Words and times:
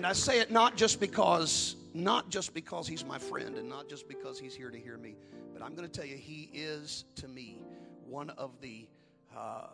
And 0.00 0.06
I 0.06 0.14
say 0.14 0.40
it 0.40 0.50
not 0.50 0.76
just 0.76 0.98
because 0.98 1.76
not 1.92 2.30
just 2.30 2.54
because 2.54 2.88
he's 2.88 3.04
my 3.04 3.18
friend 3.18 3.58
and 3.58 3.68
not 3.68 3.86
just 3.86 4.08
because 4.08 4.38
he's 4.38 4.54
here 4.54 4.70
to 4.70 4.78
hear 4.78 4.96
me, 4.96 5.14
but 5.52 5.62
I'm 5.62 5.74
going 5.74 5.86
to 5.86 5.92
tell 5.92 6.08
you 6.08 6.16
he 6.16 6.48
is 6.54 7.04
to 7.16 7.28
me 7.28 7.58
one 8.08 8.30
of 8.30 8.58
the 8.62 8.88
uh, 9.36 9.66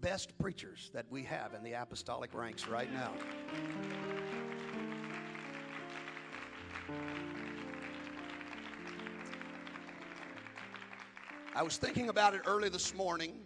best 0.00 0.38
preachers 0.38 0.92
that 0.94 1.04
we 1.10 1.24
have 1.24 1.52
in 1.52 1.64
the 1.64 1.72
apostolic 1.72 2.32
ranks 2.32 2.68
right 2.68 2.88
now. 2.92 3.10
I 11.56 11.64
was 11.64 11.76
thinking 11.76 12.08
about 12.08 12.34
it 12.34 12.42
early 12.46 12.68
this 12.68 12.94
morning. 12.94 13.40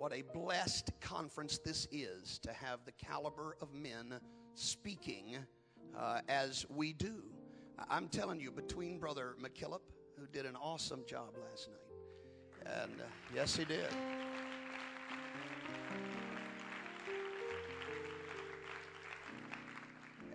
What 0.00 0.14
a 0.14 0.22
blessed 0.32 0.92
conference 1.02 1.58
this 1.58 1.86
is 1.92 2.38
to 2.38 2.54
have 2.54 2.86
the 2.86 2.92
caliber 2.92 3.58
of 3.60 3.74
men 3.74 4.18
speaking 4.54 5.36
uh, 5.94 6.20
as 6.26 6.64
we 6.70 6.94
do. 6.94 7.24
I'm 7.90 8.08
telling 8.08 8.40
you, 8.40 8.50
between 8.50 8.98
Brother 8.98 9.34
McKillop, 9.38 9.82
who 10.18 10.26
did 10.32 10.46
an 10.46 10.56
awesome 10.56 11.02
job 11.06 11.34
last 11.38 11.68
night, 11.68 12.80
and 12.82 12.98
uh, 12.98 13.04
yes, 13.34 13.54
he 13.54 13.66
did. 13.66 13.90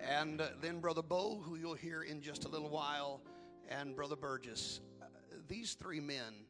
And 0.08 0.42
uh, 0.42 0.50
then 0.62 0.80
Brother 0.80 1.02
Bo, 1.02 1.42
who 1.44 1.56
you'll 1.56 1.74
hear 1.74 2.04
in 2.04 2.22
just 2.22 2.46
a 2.46 2.48
little 2.48 2.70
while 2.70 3.20
and 3.68 3.96
Brother 3.96 4.16
Burgess. 4.16 4.82
Uh, 5.02 5.06
these 5.48 5.74
three 5.74 6.00
men, 6.00 6.46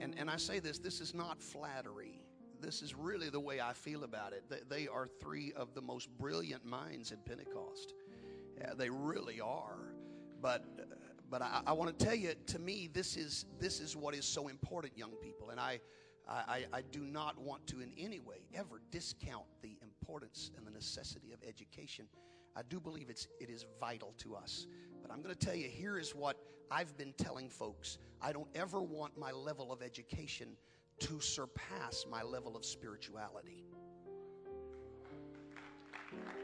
and, 0.00 0.16
and 0.18 0.28
I 0.28 0.38
say 0.38 0.58
this, 0.58 0.80
this 0.80 1.00
is 1.00 1.14
not 1.14 1.40
flattery. 1.40 2.17
This 2.60 2.82
is 2.82 2.94
really 2.94 3.30
the 3.30 3.40
way 3.40 3.60
I 3.60 3.72
feel 3.72 4.04
about 4.04 4.32
it. 4.32 4.44
They, 4.68 4.88
are 4.88 5.08
three 5.20 5.52
of 5.54 5.74
the 5.74 5.82
most 5.82 6.08
brilliant 6.18 6.64
minds 6.64 7.12
in 7.12 7.18
Pentecost. 7.24 7.94
Uh, 8.60 8.74
they 8.74 8.90
really 8.90 9.40
are. 9.40 9.94
But 10.40 10.64
but 11.30 11.42
I, 11.42 11.60
I 11.66 11.72
want 11.72 11.96
to 11.96 12.04
tell 12.04 12.14
you, 12.14 12.32
to 12.46 12.58
me, 12.58 12.88
this 12.92 13.16
is 13.16 13.44
this 13.60 13.80
is 13.80 13.96
what 13.96 14.14
is 14.14 14.24
so 14.24 14.48
important, 14.48 14.96
young 14.96 15.12
people. 15.22 15.50
And 15.50 15.60
I, 15.60 15.80
I 16.28 16.64
I 16.72 16.82
do 16.90 17.00
not 17.00 17.38
want 17.38 17.66
to 17.68 17.80
in 17.80 17.92
any 17.98 18.20
way 18.20 18.36
ever 18.54 18.80
discount 18.90 19.44
the 19.62 19.76
importance 19.82 20.50
and 20.56 20.66
the 20.66 20.70
necessity 20.70 21.32
of 21.32 21.40
education. 21.46 22.06
I 22.56 22.62
do 22.68 22.80
believe 22.80 23.10
it's 23.10 23.28
it 23.40 23.50
is 23.50 23.66
vital 23.80 24.14
to 24.18 24.34
us. 24.36 24.66
But 25.02 25.12
I'm 25.12 25.22
going 25.22 25.34
to 25.34 25.46
tell 25.46 25.54
you, 25.54 25.68
here 25.68 25.98
is 25.98 26.14
what 26.14 26.36
I've 26.70 26.96
been 26.96 27.12
telling 27.14 27.48
folks. 27.48 27.98
I 28.20 28.32
don't 28.32 28.48
ever 28.54 28.80
want 28.80 29.16
my 29.16 29.32
level 29.32 29.72
of 29.72 29.82
education 29.82 30.56
to 31.00 31.20
surpass 31.20 32.04
my 32.10 32.22
level 32.22 32.56
of 32.56 32.64
spirituality. 32.64 33.64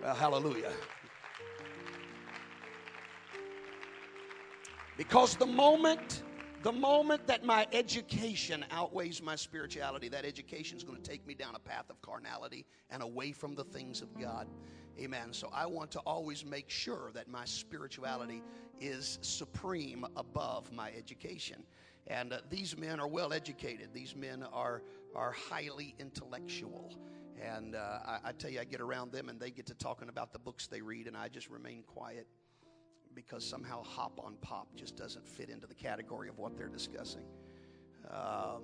Well, 0.02 0.14
hallelujah. 0.14 0.72
Because 4.96 5.36
the 5.36 5.46
moment, 5.46 6.22
the 6.62 6.72
moment 6.72 7.26
that 7.26 7.44
my 7.44 7.66
education 7.72 8.64
outweighs 8.70 9.20
my 9.22 9.34
spirituality, 9.34 10.08
that 10.08 10.24
education 10.24 10.76
is 10.76 10.84
going 10.84 11.00
to 11.00 11.10
take 11.10 11.26
me 11.26 11.34
down 11.34 11.54
a 11.56 11.58
path 11.58 11.90
of 11.90 12.00
carnality 12.00 12.64
and 12.90 13.02
away 13.02 13.32
from 13.32 13.54
the 13.54 13.64
things 13.64 14.02
of 14.02 14.18
God. 14.20 14.46
Amen. 15.00 15.32
So 15.32 15.50
I 15.52 15.66
want 15.66 15.90
to 15.92 15.98
always 16.00 16.44
make 16.44 16.70
sure 16.70 17.10
that 17.14 17.26
my 17.26 17.44
spirituality 17.44 18.42
is 18.80 19.18
supreme 19.22 20.06
above 20.16 20.70
my 20.72 20.92
education. 20.96 21.64
And 22.06 22.32
uh, 22.32 22.38
these 22.50 22.76
men 22.76 23.00
are 23.00 23.08
well 23.08 23.32
educated. 23.32 23.90
These 23.92 24.14
men 24.14 24.44
are 24.52 24.82
are 25.14 25.32
highly 25.32 25.94
intellectual. 25.98 26.92
And 27.40 27.74
uh, 27.74 27.98
I, 28.06 28.18
I 28.26 28.32
tell 28.32 28.50
you, 28.50 28.60
I 28.60 28.64
get 28.64 28.80
around 28.80 29.12
them 29.12 29.28
and 29.28 29.40
they 29.40 29.50
get 29.50 29.66
to 29.66 29.74
talking 29.74 30.08
about 30.08 30.32
the 30.32 30.38
books 30.38 30.66
they 30.66 30.80
read, 30.80 31.06
and 31.06 31.16
I 31.16 31.28
just 31.28 31.50
remain 31.50 31.82
quiet 31.82 32.26
because 33.14 33.48
somehow 33.48 33.82
hop 33.82 34.20
on 34.22 34.36
pop 34.40 34.68
just 34.74 34.96
doesn't 34.96 35.26
fit 35.26 35.48
into 35.48 35.66
the 35.66 35.74
category 35.74 36.28
of 36.28 36.38
what 36.38 36.56
they're 36.56 36.68
discussing. 36.68 37.24
Um, 38.10 38.62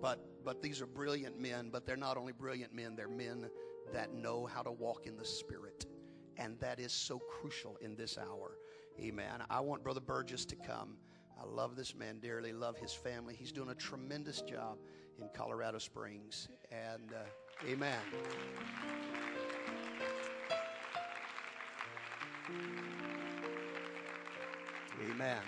but 0.00 0.18
but 0.44 0.62
these 0.62 0.80
are 0.80 0.86
brilliant 0.86 1.40
men. 1.40 1.70
But 1.70 1.86
they're 1.86 1.96
not 1.96 2.16
only 2.16 2.32
brilliant 2.32 2.74
men; 2.74 2.96
they're 2.96 3.08
men 3.08 3.48
that 3.92 4.12
know 4.14 4.46
how 4.46 4.62
to 4.62 4.72
walk 4.72 5.06
in 5.06 5.16
the 5.16 5.24
Spirit. 5.24 5.86
And 6.38 6.58
that 6.60 6.78
is 6.78 6.92
so 6.92 7.18
crucial 7.18 7.78
in 7.80 7.96
this 7.96 8.18
hour. 8.18 8.58
Amen. 9.00 9.42
I 9.48 9.60
want 9.60 9.82
Brother 9.82 10.00
Burgess 10.00 10.44
to 10.46 10.56
come. 10.56 10.96
I 11.40 11.44
love 11.44 11.76
this 11.76 11.94
man 11.94 12.18
dearly, 12.18 12.52
love 12.52 12.78
his 12.78 12.92
family. 12.92 13.34
He's 13.38 13.52
doing 13.52 13.68
a 13.68 13.74
tremendous 13.74 14.40
job 14.40 14.78
in 15.18 15.28
Colorado 15.34 15.78
Springs. 15.78 16.48
And 16.70 17.12
uh, 17.12 17.68
amen. 17.68 17.98
Amen. 25.10 25.42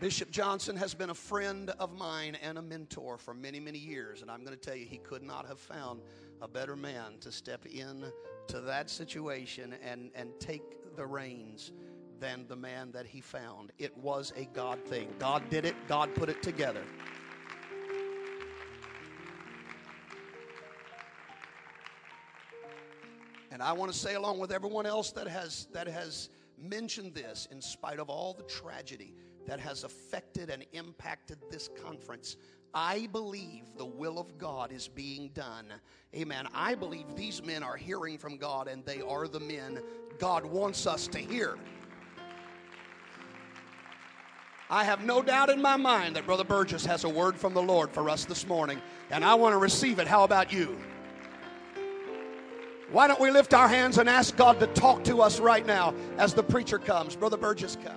Bishop 0.00 0.30
Johnson 0.30 0.76
has 0.76 0.94
been 0.94 1.10
a 1.10 1.14
friend 1.14 1.70
of 1.78 1.96
mine 1.96 2.36
and 2.42 2.58
a 2.58 2.62
mentor 2.62 3.16
for 3.16 3.32
many, 3.32 3.60
many 3.60 3.78
years. 3.78 4.20
And 4.20 4.30
I'm 4.30 4.44
going 4.44 4.56
to 4.56 4.60
tell 4.60 4.76
you, 4.76 4.84
he 4.84 4.98
could 4.98 5.22
not 5.22 5.46
have 5.46 5.58
found 5.58 6.00
a 6.42 6.48
better 6.48 6.76
man 6.76 7.18
to 7.20 7.32
step 7.32 7.64
in 7.66 8.04
to 8.48 8.60
that 8.60 8.90
situation 8.90 9.74
and, 9.82 10.10
and 10.14 10.30
take 10.38 10.62
the 10.96 11.06
reins 11.06 11.72
than 12.20 12.46
the 12.48 12.56
man 12.56 12.90
that 12.92 13.06
he 13.06 13.20
found. 13.20 13.72
It 13.78 13.96
was 13.96 14.32
a 14.36 14.46
God 14.52 14.82
thing. 14.84 15.08
God 15.18 15.48
did 15.50 15.64
it, 15.64 15.74
God 15.88 16.14
put 16.14 16.28
it 16.28 16.42
together. 16.42 16.82
And 23.50 23.62
I 23.62 23.72
want 23.72 23.90
to 23.90 23.98
say, 23.98 24.14
along 24.16 24.38
with 24.38 24.52
everyone 24.52 24.84
else 24.84 25.12
that 25.12 25.26
has, 25.28 25.68
that 25.72 25.88
has 25.88 26.28
mentioned 26.58 27.14
this, 27.14 27.48
in 27.50 27.62
spite 27.62 27.98
of 27.98 28.10
all 28.10 28.34
the 28.34 28.42
tragedy, 28.42 29.14
that 29.46 29.60
has 29.60 29.84
affected 29.84 30.50
and 30.50 30.64
impacted 30.72 31.38
this 31.50 31.70
conference. 31.82 32.36
I 32.74 33.08
believe 33.12 33.62
the 33.78 33.86
will 33.86 34.18
of 34.18 34.36
God 34.36 34.72
is 34.72 34.88
being 34.88 35.30
done. 35.32 35.72
Amen. 36.14 36.46
I 36.54 36.74
believe 36.74 37.16
these 37.16 37.42
men 37.42 37.62
are 37.62 37.76
hearing 37.76 38.18
from 38.18 38.36
God 38.36 38.68
and 38.68 38.84
they 38.84 39.00
are 39.00 39.26
the 39.26 39.40
men 39.40 39.80
God 40.18 40.44
wants 40.44 40.86
us 40.86 41.06
to 41.08 41.18
hear. 41.18 41.56
I 44.68 44.82
have 44.82 45.04
no 45.04 45.22
doubt 45.22 45.48
in 45.48 45.62
my 45.62 45.76
mind 45.76 46.16
that 46.16 46.26
Brother 46.26 46.42
Burgess 46.42 46.84
has 46.86 47.04
a 47.04 47.08
word 47.08 47.36
from 47.36 47.54
the 47.54 47.62
Lord 47.62 47.90
for 47.90 48.10
us 48.10 48.24
this 48.24 48.46
morning, 48.46 48.82
and 49.10 49.24
I 49.24 49.34
want 49.34 49.52
to 49.52 49.58
receive 49.58 50.00
it. 50.00 50.08
How 50.08 50.24
about 50.24 50.52
you? 50.52 50.76
Why 52.90 53.06
don't 53.06 53.20
we 53.20 53.30
lift 53.30 53.54
our 53.54 53.68
hands 53.68 53.98
and 53.98 54.08
ask 54.08 54.36
God 54.36 54.58
to 54.60 54.66
talk 54.68 55.04
to 55.04 55.22
us 55.22 55.38
right 55.38 55.64
now 55.64 55.94
as 56.18 56.34
the 56.34 56.42
preacher 56.42 56.78
comes? 56.78 57.14
Brother 57.14 57.36
Burgess, 57.36 57.76
come. 57.84 57.94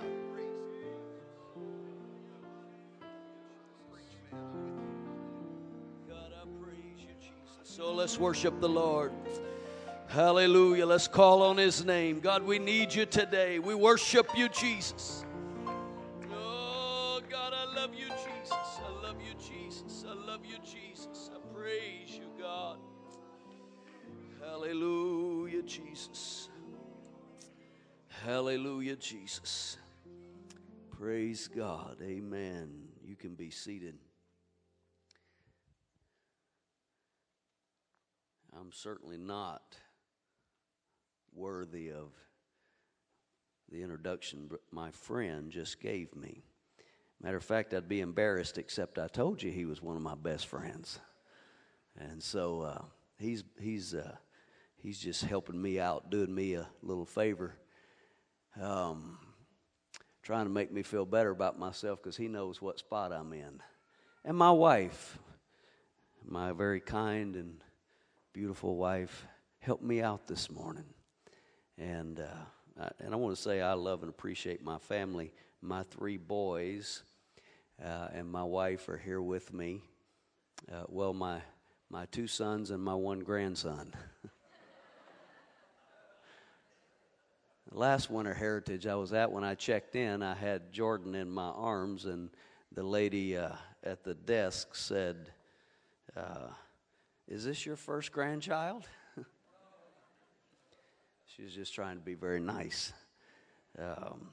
So 7.64 7.94
let's 7.94 8.18
worship 8.18 8.60
the 8.60 8.68
Lord. 8.68 9.10
Hallelujah. 10.08 10.84
Let's 10.84 11.08
call 11.08 11.42
on 11.42 11.56
his 11.56 11.84
name. 11.84 12.20
God, 12.20 12.42
we 12.42 12.58
need 12.58 12.94
you 12.94 13.06
today. 13.06 13.58
We 13.58 13.74
worship 13.74 14.28
you, 14.36 14.48
Jesus. 14.50 15.24
Love 20.40 20.50
you, 20.50 20.58
Jesus. 20.64 21.30
I 21.34 21.54
praise 21.54 22.16
you, 22.16 22.26
God. 22.38 22.78
Hallelujah, 24.40 25.62
Jesus. 25.62 26.48
Hallelujah, 28.24 28.96
Jesus. 28.96 29.78
Praise 30.90 31.48
God. 31.48 31.96
Amen. 32.02 32.70
You 33.04 33.16
can 33.16 33.34
be 33.34 33.50
seated. 33.50 33.96
I'm 38.58 38.72
certainly 38.72 39.16
not 39.16 39.76
worthy 41.34 41.90
of 41.90 42.12
the 43.70 43.82
introduction 43.82 44.50
my 44.72 44.90
friend 44.90 45.50
just 45.50 45.80
gave 45.80 46.14
me. 46.16 46.42
Matter 47.22 47.36
of 47.36 47.44
fact, 47.44 47.74
I'd 47.74 47.88
be 47.88 48.00
embarrassed, 48.00 48.56
except 48.56 48.98
I 48.98 49.06
told 49.06 49.42
you 49.42 49.50
he 49.50 49.66
was 49.66 49.82
one 49.82 49.94
of 49.94 50.02
my 50.02 50.14
best 50.14 50.46
friends. 50.46 50.98
And 51.98 52.22
so 52.22 52.62
uh, 52.62 52.82
he's, 53.18 53.44
he's, 53.60 53.94
uh, 53.94 54.16
he's 54.78 54.98
just 54.98 55.24
helping 55.24 55.60
me 55.60 55.78
out, 55.78 56.08
doing 56.08 56.34
me 56.34 56.54
a 56.54 56.66
little 56.82 57.04
favor, 57.04 57.56
um, 58.58 59.18
trying 60.22 60.46
to 60.46 60.50
make 60.50 60.72
me 60.72 60.82
feel 60.82 61.04
better 61.04 61.30
about 61.30 61.58
myself 61.58 62.02
because 62.02 62.16
he 62.16 62.26
knows 62.26 62.62
what 62.62 62.78
spot 62.78 63.12
I'm 63.12 63.34
in. 63.34 63.60
And 64.24 64.36
my 64.36 64.50
wife, 64.50 65.18
my 66.24 66.52
very 66.52 66.80
kind 66.80 67.36
and 67.36 67.62
beautiful 68.32 68.76
wife 68.76 69.26
helped 69.58 69.84
me 69.84 70.00
out 70.00 70.26
this 70.26 70.50
morning. 70.50 70.84
And, 71.76 72.18
uh, 72.20 72.80
I, 72.80 72.90
and 73.00 73.12
I 73.12 73.16
want 73.18 73.36
to 73.36 73.42
say 73.42 73.60
I 73.60 73.74
love 73.74 74.02
and 74.02 74.08
appreciate 74.08 74.64
my 74.64 74.78
family. 74.78 75.34
My 75.60 75.82
three 75.82 76.16
boys 76.16 77.02
uh, 77.84 78.08
and 78.12 78.30
my 78.30 78.42
wife 78.42 78.88
are 78.88 78.98
here 78.98 79.22
with 79.22 79.52
me. 79.52 79.82
Uh, 80.70 80.84
well, 80.88 81.12
my, 81.12 81.40
my 81.88 82.06
two 82.06 82.26
sons 82.26 82.70
and 82.70 82.82
my 82.82 82.94
one 82.94 83.20
grandson. 83.20 83.92
Last 87.72 88.10
winter 88.10 88.34
heritage 88.34 88.86
I 88.86 88.96
was 88.96 89.12
at 89.12 89.30
when 89.30 89.44
I 89.44 89.54
checked 89.54 89.94
in, 89.96 90.22
I 90.22 90.34
had 90.34 90.72
Jordan 90.72 91.14
in 91.14 91.30
my 91.30 91.48
arms, 91.48 92.04
and 92.04 92.30
the 92.72 92.82
lady 92.82 93.36
uh, 93.36 93.52
at 93.84 94.02
the 94.02 94.14
desk 94.14 94.74
said, 94.74 95.30
uh, 96.16 96.48
Is 97.28 97.44
this 97.44 97.64
your 97.64 97.76
first 97.76 98.12
grandchild? 98.12 98.86
she 101.26 101.44
was 101.44 101.54
just 101.54 101.72
trying 101.74 101.96
to 101.96 102.02
be 102.02 102.14
very 102.14 102.40
nice. 102.40 102.92
Um, 103.78 104.28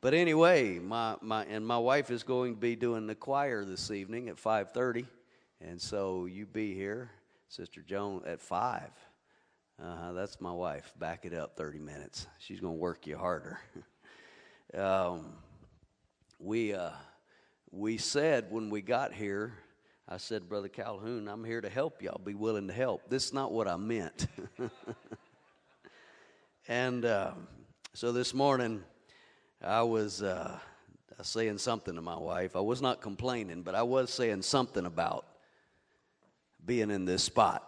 but 0.00 0.14
anyway, 0.14 0.78
my, 0.78 1.16
my 1.20 1.44
and 1.44 1.66
my 1.66 1.78
wife 1.78 2.10
is 2.10 2.22
going 2.22 2.54
to 2.54 2.60
be 2.60 2.76
doing 2.76 3.06
the 3.06 3.14
choir 3.14 3.64
this 3.64 3.90
evening 3.90 4.28
at 4.28 4.36
5:30, 4.36 5.06
and 5.60 5.80
so 5.80 6.26
you 6.26 6.46
be 6.46 6.74
here, 6.74 7.10
Sister 7.48 7.82
Joan, 7.82 8.22
at 8.26 8.40
five. 8.40 8.90
Uh, 9.82 10.12
that's 10.12 10.40
my 10.40 10.50
wife. 10.50 10.92
Back 10.98 11.24
it 11.24 11.32
up 11.32 11.56
30 11.56 11.78
minutes. 11.78 12.26
She's 12.38 12.58
going 12.58 12.74
to 12.74 12.80
work 12.80 13.06
you 13.06 13.16
harder. 13.16 13.60
um, 14.74 15.34
we, 16.40 16.74
uh, 16.74 16.90
we 17.70 17.96
said 17.96 18.50
when 18.50 18.70
we 18.70 18.82
got 18.82 19.12
here, 19.12 19.54
I 20.08 20.16
said, 20.16 20.48
Brother 20.48 20.68
Calhoun, 20.68 21.28
I'm 21.28 21.44
here 21.44 21.60
to 21.60 21.68
help 21.68 22.02
you. 22.02 22.08
I'll 22.08 22.18
be 22.18 22.34
willing 22.34 22.66
to 22.68 22.72
help. 22.72 23.08
This 23.08 23.26
is 23.26 23.32
not 23.32 23.52
what 23.52 23.68
I 23.68 23.76
meant. 23.76 24.26
and 26.68 27.04
uh, 27.04 27.32
so 27.94 28.10
this 28.10 28.34
morning, 28.34 28.82
I 29.62 29.82
was 29.82 30.22
uh, 30.22 30.58
saying 31.22 31.58
something 31.58 31.94
to 31.94 32.02
my 32.02 32.16
wife. 32.16 32.54
I 32.54 32.60
was 32.60 32.80
not 32.80 33.00
complaining, 33.00 33.62
but 33.62 33.74
I 33.74 33.82
was 33.82 34.10
saying 34.10 34.42
something 34.42 34.86
about 34.86 35.26
being 36.64 36.90
in 36.90 37.04
this 37.04 37.24
spot. 37.24 37.64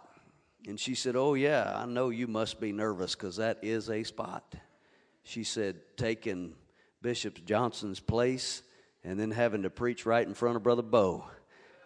And 0.67 0.79
she 0.79 0.95
said, 0.95 1.17
Oh, 1.17 1.35
yeah, 1.35 1.73
I 1.77 1.87
know 1.87 2.11
you 2.11 2.27
must 2.27 2.61
be 2.61 2.73
nervous 2.73 3.15
because 3.15 3.37
that 3.37 3.59
is 3.63 3.91
a 3.91 4.05
spot. 4.05 4.55
She 5.25 5.45
said, 5.45 5.77
taking 5.97 6.55
Bishop 7.03 7.45
Johnson's 7.45 8.01
place 8.01 8.63
and 9.05 9.19
then 9.19 9.31
having 9.31 9.63
to 9.63 9.71
preach 9.71 10.07
right 10.07 10.27
in 10.27 10.35
front 10.35 10.57
of 10.57 10.63
Brother 10.63 10.83
Bo. 10.83 11.25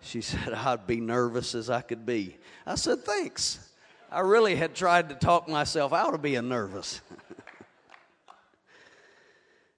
She 0.00 0.20
said, 0.22 0.52
I'd 0.52 0.86
be 0.86 1.00
nervous 1.00 1.54
as 1.54 1.70
I 1.70 1.80
could 1.80 2.04
be. 2.04 2.36
I 2.66 2.74
said, 2.74 3.04
Thanks. 3.04 3.70
I 4.10 4.20
really 4.20 4.54
had 4.54 4.74
tried 4.76 5.08
to 5.08 5.16
talk 5.16 5.48
myself 5.48 5.92
out 5.92 6.14
of 6.14 6.22
being 6.22 6.48
nervous. 6.48 7.00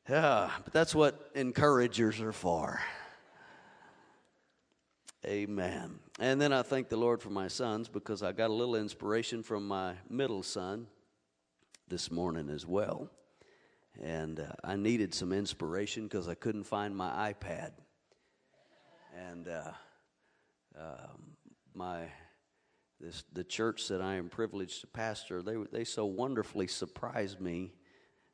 yeah, 0.09 0.51
but 0.65 0.73
that's 0.73 0.95
what 0.95 1.31
encouragers 1.35 2.21
are 2.21 2.33
for. 2.33 2.81
Amen. 5.25 5.99
And 6.21 6.41
then 6.41 6.53
I 6.53 6.63
thank 6.63 6.89
the 6.89 6.97
Lord 6.97 7.21
for 7.21 7.31
my 7.31 7.49
sons 7.49 7.89
because 7.89 8.23
I 8.23 8.31
got 8.31 8.51
a 8.51 8.53
little 8.53 8.77
inspiration 8.77 9.43
from 9.43 9.67
my 9.67 9.95
middle 10.09 10.45
son 10.45 10.87
this 11.89 12.11
morning 12.11 12.49
as 12.49 12.65
well. 12.65 13.11
And 14.01 14.39
uh, 14.39 14.53
I 14.63 14.77
needed 14.77 15.15
some 15.15 15.33
inspiration 15.33 16.05
because 16.05 16.29
I 16.29 16.35
couldn't 16.35 16.65
find 16.65 16.97
my 16.97 17.33
iPad. 17.33 17.73
And 19.31 19.49
uh, 19.49 19.73
uh, 20.79 21.07
my 21.75 22.05
this, 23.01 23.25
the 23.33 23.45
church 23.45 23.89
that 23.89 24.01
I 24.01 24.15
am 24.15 24.29
privileged 24.29 24.83
to 24.83 24.87
pastor, 24.87 25.43
they, 25.43 25.57
they 25.73 25.85
so 25.85 26.07
wonderfully 26.07 26.67
surprised 26.67 27.41
me 27.41 27.73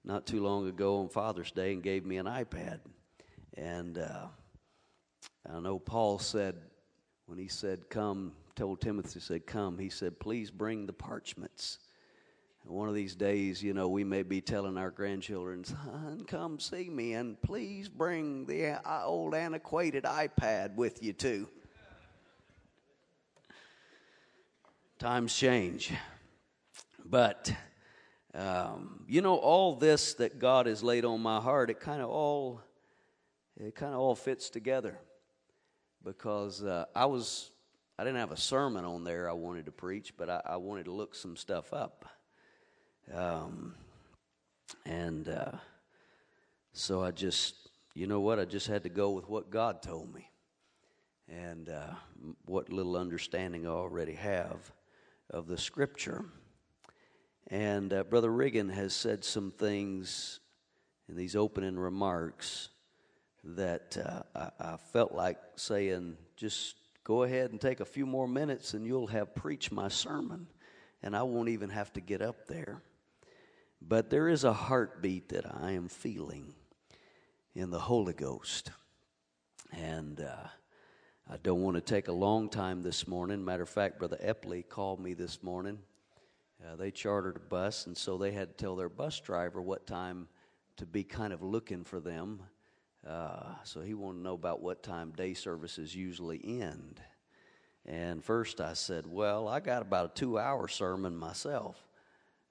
not 0.04 0.26
too 0.26 0.42
long 0.42 0.68
ago 0.68 0.98
on 0.98 1.08
Father's 1.08 1.50
Day 1.50 1.72
and 1.72 1.82
gave 1.82 2.04
me 2.04 2.16
an 2.16 2.26
iPad. 2.26 2.80
And 3.56 3.98
uh, 3.98 4.26
I 5.50 5.60
know 5.60 5.78
Paul 5.78 6.18
said, 6.18 6.56
when 7.26 7.38
he 7.38 7.48
said, 7.48 7.88
Come, 7.88 8.32
told 8.56 8.80
Timothy, 8.80 9.20
said, 9.20 9.46
Come, 9.46 9.78
he 9.78 9.88
said, 9.88 10.18
Please 10.18 10.50
bring 10.50 10.86
the 10.86 10.92
parchments. 10.92 11.78
And 12.64 12.72
one 12.72 12.88
of 12.88 12.94
these 12.94 13.14
days, 13.14 13.62
you 13.62 13.74
know, 13.74 13.88
we 13.88 14.04
may 14.04 14.22
be 14.22 14.40
telling 14.40 14.76
our 14.76 14.90
grandchildren, 14.90 15.64
Son, 15.64 16.24
come 16.26 16.60
see 16.60 16.88
me, 16.88 17.14
and 17.14 17.40
please 17.42 17.88
bring 17.88 18.46
the 18.46 18.80
uh, 18.88 19.04
old 19.04 19.34
antiquated 19.34 20.04
iPad 20.04 20.76
with 20.76 21.02
you, 21.02 21.12
too. 21.12 21.48
Times 24.98 25.34
change. 25.34 25.92
But, 27.04 27.52
um, 28.34 29.04
you 29.06 29.20
know, 29.20 29.36
all 29.36 29.76
this 29.76 30.14
that 30.14 30.38
God 30.38 30.66
has 30.66 30.82
laid 30.82 31.04
on 31.04 31.20
my 31.20 31.40
heart, 31.40 31.70
it 31.70 31.80
kind 31.80 32.00
of 32.00 32.08
all, 32.08 32.60
it 33.56 33.74
kind 33.74 33.92
of 33.92 34.00
all 34.00 34.14
fits 34.14 34.48
together. 34.48 34.98
Because 36.04 36.64
uh, 36.64 36.86
I 36.94 37.06
was 37.06 37.50
I 37.98 38.04
didn't 38.04 38.18
have 38.18 38.32
a 38.32 38.36
sermon 38.36 38.84
on 38.84 39.04
there 39.04 39.28
I 39.28 39.34
wanted 39.34 39.66
to 39.66 39.72
preach, 39.72 40.14
but 40.16 40.28
I, 40.28 40.40
I 40.46 40.56
wanted 40.56 40.86
to 40.86 40.92
look 40.92 41.14
some 41.14 41.36
stuff 41.36 41.72
up, 41.72 42.06
um, 43.14 43.74
and 44.84 45.28
uh, 45.28 45.52
so 46.72 47.04
I 47.04 47.10
just 47.10 47.54
you 47.94 48.06
know 48.06 48.20
what? 48.20 48.40
I 48.40 48.46
just 48.46 48.66
had 48.66 48.82
to 48.84 48.88
go 48.88 49.10
with 49.10 49.28
what 49.28 49.50
God 49.50 49.82
told 49.82 50.12
me, 50.12 50.30
and 51.28 51.68
uh, 51.68 51.94
what 52.46 52.72
little 52.72 52.96
understanding 52.96 53.66
I 53.66 53.70
already 53.70 54.14
have 54.14 54.72
of 55.30 55.46
the 55.46 55.58
Scripture. 55.58 56.24
And 57.48 57.92
uh, 57.92 58.04
Brother 58.04 58.30
Riggin 58.30 58.68
has 58.70 58.94
said 58.94 59.24
some 59.24 59.50
things 59.50 60.40
in 61.08 61.16
these 61.16 61.36
opening 61.36 61.78
remarks 61.78 62.68
that 63.44 63.96
uh, 63.98 64.22
I, 64.34 64.72
I, 64.72 64.76
felt 64.76 65.12
like 65.12 65.38
saying, 65.56 66.16
just 66.36 66.76
go 67.04 67.24
ahead 67.24 67.50
and 67.50 67.60
take 67.60 67.80
a 67.80 67.84
few 67.84 68.06
more 68.06 68.28
minutes 68.28 68.74
and 68.74 68.86
you'll 68.86 69.08
have 69.08 69.34
preached 69.34 69.72
my 69.72 69.88
sermon, 69.88 70.46
and 71.02 71.16
I 71.16 71.24
won't 71.24 71.48
even 71.48 71.70
have 71.70 71.92
to 71.94 72.00
get 72.00 72.22
up 72.22 72.46
there. 72.46 72.82
But 73.80 74.10
there 74.10 74.28
is 74.28 74.44
a 74.44 74.52
heartbeat 74.52 75.30
that 75.30 75.44
I 75.60 75.72
am 75.72 75.88
feeling 75.88 76.54
in 77.54 77.70
the 77.70 77.80
Holy 77.80 78.12
Ghost. 78.12 78.70
And 79.72 80.20
uh, 80.20 80.48
I 81.30 81.36
don't 81.42 81.62
want 81.62 81.76
to 81.76 81.80
take 81.80 82.08
a 82.08 82.12
long 82.12 82.48
time 82.48 82.82
this 82.82 83.08
morning. 83.08 83.44
Matter 83.44 83.64
of 83.64 83.68
fact, 83.68 83.98
Brother 83.98 84.18
Epley 84.22 84.66
called 84.68 85.00
me 85.00 85.14
this 85.14 85.42
morning. 85.42 85.78
Uh, 86.64 86.76
they 86.76 86.90
chartered 86.90 87.36
a 87.36 87.40
bus, 87.40 87.86
and 87.86 87.96
so 87.96 88.16
they 88.16 88.30
had 88.30 88.48
to 88.48 88.64
tell 88.64 88.76
their 88.76 88.88
bus 88.88 89.18
driver 89.20 89.60
what 89.60 89.86
time 89.86 90.28
to 90.76 90.86
be 90.86 91.04
kind 91.04 91.32
of 91.32 91.42
looking 91.42 91.84
for 91.84 92.00
them 92.00 92.42
uh, 93.06 93.54
so 93.64 93.80
he 93.80 93.94
wanted 93.94 94.18
to 94.18 94.24
know 94.24 94.34
about 94.34 94.62
what 94.62 94.82
time 94.82 95.10
day 95.16 95.34
services 95.34 95.94
usually 95.94 96.40
end. 96.60 97.00
And 97.84 98.24
first 98.24 98.60
I 98.60 98.74
said, 98.74 99.06
Well, 99.06 99.48
I 99.48 99.58
got 99.58 99.82
about 99.82 100.06
a 100.06 100.14
two 100.14 100.38
hour 100.38 100.68
sermon 100.68 101.16
myself. 101.16 101.76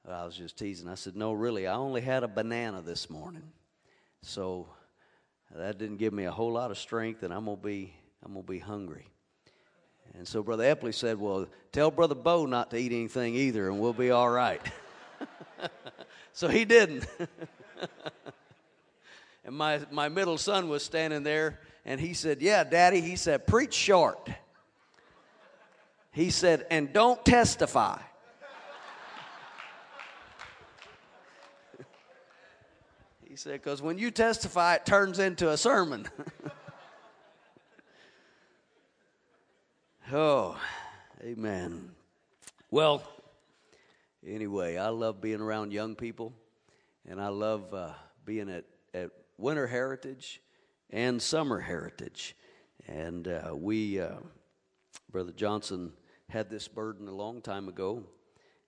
I 0.08 0.25
was 0.25 0.36
just 0.36 0.58
teasing. 0.58 0.89
I 0.89 0.96
said, 0.96 1.15
No, 1.15 1.32
really, 1.32 1.68
I 1.68 1.75
only 1.75 2.01
had 2.01 2.24
a 2.24 2.27
banana 2.27 2.82
this 2.82 3.10
morning. 3.10 3.50
So 4.24 4.68
that 5.56 5.77
didn't 5.77 5.98
give 5.98 6.12
me 6.12 6.25
a 6.25 6.32
whole 6.32 6.51
lot 6.51 6.70
of 6.70 6.77
strength, 6.77 7.24
and 7.24 7.34
I'm 7.34 7.46
going 7.46 7.58
to 7.58 7.63
be, 7.63 7.94
I'm 8.24 8.34
gonna 8.34 8.44
be 8.44 8.60
hungry. 8.60 9.11
And 10.18 10.27
so 10.27 10.44
Brother 10.44 10.63
Epley 10.75 10.94
said, 10.94 11.20
Well, 11.20 11.48
tell 11.72 11.91
Brother 11.91 12.15
Bo 12.15 12.46
not 12.46 12.70
to 12.72 12.77
eat 12.77 12.91
anything 12.91 13.36
either, 13.36 13.70
and 13.70 13.80
we'll 13.80 13.94
be 13.94 14.12
all 14.12 14.30
right. 14.30 14.62
so 16.34 16.48
he 16.48 16.65
didn't. 16.65 17.06
And 19.44 19.56
my, 19.56 19.82
my 19.91 20.08
middle 20.10 20.38
son 20.38 20.70
was 20.70 20.84
standing 20.84 21.24
there, 21.24 21.60
and 21.86 22.00
he 22.00 22.13
said, 22.13 22.41
Yeah, 22.41 22.63
Daddy, 22.63 23.01
he 23.01 23.15
said, 23.15 23.48
preach 23.48 23.74
short. 23.74 24.30
He 26.12 26.30
said, 26.30 26.68
and 26.70 26.94
don't 26.94 27.25
testify. 27.25 27.98
he 33.27 33.36
said, 33.36 33.53
because 33.53 33.82
when 33.82 33.98
you 33.98 34.12
testify, 34.12 34.75
it 34.75 34.86
turns 34.86 35.20
into 35.20 35.50
a 35.50 35.58
sermon. 35.58 36.08
Oh, 40.13 40.60
amen. 41.24 41.91
Well, 42.70 43.03
anyway, 44.25 44.77
I 44.77 44.89
love 44.89 45.22
being 45.22 45.41
around 45.41 45.72
young 45.72 45.96
people, 45.96 46.34
and 47.08 47.22
I 47.22 47.30
love 47.30 47.74
uh, 47.74 47.91
being 48.25 48.50
at, 48.50 48.65
at 48.94 49.12
winter 49.38 49.68
heritage 49.68 50.41
and 50.89 51.22
summer 51.22 51.60
heritage. 51.60 52.36
And 52.88 53.27
uh, 53.27 53.51
we, 53.56 54.00
uh, 54.00 54.15
Brother 55.12 55.32
Johnson, 55.32 55.94
had 56.30 56.50
this 56.50 56.68
burden 56.68 57.08
a 57.08 57.13
long 57.13 57.41
time 57.41 57.68
ago, 57.68 58.03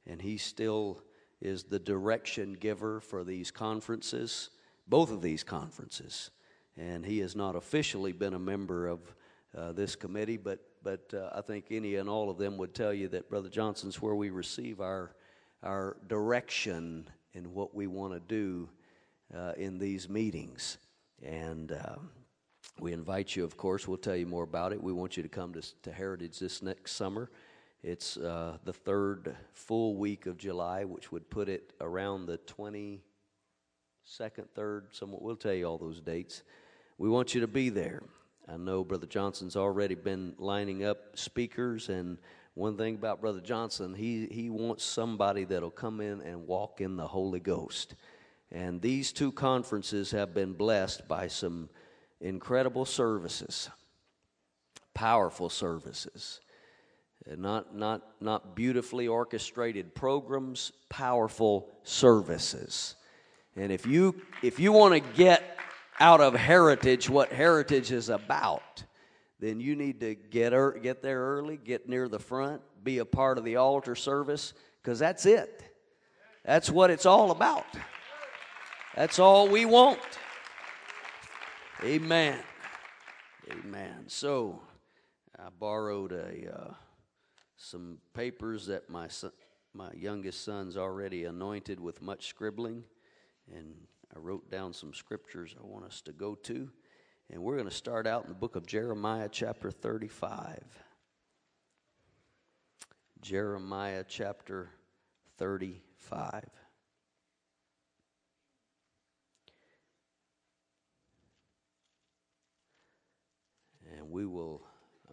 and 0.06 0.22
he 0.22 0.38
still 0.38 1.02
is 1.42 1.64
the 1.64 1.80
direction 1.80 2.54
giver 2.54 3.00
for 3.00 3.24
these 3.24 3.52
conferences, 3.52 4.50
both 4.88 5.12
of 5.12 5.22
these 5.22 5.44
conferences. 5.44 6.30
And 6.78 7.06
he 7.06 7.20
has 7.20 7.36
not 7.36 7.56
officially 7.56 8.12
been 8.12 8.34
a 8.34 8.40
member 8.40 8.88
of 8.88 9.00
uh, 9.56 9.72
this 9.74 9.96
committee, 9.96 10.38
but 10.38 10.60
but 10.84 11.14
uh, 11.14 11.30
I 11.34 11.42
think 11.42 11.66
any 11.72 11.96
and 11.96 12.10
all 12.10 12.30
of 12.30 12.38
them 12.38 12.58
would 12.58 12.74
tell 12.74 12.94
you 12.94 13.08
that 13.10 13.30
Brother 13.30 13.50
Johnson's 13.50 14.02
where 14.02 14.16
we 14.16 14.30
receive 14.30 14.82
our 14.82 15.16
our 15.64 15.98
direction 16.08 17.10
in 17.34 17.54
what 17.54 17.74
we 17.74 17.88
want 17.88 18.14
to 18.14 18.20
do 18.20 18.70
uh, 19.36 19.54
in 19.58 19.80
these 19.80 20.10
meetings. 20.10 20.78
And 21.24 21.72
uh, 21.72 21.96
we 22.80 22.92
invite 22.94 23.36
you, 23.36 23.44
of 23.44 23.58
course, 23.58 23.88
we'll 23.88 23.98
tell 23.98 24.16
you 24.16 24.28
more 24.28 24.44
about 24.44 24.74
it. 24.74 24.82
We 24.82 24.94
want 24.94 25.16
you 25.18 25.24
to 25.24 25.30
come 25.30 25.54
to, 25.54 25.62
to 25.84 25.92
Heritage 25.92 26.40
this 26.40 26.62
next 26.62 26.94
summer. 26.94 27.32
It's 27.82 28.18
uh, 28.18 28.58
the 28.64 28.74
third 28.74 29.36
full 29.54 29.96
week 29.96 30.26
of 30.26 30.38
July, 30.38 30.84
which 30.84 31.12
would 31.12 31.30
put 31.30 31.50
it 31.50 31.74
around 31.82 32.26
the 32.26 32.38
22nd, 32.40 33.02
3rd. 34.58 34.82
Someone, 34.92 35.22
we'll 35.22 35.36
tell 35.36 35.54
you 35.54 35.66
all 35.66 35.78
those 35.78 36.02
dates. 36.02 36.44
We 36.98 37.10
want 37.10 37.34
you 37.34 37.42
to 37.42 37.48
be 37.48 37.70
there. 37.70 38.04
I 38.48 38.58
know 38.58 38.84
Brother 38.84 39.08
Johnson's 39.08 39.56
already 39.56 39.96
been 39.96 40.36
lining 40.38 40.84
up 40.84 41.18
speakers, 41.18 41.90
and 41.90 42.18
one 42.56 42.78
thing 42.78 42.96
about 42.96 43.22
Brother 43.22 43.40
Johnson, 43.40 43.94
he, 43.94 44.28
he 44.28 44.50
wants 44.50 44.84
somebody 44.84 45.46
that'll 45.46 45.72
come 45.72 46.02
in 46.02 46.22
and 46.22 46.46
walk 46.46 46.82
in 46.82 46.98
the 46.98 47.08
Holy 47.08 47.40
Ghost. 47.40 47.96
And 48.52 48.82
these 48.82 49.12
two 49.12 49.32
conferences 49.32 50.12
have 50.12 50.34
been 50.34 50.54
blessed 50.54 51.08
by 51.08 51.28
some 51.28 51.70
incredible 52.22 52.86
services, 52.86 53.70
powerful 54.94 55.50
services. 55.50 56.42
Not, 57.26 57.74
not, 57.74 58.02
not 58.20 58.54
beautifully 58.56 59.08
orchestrated 59.08 59.96
programs, 59.96 60.74
powerful 60.90 61.70
services. 61.84 62.96
And 63.56 63.72
if 63.72 63.86
you, 63.86 64.22
if 64.44 64.60
you 64.60 64.74
want 64.74 64.94
to 64.94 65.00
get 65.14 65.58
out 66.00 66.22
of 66.22 66.34
heritage 66.34 67.10
what 67.10 67.32
heritage 67.32 67.92
is 67.92 68.10
about, 68.10 68.84
then 69.40 69.60
you 69.60 69.76
need 69.76 70.00
to 70.00 70.16
get, 70.16 70.54
er, 70.54 70.72
get 70.82 71.02
there 71.02 71.20
early, 71.20 71.58
get 71.58 71.90
near 71.90 72.08
the 72.08 72.20
front, 72.20 72.62
be 72.84 73.00
a 73.00 73.06
part 73.06 73.38
of 73.38 73.44
the 73.44 73.58
altar 73.58 73.96
service, 73.96 74.54
because 74.82 75.00
that's 75.00 75.26
it. 75.26 75.64
That's 76.46 76.70
what 76.70 76.90
it's 76.90 77.06
all 77.06 77.32
about. 77.32 77.66
That's 78.96 79.20
all 79.20 79.48
we 79.48 79.66
want. 79.66 80.00
Amen. 81.84 82.40
Amen. 83.52 84.06
So, 84.08 84.62
I 85.38 85.50
borrowed 85.60 86.12
a 86.12 86.54
uh, 86.54 86.74
some 87.58 87.98
papers 88.14 88.68
that 88.68 88.90
my 88.90 89.08
son, 89.08 89.32
my 89.74 89.90
youngest 89.94 90.44
son's 90.44 90.78
already 90.78 91.26
anointed 91.26 91.80
with 91.80 92.02
much 92.02 92.28
scribbling, 92.28 92.84
and 93.54 93.74
I 94.16 94.20
wrote 94.20 94.50
down 94.52 94.74
some 94.74 94.94
scriptures 94.94 95.56
I 95.60 95.66
want 95.66 95.86
us 95.86 96.02
to 96.02 96.12
go 96.12 96.36
to. 96.36 96.70
And 97.30 97.42
we're 97.42 97.56
going 97.56 97.70
to 97.70 97.76
start 97.76 98.06
out 98.06 98.24
in 98.24 98.30
the 98.30 98.36
book 98.36 98.56
of 98.56 98.68
Jeremiah, 98.68 99.30
chapter 99.32 99.72
35. 99.72 100.64
Jeremiah, 103.22 104.04
chapter 104.08 104.70
35. 105.38 106.44
And 113.98 114.12
we 114.12 114.26
will, 114.26 114.62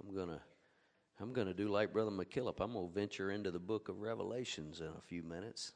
I'm 0.01 0.15
going 0.15 0.29
to. 0.29 0.41
I'm 1.23 1.35
going 1.35 1.49
to 1.49 1.55
do 1.55 1.69
like 1.69 1.93
Brother 1.93 2.11
McKillop. 2.11 2.61
I'm 2.61 2.73
going 2.73 2.89
to 2.89 2.95
venture 2.95 3.31
into 3.31 3.51
the 3.51 3.59
book 3.59 3.91
of 3.91 4.01
Revelations 4.01 4.81
in 4.81 4.87
a 4.87 5.03
few 5.07 5.23
minutes. 5.23 5.75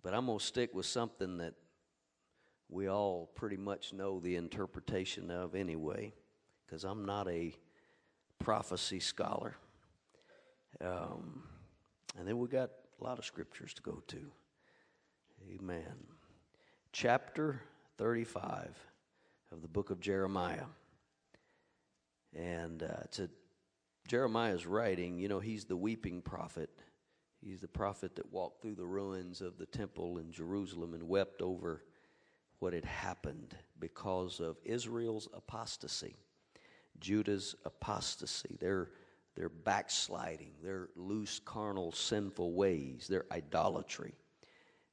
But 0.00 0.14
I'm 0.14 0.26
going 0.26 0.38
to 0.38 0.44
stick 0.44 0.72
with 0.74 0.86
something 0.86 1.38
that 1.38 1.54
we 2.68 2.88
all 2.88 3.30
pretty 3.34 3.56
much 3.56 3.92
know 3.92 4.20
the 4.20 4.36
interpretation 4.36 5.30
of 5.30 5.54
anyway, 5.54 6.12
because 6.66 6.84
I'm 6.84 7.04
not 7.04 7.28
a 7.28 7.54
prophecy 8.38 9.00
scholar. 9.00 9.56
Um, 10.80 11.42
and 12.18 12.28
then 12.28 12.38
we 12.38 12.48
got 12.48 12.70
a 13.00 13.04
lot 13.04 13.18
of 13.18 13.24
scriptures 13.24 13.72
to 13.74 13.82
go 13.82 14.02
to. 14.08 14.30
Amen. 15.54 16.06
Chapter 16.92 17.62
35 17.96 18.76
of 19.50 19.62
the 19.62 19.68
book 19.68 19.90
of 19.90 20.00
Jeremiah. 20.00 20.66
And 22.34 22.82
uh, 22.82 23.22
a, 23.22 23.28
Jeremiah's 24.06 24.66
writing, 24.66 25.18
you 25.18 25.28
know, 25.28 25.40
he's 25.40 25.64
the 25.64 25.76
weeping 25.76 26.20
prophet. 26.20 26.70
He's 27.40 27.60
the 27.60 27.68
prophet 27.68 28.16
that 28.16 28.30
walked 28.32 28.60
through 28.60 28.74
the 28.74 28.86
ruins 28.86 29.40
of 29.40 29.58
the 29.58 29.66
temple 29.66 30.18
in 30.18 30.32
Jerusalem 30.32 30.92
and 30.92 31.08
wept 31.08 31.40
over 31.40 31.82
what 32.58 32.72
had 32.72 32.84
happened 32.84 33.56
because 33.78 34.40
of 34.40 34.56
Israel's 34.64 35.28
apostasy, 35.32 36.16
Judah's 37.00 37.54
apostasy, 37.64 38.56
their, 38.60 38.90
their 39.36 39.48
backsliding, 39.48 40.52
their 40.62 40.88
loose, 40.96 41.40
carnal, 41.44 41.92
sinful 41.92 42.52
ways, 42.54 43.06
their 43.08 43.24
idolatry. 43.30 44.14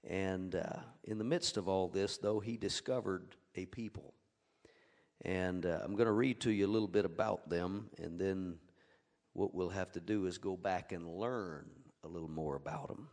And 0.07 0.55
uh, 0.55 0.79
in 1.03 1.17
the 1.17 1.23
midst 1.23 1.57
of 1.57 1.67
all 1.67 1.87
this, 1.87 2.17
though, 2.17 2.39
he 2.39 2.57
discovered 2.57 3.35
a 3.55 3.65
people. 3.65 4.13
And 5.23 5.65
uh, 5.65 5.79
I'm 5.83 5.95
going 5.95 6.05
to 6.05 6.11
read 6.11 6.41
to 6.41 6.51
you 6.51 6.67
a 6.67 6.67
little 6.67 6.87
bit 6.87 7.05
about 7.05 7.49
them, 7.49 7.89
and 7.97 8.19
then 8.19 8.57
what 9.33 9.55
we'll 9.55 9.69
have 9.69 9.91
to 9.93 9.99
do 9.99 10.27
is 10.27 10.37
go 10.37 10.55
back 10.55 10.91
and 10.91 11.07
learn 11.07 11.65
a 12.03 12.07
little 12.07 12.29
more 12.29 12.55
about 12.55 12.89
them. 12.89 13.07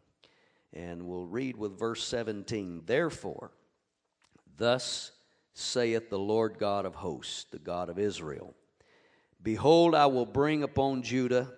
And 0.74 1.06
we'll 1.06 1.26
read 1.26 1.56
with 1.56 1.78
verse 1.78 2.04
17 2.04 2.82
Therefore, 2.86 3.52
Thus 4.56 5.12
saith 5.54 6.10
the 6.10 6.18
Lord 6.18 6.58
God 6.58 6.86
of 6.86 6.94
hosts, 6.94 7.44
the 7.50 7.58
God 7.58 7.88
of 7.88 7.98
Israel 7.98 8.54
Behold, 9.42 9.94
I 9.94 10.06
will 10.06 10.26
bring 10.26 10.62
upon 10.62 11.02
Judah 11.02 11.52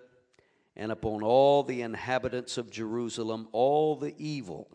and 0.75 0.91
upon 0.91 1.21
all 1.21 1.63
the 1.63 1.81
inhabitants 1.81 2.57
of 2.57 2.71
Jerusalem 2.71 3.47
all 3.51 3.95
the 3.95 4.15
evil 4.17 4.67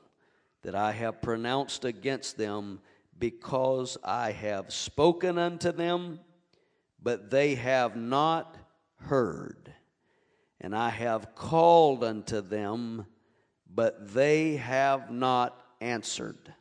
that 0.62 0.74
I 0.74 0.92
have 0.92 1.22
pronounced 1.22 1.84
against 1.84 2.36
them, 2.36 2.80
because 3.18 3.98
I 4.04 4.32
have 4.32 4.72
spoken 4.72 5.38
unto 5.38 5.72
them, 5.72 6.20
but 7.02 7.30
they 7.30 7.54
have 7.54 7.96
not 7.96 8.56
heard. 8.96 9.74
And 10.60 10.76
I 10.76 10.90
have 10.90 11.34
called 11.34 12.04
unto 12.04 12.42
them, 12.42 13.06
but 13.66 14.12
they 14.12 14.56
have 14.56 15.10
not 15.10 15.58
answered 15.80 16.54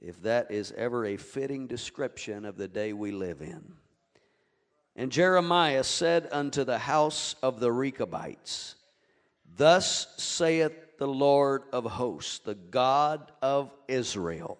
if 0.00 0.22
that 0.22 0.50
is 0.50 0.72
ever 0.76 1.06
a 1.06 1.16
fitting 1.16 1.66
description 1.66 2.44
of 2.44 2.56
the 2.56 2.68
day 2.68 2.92
we 2.92 3.10
live 3.10 3.40
in. 3.40 3.74
And 4.96 5.10
Jeremiah 5.10 5.84
said 5.84 6.28
unto 6.30 6.64
the 6.64 6.78
house 6.78 7.34
of 7.42 7.58
the 7.58 7.72
Rechabites, 7.72 8.76
Thus 9.56 10.06
saith 10.16 10.98
the 10.98 11.08
Lord 11.08 11.62
of 11.72 11.84
hosts, 11.84 12.38
the 12.38 12.54
God 12.54 13.32
of 13.42 13.72
Israel, 13.88 14.58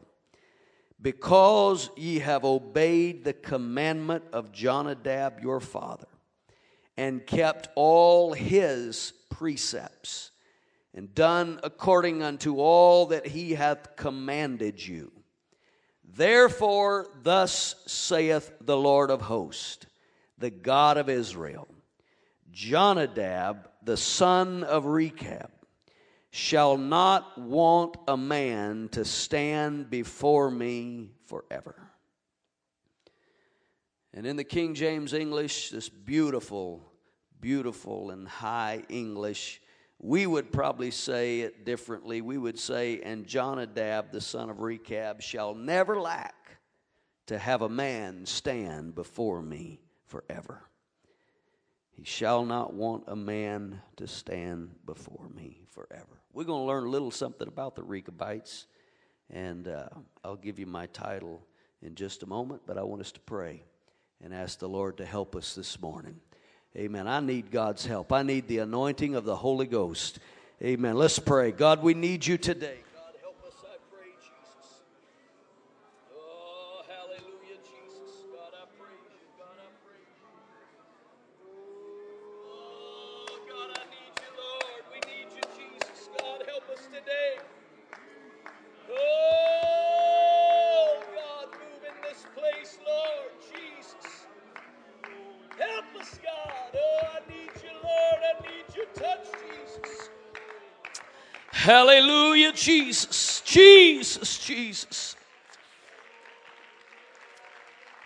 because 1.00 1.90
ye 1.96 2.20
have 2.20 2.44
obeyed 2.44 3.24
the 3.24 3.32
commandment 3.32 4.24
of 4.32 4.52
Jonadab 4.52 5.40
your 5.40 5.60
father, 5.60 6.08
and 6.96 7.24
kept 7.26 7.68
all 7.74 8.32
his 8.32 9.12
precepts, 9.30 10.30
and 10.94 11.14
done 11.14 11.60
according 11.62 12.22
unto 12.22 12.58
all 12.58 13.06
that 13.06 13.26
he 13.26 13.52
hath 13.54 13.96
commanded 13.96 14.84
you 14.84 15.12
Therefore, 16.16 17.08
thus 17.22 17.74
saith 17.86 18.52
the 18.60 18.76
Lord 18.76 19.10
of 19.10 19.22
hosts, 19.22 19.86
the 20.38 20.50
God 20.50 20.96
of 20.96 21.08
Israel 21.08 21.66
Jonadab, 22.52 23.68
the 23.82 23.96
son 23.96 24.62
of 24.62 24.86
Rechab, 24.86 25.50
shall 26.30 26.76
not 26.76 27.36
want 27.36 27.96
a 28.06 28.16
man 28.16 28.88
to 28.92 29.04
stand 29.04 29.90
before 29.90 30.50
me 30.50 31.10
forever. 31.26 31.74
And 34.12 34.24
in 34.24 34.36
the 34.36 34.44
King 34.44 34.74
James 34.74 35.12
English, 35.12 35.70
this 35.70 35.88
beautiful, 35.88 36.84
beautiful, 37.40 38.10
and 38.10 38.28
high 38.28 38.84
English, 38.88 39.60
we 39.98 40.26
would 40.26 40.52
probably 40.52 40.90
say 40.90 41.40
it 41.40 41.64
differently. 41.64 42.20
We 42.20 42.38
would 42.38 42.58
say, 42.58 43.00
And 43.00 43.26
Jonadab, 43.26 44.12
the 44.12 44.20
son 44.20 44.50
of 44.50 44.60
Rechab, 44.60 45.22
shall 45.22 45.54
never 45.54 46.00
lack 46.00 46.34
to 47.26 47.38
have 47.38 47.62
a 47.62 47.68
man 47.68 48.26
stand 48.26 48.94
before 48.94 49.40
me 49.40 49.80
forever. 50.06 50.62
He 51.90 52.04
shall 52.04 52.44
not 52.44 52.74
want 52.74 53.04
a 53.06 53.16
man 53.16 53.80
to 53.96 54.06
stand 54.06 54.74
before 54.84 55.28
me 55.34 55.62
forever. 55.70 56.20
We're 56.32 56.44
going 56.44 56.62
to 56.62 56.66
learn 56.66 56.84
a 56.84 56.90
little 56.90 57.12
something 57.12 57.46
about 57.46 57.76
the 57.76 57.84
Rechabites, 57.84 58.66
and 59.30 59.68
uh, 59.68 59.88
I'll 60.24 60.36
give 60.36 60.58
you 60.58 60.66
my 60.66 60.86
title 60.86 61.46
in 61.80 61.94
just 61.94 62.24
a 62.24 62.26
moment, 62.26 62.62
but 62.66 62.76
I 62.76 62.82
want 62.82 63.00
us 63.00 63.12
to 63.12 63.20
pray 63.20 63.62
and 64.20 64.34
ask 64.34 64.58
the 64.58 64.68
Lord 64.68 64.96
to 64.96 65.04
help 65.04 65.36
us 65.36 65.54
this 65.54 65.80
morning. 65.80 66.20
Amen. 66.76 67.06
I 67.06 67.20
need 67.20 67.50
God's 67.50 67.86
help. 67.86 68.12
I 68.12 68.22
need 68.22 68.48
the 68.48 68.58
anointing 68.58 69.14
of 69.14 69.24
the 69.24 69.36
Holy 69.36 69.66
Ghost. 69.66 70.18
Amen. 70.62 70.96
Let's 70.96 71.18
pray. 71.18 71.52
God, 71.52 71.82
we 71.82 71.94
need 71.94 72.26
you 72.26 72.36
today. 72.36 72.83
Hallelujah, 101.64 102.52
Jesus. 102.52 103.40
Jesus, 103.40 104.36
Jesus. 104.36 105.16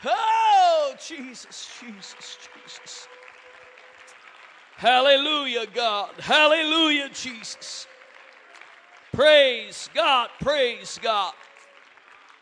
Oh, 0.05 0.95
Jesus, 1.05 1.69
Jesus, 1.81 2.38
Jesus. 2.55 3.09
Hallelujah, 4.77 5.67
God. 5.75 6.11
Hallelujah, 6.21 7.09
Jesus. 7.09 7.88
Praise 9.12 9.91
God. 9.93 10.31
Praise 10.41 11.00
God. 11.03 11.33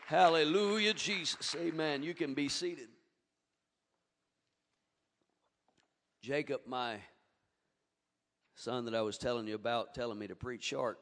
Hallelujah, 0.05 0.93
Jesus. 0.93 1.55
Amen. 1.59 2.03
You 2.03 2.13
can 2.13 2.35
be 2.35 2.47
seated. 2.47 2.89
Jacob, 6.21 6.61
my 6.67 6.97
son 8.53 8.85
that 8.85 8.93
I 8.93 9.01
was 9.01 9.17
telling 9.17 9.47
you 9.47 9.55
about, 9.55 9.95
telling 9.95 10.19
me 10.19 10.27
to 10.27 10.35
preach 10.35 10.63
short, 10.63 10.99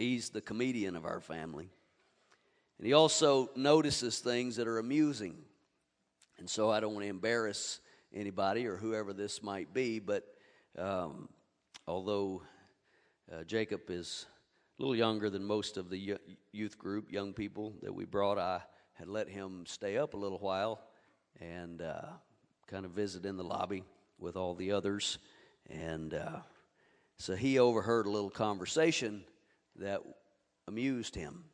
he's 0.00 0.30
the 0.30 0.40
comedian 0.40 0.96
of 0.96 1.04
our 1.04 1.20
family. 1.20 1.68
And 2.78 2.86
he 2.86 2.94
also 2.94 3.50
notices 3.54 4.18
things 4.20 4.56
that 4.56 4.66
are 4.66 4.78
amusing. 4.78 5.36
And 6.38 6.48
so 6.48 6.70
I 6.70 6.80
don't 6.80 6.94
want 6.94 7.04
to 7.04 7.10
embarrass 7.10 7.80
anybody 8.12 8.66
or 8.66 8.76
whoever 8.76 9.12
this 9.12 9.42
might 9.42 9.74
be, 9.74 9.98
but 9.98 10.24
um, 10.78 11.28
although 11.86 12.42
uh, 13.30 13.44
Jacob 13.44 13.82
is 13.90 14.26
a 14.78 14.82
little 14.82 14.96
younger 14.96 15.28
than 15.28 15.44
most 15.44 15.76
of 15.76 15.90
the 15.90 16.18
youth 16.52 16.78
group, 16.78 17.12
young 17.12 17.34
people 17.34 17.74
that 17.82 17.94
we 17.94 18.06
brought, 18.06 18.38
I 18.38 18.62
had 18.94 19.08
let 19.08 19.28
him 19.28 19.64
stay 19.66 19.98
up 19.98 20.14
a 20.14 20.16
little 20.16 20.38
while 20.38 20.80
and 21.40 21.82
uh, 21.82 22.06
kind 22.66 22.86
of 22.86 22.92
visit 22.92 23.26
in 23.26 23.36
the 23.36 23.44
lobby 23.44 23.84
with 24.18 24.36
all 24.36 24.54
the 24.54 24.72
others. 24.72 25.18
And 25.68 26.14
uh, 26.14 26.38
so 27.18 27.36
he 27.36 27.58
overheard 27.58 28.06
a 28.06 28.10
little 28.10 28.30
conversation 28.30 29.24
that 29.76 30.00
amused 30.68 31.14
him. 31.14 31.44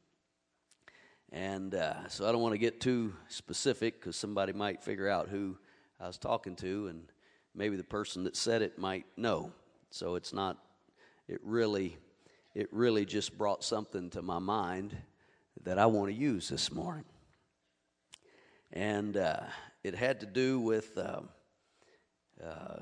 And 1.32 1.75
uh, 1.75 2.08
so 2.08 2.28
I 2.28 2.32
don't 2.32 2.40
want 2.40 2.54
to 2.54 2.58
get 2.58 2.80
too 2.80 3.14
specific 3.28 4.00
because 4.00 4.16
somebody 4.16 4.52
might 4.52 4.82
figure 4.82 5.08
out 5.08 5.28
who 5.28 5.56
I 6.00 6.06
was 6.06 6.18
talking 6.18 6.56
to, 6.56 6.88
and 6.88 7.11
maybe 7.54 7.76
the 7.76 7.85
person 7.85 8.25
that 8.25 8.37
said 8.37 8.62
it 8.62 8.78
might 8.78 9.06
know. 9.16 9.52
So 9.90 10.14
it's 10.14 10.32
not, 10.32 10.58
it 11.28 11.40
really, 11.42 11.96
it 12.54 12.68
really 12.73 13.04
just 13.04 13.37
brought 13.37 13.64
something 13.64 14.11
to 14.11 14.23
my 14.23 14.38
mind 14.38 14.96
that 15.64 15.78
I 15.78 15.87
want 15.87 16.11
to 16.11 16.14
use 16.14 16.49
this 16.49 16.70
morning. 16.73 17.04
And 18.73 19.16
uh, 19.16 19.40
it 19.82 19.94
had 19.94 20.20
to 20.20 20.26
do 20.26 20.61
with 20.61 20.96
um, 20.99 21.28
uh, 22.44 22.80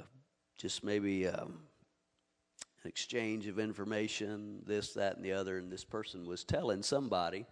just 0.59 0.83
maybe 0.85 1.29
um, 1.29 1.61
exchange 2.85 3.47
of 3.47 3.59
information, 3.59 4.63
this, 4.67 4.95
that, 4.95 5.17
and 5.17 5.25
the 5.25 5.33
other. 5.33 5.59
And 5.59 5.71
this 5.71 5.85
person 5.85 6.27
was 6.27 6.45
telling 6.45 6.83
somebody 6.83 7.47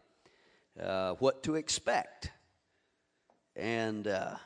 uh, 0.81 1.15
what 1.15 1.43
to 1.45 1.55
expect. 1.55 2.31
And 3.57 4.07
uh, 4.09 4.37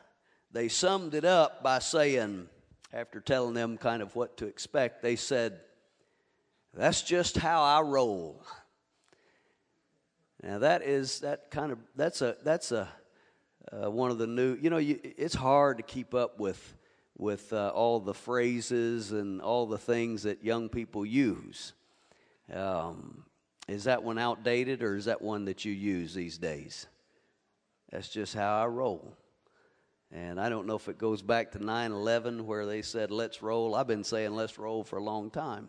they 0.53 0.69
summed 0.69 1.15
it 1.15 1.25
up 1.25 1.63
by 1.63 1.79
saying, 1.79 2.49
after 2.93 3.21
telling 3.21 3.55
them 3.55 3.77
kind 3.79 4.03
of 4.03 4.15
what 4.17 4.37
to 4.39 4.47
expect, 4.47 5.03
they 5.03 5.17
said, 5.17 5.61
That's 6.75 7.03
just 7.03 7.37
how 7.37 7.63
I 7.63 7.83
roll. 7.83 8.43
Now 10.43 10.59
that 10.59 10.83
is 10.83 11.21
that 11.21 11.51
kind 11.51 11.73
of 11.73 11.79
that's 11.97 12.23
a 12.23 12.37
that's 12.45 12.71
a 12.71 12.89
uh, 13.73 13.91
one 13.91 14.11
of 14.11 14.19
the 14.19 14.27
new 14.27 14.55
you 14.55 14.71
know 14.71 14.77
you, 14.77 15.01
it's 15.03 15.35
hard 15.35 15.79
to 15.79 15.83
keep 15.83 16.15
up 16.15 16.39
with 16.39 16.75
with 17.19 17.53
uh, 17.53 17.69
all 17.75 18.01
the 18.01 18.15
phrases 18.15 19.13
and 19.13 19.41
all 19.41 19.67
the 19.67 19.79
things 19.79 20.25
that 20.25 20.45
young 20.45 20.69
people 20.69 21.07
use. 21.07 21.73
Um, 22.53 23.25
is 23.69 23.85
that 23.85 24.03
one 24.03 24.19
outdated 24.19 24.83
or 24.83 24.97
is 24.97 25.07
that 25.07 25.23
one 25.23 25.47
that 25.47 25.65
you 25.65 25.73
use 25.73 26.15
these 26.15 26.39
days? 26.39 26.87
That's 27.91 28.09
just 28.09 28.35
how 28.35 28.63
I 28.63 28.67
roll. 28.67 29.17
And 30.13 30.41
I 30.41 30.49
don't 30.49 30.67
know 30.67 30.77
if 30.77 30.89
it 30.89 30.99
goes 30.99 31.23
back 31.23 31.53
to 31.53 31.65
9 31.65 31.93
11 31.93 32.47
where 32.47 32.67
they 32.67 32.83
said, 32.83 33.11
let's 33.11 33.43
roll. 33.43 33.75
I've 33.75 33.89
been 33.89 34.05
saying 34.05 34.35
let's 34.35 34.59
roll 34.59 34.85
for 34.85 34.99
a 34.99 35.03
long 35.03 35.31
time. 35.31 35.69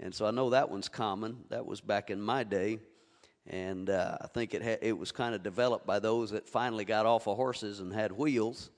And 0.00 0.14
so 0.14 0.26
I 0.26 0.30
know 0.30 0.50
that 0.50 0.70
one's 0.70 0.88
common. 0.88 1.44
That 1.50 1.66
was 1.66 1.80
back 1.80 2.10
in 2.10 2.20
my 2.20 2.44
day. 2.44 2.78
And 3.46 3.90
uh, 3.90 4.16
I 4.22 4.26
think 4.28 4.54
it, 4.54 4.62
ha- 4.62 4.78
it 4.80 4.96
was 4.96 5.12
kind 5.12 5.34
of 5.34 5.42
developed 5.42 5.86
by 5.86 5.98
those 5.98 6.30
that 6.30 6.48
finally 6.48 6.86
got 6.86 7.04
off 7.04 7.28
of 7.28 7.36
horses 7.36 7.80
and 7.80 7.92
had 7.92 8.10
wheels 8.12 8.70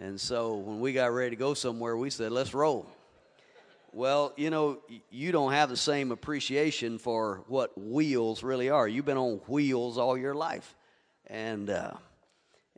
and 0.00 0.20
so 0.20 0.54
when 0.54 0.80
we 0.80 0.92
got 0.92 1.12
ready 1.12 1.30
to 1.30 1.36
go 1.36 1.54
somewhere, 1.54 1.96
we 1.96 2.10
said, 2.10 2.32
let's 2.32 2.52
roll. 2.52 2.86
Well, 3.92 4.32
you 4.36 4.50
know, 4.50 4.78
you 5.10 5.30
don't 5.30 5.52
have 5.52 5.68
the 5.68 5.76
same 5.76 6.10
appreciation 6.10 6.98
for 6.98 7.44
what 7.46 7.80
wheels 7.80 8.42
really 8.42 8.68
are. 8.68 8.88
You've 8.88 9.04
been 9.04 9.16
on 9.16 9.40
wheels 9.46 9.98
all 9.98 10.18
your 10.18 10.34
life. 10.34 10.74
And, 11.28 11.70
uh, 11.70 11.92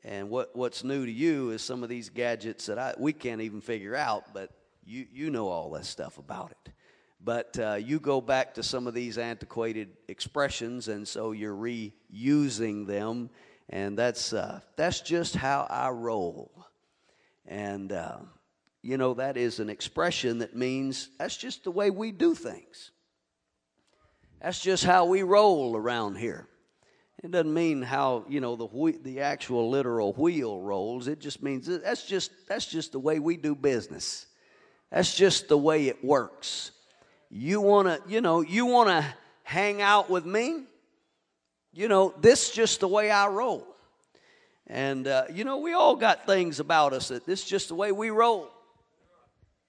and 0.04 0.28
what, 0.28 0.54
what's 0.54 0.84
new 0.84 1.06
to 1.06 1.10
you 1.10 1.50
is 1.50 1.62
some 1.62 1.82
of 1.82 1.88
these 1.88 2.10
gadgets 2.10 2.66
that 2.66 2.78
I, 2.78 2.94
we 2.98 3.14
can't 3.14 3.40
even 3.40 3.62
figure 3.62 3.96
out, 3.96 4.34
but 4.34 4.50
you, 4.84 5.06
you 5.10 5.30
know 5.30 5.48
all 5.48 5.70
that 5.70 5.86
stuff 5.86 6.18
about 6.18 6.50
it. 6.50 6.72
But 7.24 7.58
uh, 7.58 7.74
you 7.74 7.98
go 7.98 8.20
back 8.20 8.52
to 8.54 8.62
some 8.62 8.86
of 8.86 8.92
these 8.92 9.16
antiquated 9.16 9.88
expressions, 10.08 10.88
and 10.88 11.08
so 11.08 11.32
you're 11.32 11.56
reusing 11.56 12.86
them, 12.86 13.30
and 13.70 13.98
that's, 13.98 14.34
uh, 14.34 14.60
that's 14.76 15.00
just 15.00 15.34
how 15.34 15.66
I 15.70 15.88
roll. 15.88 16.52
And, 17.46 17.92
uh, 17.92 18.18
you 18.82 18.96
know, 18.96 19.14
that 19.14 19.36
is 19.36 19.60
an 19.60 19.70
expression 19.70 20.38
that 20.38 20.56
means 20.56 21.08
that's 21.18 21.36
just 21.36 21.64
the 21.64 21.70
way 21.70 21.90
we 21.90 22.12
do 22.12 22.34
things. 22.34 22.90
That's 24.40 24.60
just 24.60 24.84
how 24.84 25.06
we 25.06 25.22
roll 25.22 25.76
around 25.76 26.16
here. 26.16 26.48
It 27.22 27.30
doesn't 27.30 27.52
mean 27.52 27.82
how 27.82 28.24
you 28.28 28.40
know 28.40 28.56
the 28.56 28.98
the 29.02 29.20
actual 29.20 29.70
literal 29.70 30.12
wheel 30.12 30.60
rolls. 30.60 31.08
It 31.08 31.18
just 31.18 31.42
means 31.42 31.66
that's 31.66 32.06
just 32.06 32.30
that's 32.46 32.66
just 32.66 32.92
the 32.92 32.98
way 32.98 33.18
we 33.18 33.36
do 33.36 33.54
business. 33.54 34.26
That's 34.90 35.16
just 35.16 35.48
the 35.48 35.58
way 35.58 35.88
it 35.88 36.04
works. 36.04 36.72
You 37.30 37.60
want 37.60 37.88
to 37.88 38.00
you 38.10 38.20
know 38.20 38.42
you 38.42 38.66
want 38.66 38.90
to 38.90 39.04
hang 39.42 39.80
out 39.80 40.10
with 40.10 40.26
me. 40.26 40.64
You 41.72 41.88
know 41.88 42.14
this 42.20 42.50
is 42.50 42.54
just 42.54 42.80
the 42.80 42.88
way 42.88 43.10
I 43.10 43.28
roll. 43.28 43.66
And, 44.66 45.06
uh, 45.06 45.24
you 45.32 45.44
know, 45.44 45.58
we 45.58 45.72
all 45.72 45.94
got 45.94 46.26
things 46.26 46.58
about 46.58 46.92
us 46.92 47.08
that 47.08 47.24
this 47.24 47.42
is 47.42 47.48
just 47.48 47.68
the 47.68 47.74
way 47.74 47.92
we 47.92 48.10
roll. 48.10 48.50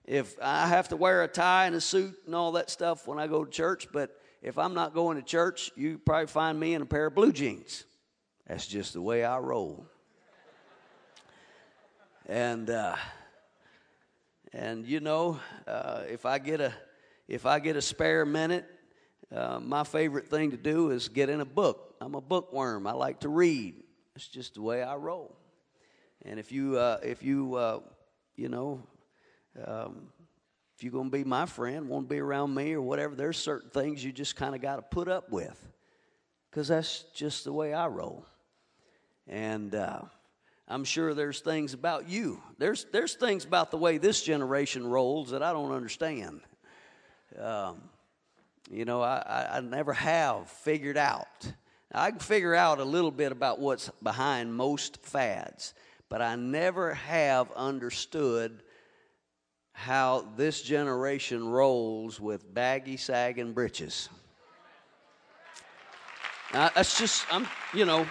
If 0.06 0.36
I 0.42 0.68
have 0.68 0.90
to 0.90 0.96
wear 0.96 1.24
a 1.24 1.28
tie 1.28 1.68
and 1.68 1.76
a 1.76 1.82
suit 1.82 2.16
and 2.26 2.34
all 2.34 2.54
that 2.54 2.70
stuff 2.70 3.08
when 3.08 3.20
I 3.20 3.28
go 3.28 3.44
to 3.46 3.52
church, 3.52 3.88
but 3.92 4.20
if 4.42 4.58
I'm 4.58 4.74
not 4.74 4.94
going 4.94 5.18
to 5.18 5.24
church, 5.24 5.72
you 5.76 6.00
probably 6.00 6.28
find 6.28 6.60
me 6.60 6.74
in 6.74 6.82
a 6.82 6.86
pair 6.86 7.08
of 7.08 7.16
blue 7.16 7.32
jeans. 7.32 7.84
That's 8.48 8.66
just 8.66 8.94
the 8.94 9.02
way 9.02 9.24
I 9.24 9.38
roll. 9.40 9.86
And, 12.26 12.70
uh, 12.70 12.96
and 14.54 14.86
you 14.88 15.00
know, 15.00 15.40
uh, 15.68 16.04
if 16.10 16.26
I 16.26 16.40
get 16.40 16.62
a 16.62 16.74
if 17.28 17.46
I 17.46 17.60
get 17.60 17.76
a 17.76 17.82
spare 17.82 18.26
minute, 18.26 18.66
uh, 19.36 19.60
my 19.62 19.84
favorite 19.84 20.30
thing 20.30 20.52
to 20.52 20.58
do 20.58 20.92
is 20.92 21.10
get 21.10 21.30
in 21.30 21.42
a 21.42 21.46
book. 21.46 21.96
I'm 22.00 22.16
a 22.16 22.22
bookworm. 22.22 22.88
I 22.88 22.94
like 22.94 23.20
to 23.22 23.30
read. 23.30 23.76
It's 24.18 24.28
just 24.28 24.56
the 24.56 24.64
way 24.64 24.82
I 24.82 24.96
roll. 24.96 25.36
And 26.26 26.40
if 26.40 26.52
you, 26.52 26.76
uh, 26.76 26.98
if 27.04 27.22
you, 27.22 27.54
uh, 27.54 27.82
you 28.36 28.50
know, 28.50 28.82
um, 29.64 30.08
if 30.76 30.82
you're 30.84 30.92
going 30.92 31.12
to 31.12 31.16
be 31.16 31.24
my 31.24 31.46
friend, 31.46 31.88
want 31.88 32.10
to 32.10 32.16
be 32.16 32.20
around 32.20 32.56
me 32.56 32.74
or 32.74 32.82
whatever, 32.82 33.14
there's 33.14 33.38
certain 33.38 33.70
things 33.70 34.04
you 34.04 34.12
just 34.12 34.36
kind 34.36 34.56
of 34.56 34.62
got 34.62 34.78
to 34.78 34.82
put 34.82 35.08
up 35.08 35.32
with 35.32 35.56
because 36.50 36.68
that's 36.68 37.04
just 37.14 37.44
the 37.44 37.54
way 37.54 37.76
I 37.76 37.86
roll. 37.86 38.26
And 39.28 39.76
uh, 39.76 40.02
I'm 40.68 40.84
sure 40.84 41.14
there's 41.14 41.42
things 41.42 41.76
about 41.76 42.10
you. 42.10 42.42
There's 42.58 42.88
there's 42.92 43.14
things 43.14 43.46
about 43.46 43.70
the 43.70 43.78
way 43.78 44.00
this 44.00 44.24
generation 44.24 44.88
rolls 44.88 45.30
that 45.30 45.44
I 45.44 45.54
don't 45.54 45.72
understand. 45.72 46.42
Um, 47.40 47.84
you 48.72 48.84
know, 48.84 49.00
I, 49.00 49.18
I, 49.18 49.58
I 49.58 49.60
never 49.60 49.94
have 49.94 50.50
figured 50.50 50.98
out. 50.98 51.52
I 51.92 52.12
can 52.12 52.20
figure 52.20 52.54
out 52.54 52.80
a 52.80 52.84
little 52.84 53.12
bit 53.12 53.32
about 53.32 53.60
what's 53.60 53.90
behind 54.04 54.54
most 54.54 55.06
fads, 55.06 55.74
but 56.10 56.22
I 56.22 56.36
never 56.36 56.94
have 56.94 57.52
understood 57.54 58.62
how 59.72 60.28
this 60.36 60.62
generation 60.62 61.48
rolls 61.48 62.20
with 62.20 62.54
baggy, 62.54 62.98
sagging 62.98 63.54
breeches. 63.54 64.10
Now, 66.54 66.72
that's 66.74 66.98
just, 66.98 67.26
I'm, 67.32 67.48
you 67.74 67.86
know, 67.86 68.08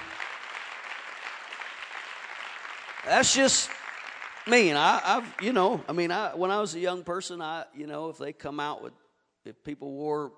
that's 3.04 3.34
just 3.34 3.68
me. 4.46 4.70
And 4.70 4.78
I, 4.78 5.00
I've, 5.04 5.34
you 5.42 5.52
know, 5.52 5.82
I 5.88 5.92
mean, 5.92 6.10
I, 6.10 6.34
when 6.34 6.50
I 6.50 6.60
was 6.60 6.74
a 6.74 6.78
young 6.78 7.02
person, 7.02 7.42
I, 7.42 7.64
you 7.74 7.86
know, 7.86 8.10
if 8.10 8.18
they 8.18 8.32
come 8.32 8.60
out 8.60 8.82
with, 8.82 8.92
if 9.44 9.62
people 9.64 9.90
wore 9.92 10.32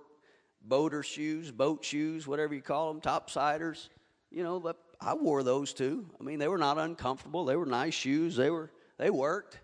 boater 0.63 1.03
shoes, 1.03 1.51
boat 1.51 1.85
shoes, 1.85 2.27
whatever 2.27 2.55
you 2.55 2.63
call 2.63 2.93
them, 2.93 3.01
topsiders. 3.01 3.89
You 4.31 4.43
know, 4.43 4.61
but 4.61 4.77
I 5.01 5.15
wore 5.15 5.43
those 5.43 5.73
too. 5.73 6.07
I 6.21 6.25
mean, 6.25 6.39
they 6.39 6.49
were 6.49 6.59
not 6.59 6.79
uncomfortable. 6.79 7.45
They 7.45 7.57
were 7.57 7.67
nice 7.67 7.95
shoes. 7.95 8.37
They 8.37 8.51
were 8.51 8.71
they 8.99 9.11
worked. 9.11 9.59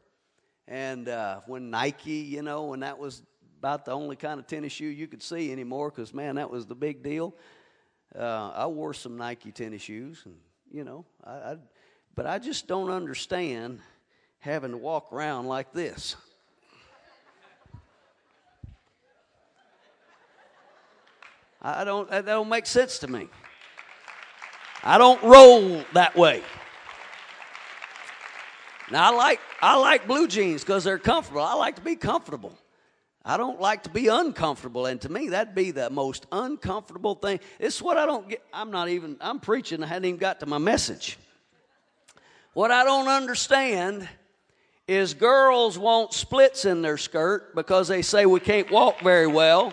And 0.67 1.09
uh, 1.09 1.41
when 1.47 1.71
Nike, 1.71 2.13
you 2.13 2.43
know, 2.43 2.65
when 2.67 2.81
that 2.81 2.99
was 2.99 3.23
about 3.59 3.85
the 3.85 3.93
only 3.93 4.17
kind 4.17 4.39
of 4.39 4.47
tennis 4.47 4.73
shoe 4.73 4.87
you 4.87 5.07
could 5.07 5.23
see 5.23 5.51
anymore 5.51 5.91
because, 5.91 6.15
man, 6.15 6.37
that 6.37 6.51
was 6.51 6.67
the 6.67 6.75
big 6.75 7.03
deal. 7.03 7.35
Uh, 8.15 8.51
I 8.55 8.67
wore 8.67 8.95
some 8.95 9.17
Nike 9.17 9.53
tennis 9.53 9.83
shoes, 9.83 10.23
and, 10.25 10.37
you 10.71 10.85
know, 10.85 11.05
I, 11.25 11.31
I, 11.33 11.57
but 12.15 12.27
I 12.27 12.39
just 12.39 12.69
don't 12.69 12.91
understand 12.91 13.81
having 14.39 14.71
to 14.71 14.77
walk 14.77 15.13
around 15.13 15.47
like 15.47 15.73
this. 15.73 16.15
I 21.67 21.85
don't, 21.85 22.11
that 22.11 22.27
don't 22.27 22.51
make 22.51 22.67
sense 22.67 22.99
to 22.99 23.09
me. 23.09 23.29
I 24.83 24.99
don't 24.99 25.23
roll 25.23 25.83
that 25.95 26.15
way. 26.15 26.43
Now 28.91 29.13
I 29.13 29.17
like 29.17 29.41
I 29.63 29.77
like 29.77 30.07
blue 30.07 30.29
jeans 30.29 30.63
because 30.63 30.85
they're 30.85 30.99
comfortable. 30.99 31.41
I 31.41 31.55
like 31.55 31.77
to 31.77 31.83
be 31.83 31.97
comfortable. 31.97 32.53
I 33.25 33.39
don't 33.39 33.59
like 33.59 33.85
to 33.85 33.89
be 33.89 34.09
uncomfortable, 34.09 34.85
and 34.85 35.01
to 35.01 35.09
me 35.09 35.31
that'd 35.31 35.55
be 35.55 35.71
the 35.71 35.89
most 35.89 36.27
uncomfortable 36.31 37.15
thing. 37.15 37.41
It's 37.59 37.81
what 37.81 37.97
I 37.97 38.05
don't 38.05 38.29
get. 38.29 38.43
I'm 38.53 38.71
not 38.71 38.91
even. 38.91 39.17
I'm 39.23 39.41
preaching. 39.41 39.83
I 39.83 39.87
hadn't 39.87 40.05
even 40.05 40.19
got 40.19 40.41
to 40.41 40.47
my 40.47 40.59
message. 40.59 41.17
What 42.53 42.71
I 42.71 42.85
don't 42.85 43.09
understand 43.09 44.07
is 44.87 45.15
girls 45.15 45.79
want 45.79 46.13
splits 46.13 46.67
in 46.67 46.83
their 46.83 46.99
skirt 46.99 47.55
because 47.55 47.89
they 47.89 48.03
say 48.03 48.27
we 48.27 48.41
can't 48.41 48.71
walk 48.71 49.01
very 49.01 49.27
well. 49.27 49.73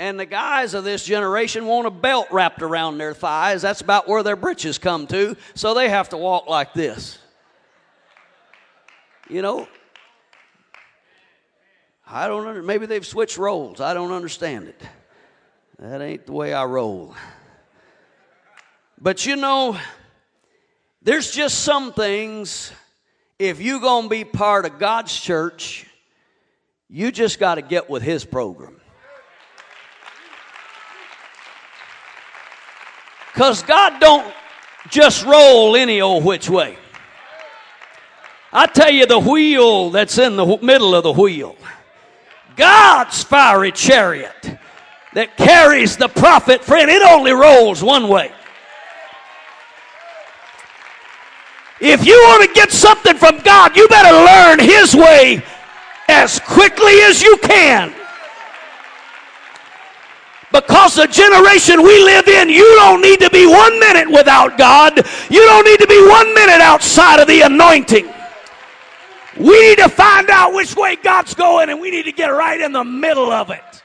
And 0.00 0.18
the 0.18 0.24
guys 0.24 0.72
of 0.72 0.82
this 0.82 1.04
generation 1.04 1.66
want 1.66 1.86
a 1.86 1.90
belt 1.90 2.28
wrapped 2.30 2.62
around 2.62 2.96
their 2.96 3.12
thighs. 3.12 3.60
That's 3.60 3.82
about 3.82 4.08
where 4.08 4.22
their 4.22 4.34
britches 4.34 4.78
come 4.78 5.06
to. 5.08 5.36
So 5.54 5.74
they 5.74 5.90
have 5.90 6.08
to 6.08 6.16
walk 6.16 6.48
like 6.48 6.72
this. 6.72 7.18
You 9.28 9.42
know, 9.42 9.68
I 12.06 12.28
don't 12.28 12.46
under, 12.46 12.62
maybe 12.62 12.86
they've 12.86 13.04
switched 13.04 13.36
roles. 13.36 13.82
I 13.82 13.92
don't 13.92 14.10
understand 14.10 14.68
it. 14.68 14.80
That 15.78 16.00
ain't 16.00 16.24
the 16.24 16.32
way 16.32 16.54
I 16.54 16.64
roll. 16.64 17.14
But 18.98 19.26
you 19.26 19.36
know, 19.36 19.76
there's 21.02 21.30
just 21.30 21.58
some 21.58 21.92
things 21.92 22.72
if 23.38 23.60
you're 23.60 23.80
going 23.80 24.04
to 24.04 24.08
be 24.08 24.24
part 24.24 24.64
of 24.64 24.78
God's 24.78 25.14
church, 25.14 25.84
you 26.88 27.12
just 27.12 27.38
got 27.38 27.56
to 27.56 27.62
get 27.62 27.90
with 27.90 28.02
his 28.02 28.24
program. 28.24 28.79
Because 33.32 33.62
God 33.62 34.00
don't 34.00 34.34
just 34.88 35.24
roll 35.24 35.76
any 35.76 36.00
old 36.00 36.24
which 36.24 36.50
way. 36.50 36.76
I 38.52 38.66
tell 38.66 38.90
you, 38.90 39.06
the 39.06 39.18
wheel 39.18 39.90
that's 39.90 40.18
in 40.18 40.36
the 40.36 40.58
middle 40.60 40.94
of 40.94 41.04
the 41.04 41.12
wheel, 41.12 41.56
God's 42.56 43.22
fiery 43.22 43.70
chariot 43.70 44.58
that 45.14 45.36
carries 45.36 45.96
the 45.96 46.08
prophet, 46.08 46.64
friend, 46.64 46.90
it 46.90 47.02
only 47.02 47.32
rolls 47.32 47.82
one 47.82 48.08
way. 48.08 48.32
If 51.80 52.04
you 52.04 52.12
want 52.12 52.48
to 52.48 52.54
get 52.54 52.70
something 52.70 53.16
from 53.16 53.38
God, 53.38 53.76
you 53.76 53.88
better 53.88 54.12
learn 54.12 54.58
His 54.58 54.94
way 54.94 55.42
as 56.08 56.38
quickly 56.40 57.00
as 57.02 57.22
you 57.22 57.38
can. 57.38 57.94
Because 60.52 60.96
the 60.96 61.06
generation 61.06 61.82
we 61.82 62.02
live 62.02 62.26
in, 62.26 62.48
you 62.48 62.64
don't 62.76 63.00
need 63.00 63.20
to 63.20 63.30
be 63.30 63.46
one 63.46 63.78
minute 63.78 64.10
without 64.10 64.58
God. 64.58 64.96
You 65.30 65.40
don't 65.46 65.64
need 65.64 65.78
to 65.78 65.86
be 65.86 66.04
one 66.08 66.34
minute 66.34 66.60
outside 66.60 67.20
of 67.20 67.28
the 67.28 67.42
anointing. 67.42 68.12
We 69.38 69.68
need 69.68 69.78
to 69.78 69.88
find 69.88 70.28
out 70.28 70.52
which 70.52 70.74
way 70.74 70.96
God's 70.96 71.34
going 71.34 71.70
and 71.70 71.80
we 71.80 71.90
need 71.90 72.04
to 72.04 72.12
get 72.12 72.28
right 72.28 72.60
in 72.60 72.72
the 72.72 72.82
middle 72.82 73.30
of 73.30 73.50
it. 73.50 73.82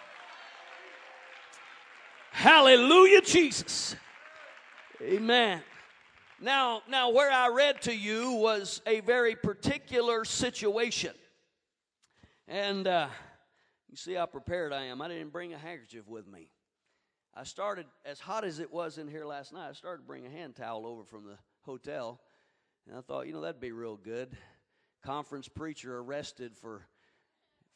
Hallelujah, 2.32 3.21
Jesus. 3.21 3.95
Amen. 5.01 5.62
Now, 6.41 6.82
now 6.89 7.12
where 7.12 7.32
I 7.32 7.49
read 7.49 7.82
to 7.84 7.95
you 7.95 8.32
was 8.32 8.82
a 8.88 9.01
very 9.01 9.36
particular 9.36 10.25
situation. 10.25 11.13
And 12.47 12.88
uh, 12.88 13.08
you 13.89 13.97
see 13.97 14.13
how 14.13 14.25
prepared 14.25 14.73
I 14.73 14.86
am. 14.86 15.01
I 15.01 15.08
didn't 15.08 15.32
bring 15.32 15.54
a 15.54 15.58
handkerchief 15.58 16.08
with 16.08 16.28
me. 16.28 16.49
I 17.38 17.43
started, 17.43 17.86
as 18.06 18.21
hot 18.21 18.45
as 18.45 18.60
it 18.60 18.71
was 18.71 18.98
in 18.98 19.10
here 19.10 19.26
last 19.26 19.52
night, 19.52 19.67
I 19.69 19.74
started 19.74 20.04
to 20.04 20.08
bring 20.08 20.26
a 20.26 20.30
hand 20.30 20.56
towel 20.56 20.86
over 20.86 21.04
from 21.04 21.26
the 21.26 21.38
hotel. 21.63 22.21
And 22.88 22.98
I 22.98 23.02
thought, 23.02 23.28
you 23.28 23.34
know, 23.34 23.41
that'd 23.41 23.60
be 23.60 23.74
real 23.74 23.98
good. 23.98 24.38
Conference 25.04 25.50
preacher 25.50 25.98
arrested 25.98 26.56
for, 26.56 26.88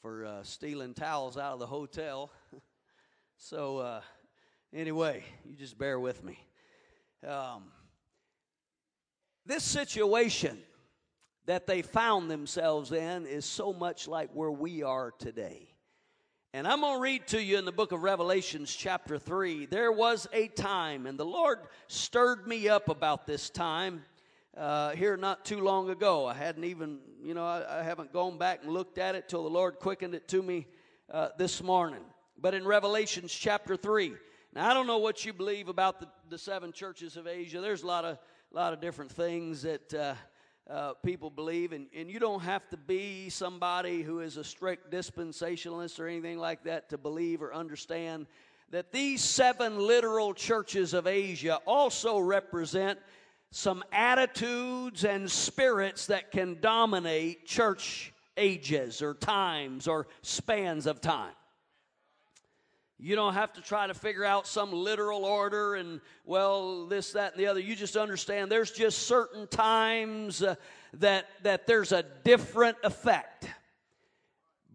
for 0.01 0.25
uh, 0.25 0.43
stealing 0.43 0.93
towels 0.93 1.37
out 1.37 1.51
of 1.51 1.59
the 1.59 1.67
hotel. 1.67 2.31
so, 3.37 3.79
uh, 3.79 4.01
anyway, 4.73 5.25
you 5.43 5.57
just 5.57 5.77
bear 5.77 5.99
with 5.99 6.23
me. 6.23 6.39
Um, 7.27 7.63
this 9.45 9.65
situation 9.65 10.57
that 11.47 11.67
they 11.67 11.81
found 11.81 12.31
themselves 12.31 12.93
in 12.93 13.25
is 13.25 13.43
so 13.43 13.73
much 13.73 14.07
like 14.07 14.29
where 14.33 14.51
we 14.51 14.83
are 14.83 15.11
today. 15.19 15.68
And 16.51 16.67
I'm 16.67 16.81
going 16.81 16.95
to 16.95 17.01
read 17.01 17.27
to 17.27 17.39
you 17.39 17.59
in 17.59 17.65
the 17.65 17.71
book 17.71 17.91
of 17.91 18.01
Revelations, 18.01 18.75
chapter 18.75 19.19
3. 19.19 19.67
There 19.67 19.91
was 19.91 20.27
a 20.33 20.47
time, 20.47 21.05
and 21.05 21.15
the 21.15 21.25
Lord 21.25 21.59
stirred 21.85 22.47
me 22.47 22.67
up 22.67 22.89
about 22.89 23.27
this 23.27 23.51
time 23.51 24.03
uh, 24.57 24.95
here 24.95 25.15
not 25.15 25.45
too 25.45 25.59
long 25.59 25.91
ago. 25.91 26.25
I 26.25 26.33
hadn't 26.33 26.63
even, 26.63 27.01
you 27.21 27.35
know, 27.35 27.45
I, 27.45 27.81
I, 27.81 27.83
haven't 27.83 28.11
gone 28.11 28.39
back 28.39 28.63
and 28.63 28.73
looked 28.73 28.97
at 28.97 29.13
it 29.13 29.29
till 29.29 29.43
the 29.43 29.49
Lord 29.49 29.77
quickened 29.77 30.15
it 30.15 30.27
to 30.29 30.41
me 30.41 30.65
uh, 31.13 31.29
this 31.37 31.61
morning. 31.61 32.01
But 32.35 32.55
in 32.55 32.65
Revelations, 32.65 33.31
chapter 33.31 33.77
3. 33.77 34.13
Now, 34.55 34.71
I 34.71 34.73
don't 34.73 34.87
know 34.87 34.97
what 34.97 35.23
you 35.23 35.33
believe 35.33 35.69
about 35.69 35.99
the, 35.99 36.07
the 36.29 36.39
seven 36.39 36.71
churches 36.71 37.15
of 37.15 37.27
Asia. 37.27 37.61
There's 37.61 37.83
a 37.83 37.87
lot 37.87 38.05
of, 38.05 38.17
lot 38.51 38.73
of 38.73 38.81
different 38.81 39.11
things 39.11 39.61
that. 39.61 39.93
Uh, 39.93 40.15
uh, 40.69 40.93
people 41.03 41.29
believe, 41.29 41.71
and, 41.71 41.87
and 41.95 42.09
you 42.11 42.19
don't 42.19 42.41
have 42.41 42.67
to 42.69 42.77
be 42.77 43.29
somebody 43.29 44.01
who 44.01 44.19
is 44.19 44.37
a 44.37 44.43
strict 44.43 44.91
dispensationalist 44.91 45.99
or 45.99 46.07
anything 46.07 46.37
like 46.37 46.63
that 46.63 46.89
to 46.89 46.97
believe 46.97 47.41
or 47.41 47.53
understand 47.53 48.27
that 48.71 48.91
these 48.91 49.21
seven 49.23 49.79
literal 49.79 50.33
churches 50.33 50.93
of 50.93 51.07
Asia 51.07 51.59
also 51.65 52.19
represent 52.19 52.99
some 53.51 53.83
attitudes 53.91 55.05
and 55.05 55.29
spirits 55.29 56.05
that 56.05 56.31
can 56.31 56.59
dominate 56.61 57.47
church 57.47 58.13
ages 58.37 59.01
or 59.01 59.15
times 59.15 59.87
or 59.87 60.05
spans 60.21 60.85
of 60.85 61.01
time. 61.01 61.33
You 63.01 63.15
don't 63.15 63.33
have 63.33 63.53
to 63.53 63.61
try 63.61 63.87
to 63.87 63.93
figure 63.93 64.25
out 64.25 64.45
some 64.45 64.73
literal 64.73 65.23
order 65.23 65.75
and, 65.75 66.01
well, 66.25 66.85
this, 66.85 67.13
that, 67.13 67.31
and 67.31 67.41
the 67.41 67.47
other. 67.47 67.61
You 67.61 67.73
just 67.73 67.95
understand 67.95 68.51
there's 68.51 68.71
just 68.71 69.03
certain 69.03 69.47
times 69.47 70.43
uh, 70.43 70.55
that, 70.95 71.27
that 71.43 71.65
there's 71.65 71.93
a 71.93 72.03
different 72.25 72.75
effect 72.83 73.47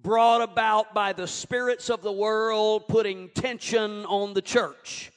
brought 0.02 0.40
about 0.40 0.94
by 0.94 1.12
the 1.12 1.26
spirits 1.26 1.90
of 1.90 2.00
the 2.00 2.12
world 2.12 2.88
putting 2.88 3.28
tension 3.28 4.06
on 4.06 4.32
the 4.32 4.42
church. 4.42 5.12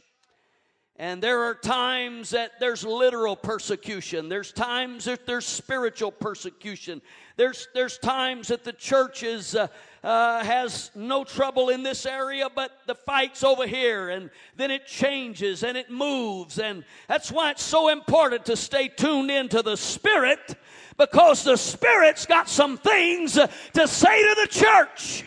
And 1.00 1.22
there 1.22 1.43
are 1.43 1.54
times 1.54 2.32
that 2.32 2.60
there's 2.60 2.84
literal 2.84 3.36
persecution. 3.36 4.30
There's 4.30 4.52
times 4.52 5.06
that 5.06 5.28
there's 5.28 5.46
spiritual 5.46 6.12
persecution. 6.12 7.02
There's, 7.36 7.67
there's 7.76 8.00
times 8.00 8.48
that 8.48 8.63
the 8.63 8.74
church 8.74 9.22
is, 9.22 9.56
uh, 9.56 9.67
uh, 10.03 10.43
has 10.43 10.91
no 10.95 11.23
trouble 11.23 11.69
in 11.69 11.83
this 11.83 12.05
area, 12.05 12.49
but 12.53 12.71
the 12.86 12.95
fight's 12.95 13.43
over 13.43 13.67
here, 13.67 14.10
and 14.10 14.29
then 14.55 14.71
it 14.71 14.86
changes 14.86 15.63
and 15.63 15.77
it 15.77 15.89
moves. 15.89 16.60
And 16.60 16.83
that's 17.07 17.31
why 17.31 17.51
it's 17.51 17.63
so 17.63 17.89
important 17.89 18.45
to 18.45 18.55
stay 18.55 18.88
tuned 18.88 19.31
into 19.31 19.62
the 19.62 19.75
Spirit, 19.75 20.55
because 20.97 21.43
the 21.43 21.57
Spirit's 21.57 22.25
got 22.25 22.49
some 22.49 22.77
things 22.77 23.33
to 23.33 23.88
say 23.88 24.21
to 24.21 24.41
the 24.41 24.47
church. 24.47 25.25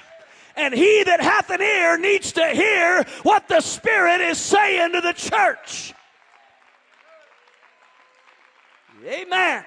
And 0.56 0.74
he 0.74 1.04
that 1.04 1.20
hath 1.20 1.48
an 1.50 1.62
ear 1.62 1.96
needs 1.96 2.32
to 2.32 2.46
hear 2.48 3.04
what 3.22 3.48
the 3.48 3.60
Spirit 3.60 4.20
is 4.20 4.38
saying 4.38 4.92
to 4.92 5.00
the 5.00 5.12
church. 5.12 5.94
Amen. 9.06 9.64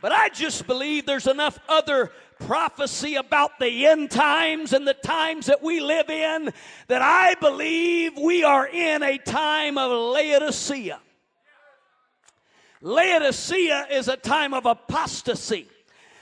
But 0.00 0.12
I 0.12 0.28
just 0.28 0.66
believe 0.66 1.06
there's 1.06 1.26
enough 1.26 1.58
other 1.68 2.12
prophecy 2.40 3.14
about 3.16 3.58
the 3.58 3.86
end 3.86 4.10
times 4.10 4.72
and 4.72 4.86
the 4.86 4.94
times 4.94 5.46
that 5.46 5.62
we 5.62 5.80
live 5.80 6.08
in 6.10 6.52
that 6.88 7.02
I 7.02 7.34
believe 7.34 8.16
we 8.16 8.44
are 8.44 8.66
in 8.66 9.02
a 9.02 9.18
time 9.18 9.78
of 9.78 9.90
Laodicea. 9.90 11.00
Laodicea 12.80 13.88
is 13.90 14.08
a 14.08 14.16
time 14.16 14.54
of 14.54 14.66
apostasy 14.66 15.68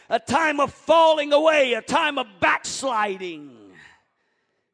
a 0.08 0.18
time 0.18 0.60
of 0.60 0.72
falling 0.72 1.32
away, 1.32 1.74
a 1.74 1.82
time 1.82 2.18
of 2.18 2.26
backsliding. 2.40 3.56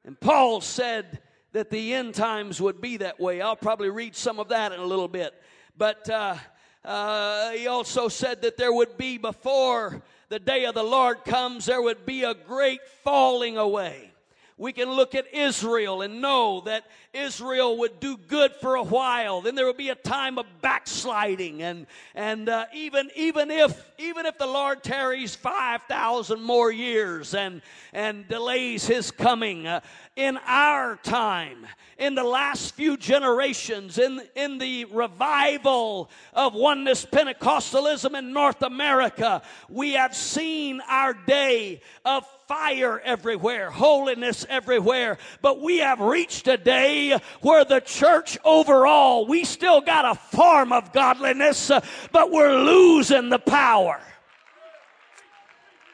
And 0.05 0.19
Paul 0.19 0.61
said 0.61 1.21
that 1.53 1.71
the 1.71 1.95
end 1.95 2.15
times 2.15 2.61
would 2.61 2.81
be 2.81 2.99
that 2.99 3.21
way. 3.21 3.41
I'll 3.41 3.57
probably 3.57 3.91
read 3.91 4.17
some 4.17 4.39
of 4.39 4.49
that 4.49 4.73
in 4.73 4.81
a 4.81 4.85
little 4.85 5.09
bit. 5.09 5.33
But 5.77 6.09
uh, 6.11 6.37
uh, 6.85 7.51
he 7.53 7.67
also 7.67 8.09
said 8.09 8.43
that 8.43 8.57
there 8.57 8.73
would 8.73 8.97
be 8.99 9.19
before 9.19 10.03
the 10.33 10.39
day 10.39 10.65
of 10.65 10.75
the 10.75 10.83
Lord 10.83 11.27
comes, 11.27 11.67
there 11.67 11.83
would 11.83 12.07
be 12.07 12.25
a 12.25 12.33
great 12.33 12.81
falling 13.05 13.59
away. 13.59 14.11
We 14.57 14.73
can 14.73 14.91
look 14.91 15.15
at 15.15 15.27
Israel 15.35 16.01
and 16.01 16.23
know 16.23 16.63
that 16.63 16.87
Israel 17.13 17.77
would 17.79 18.01
do 18.01 18.17
good 18.17 18.53
for 18.55 18.77
a 18.77 18.83
while. 18.83 19.43
Then 19.43 19.55
there 19.55 19.67
would 19.67 19.77
be 19.77 19.91
a 19.91 19.95
time 19.95 20.39
of 20.39 20.47
backsliding, 20.63 21.63
and 21.63 21.87
and 22.15 22.49
uh, 22.49 22.65
even 22.75 23.11
even 23.15 23.51
if 23.51 23.93
even 23.99 24.25
if 24.25 24.39
the 24.39 24.47
Lord 24.47 24.83
tarries 24.83 25.37
five 25.37 25.83
thousand 25.83 26.43
more 26.43 26.73
years 26.73 27.35
and 27.35 27.61
and 27.93 28.27
delays 28.29 28.87
His 28.87 29.11
coming, 29.11 29.67
uh, 29.67 29.81
in 30.17 30.39
our 30.47 30.97
time, 30.97 31.67
in 31.99 32.15
the 32.15 32.25
last 32.25 32.75
few 32.75 32.97
generations, 32.97 33.99
in 33.99 34.23
in 34.35 34.57
the 34.57 34.87
revival 34.87 36.09
of 36.33 36.55
oneness 36.55 37.05
Pentecostalism 37.05 38.17
in 38.19 38.33
North 38.33 38.63
America, 38.63 39.43
we 39.69 39.93
have 39.93 40.17
seen 40.17 40.81
our 40.89 41.13
day 41.13 41.83
of 42.07 42.27
fire 42.49 43.01
everywhere, 43.01 43.71
holiness 43.71 44.45
everywhere. 44.49 45.19
But 45.41 45.61
we 45.61 45.79
have 45.79 46.01
reached 46.01 46.49
a 46.49 46.57
day 46.57 47.02
where 47.41 47.65
the 47.65 47.81
church 47.81 48.39
overall, 48.45 49.27
we 49.27 49.45
still 49.45 49.81
got 49.81 50.05
a 50.05 50.15
form 50.15 50.73
of 50.73 50.93
godliness, 50.93 51.71
uh, 51.71 51.81
but 52.13 52.31
we're 52.31 52.55
losing 52.55 53.29
the 53.29 53.39
power. 53.39 54.01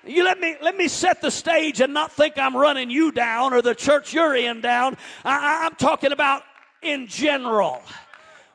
You 0.05 0.25
let 0.25 0.41
me 0.41 0.57
let 0.63 0.77
me 0.77 0.89
set 0.89 1.21
the 1.21 1.31
stage 1.31 1.81
and 1.81 1.93
not 1.93 2.13
think 2.13 2.39
I'm 2.39 2.57
running 2.57 2.91
you 2.91 3.13
down 3.13 3.53
or 3.53 3.61
the 3.61 3.75
church 3.75 4.15
you're 4.15 4.37
in 4.37 4.61
down. 4.61 4.97
I, 5.25 5.67
I'm 5.67 5.75
talking 5.75 6.13
about 6.13 6.45
in 6.81 7.07
general. 7.09 7.83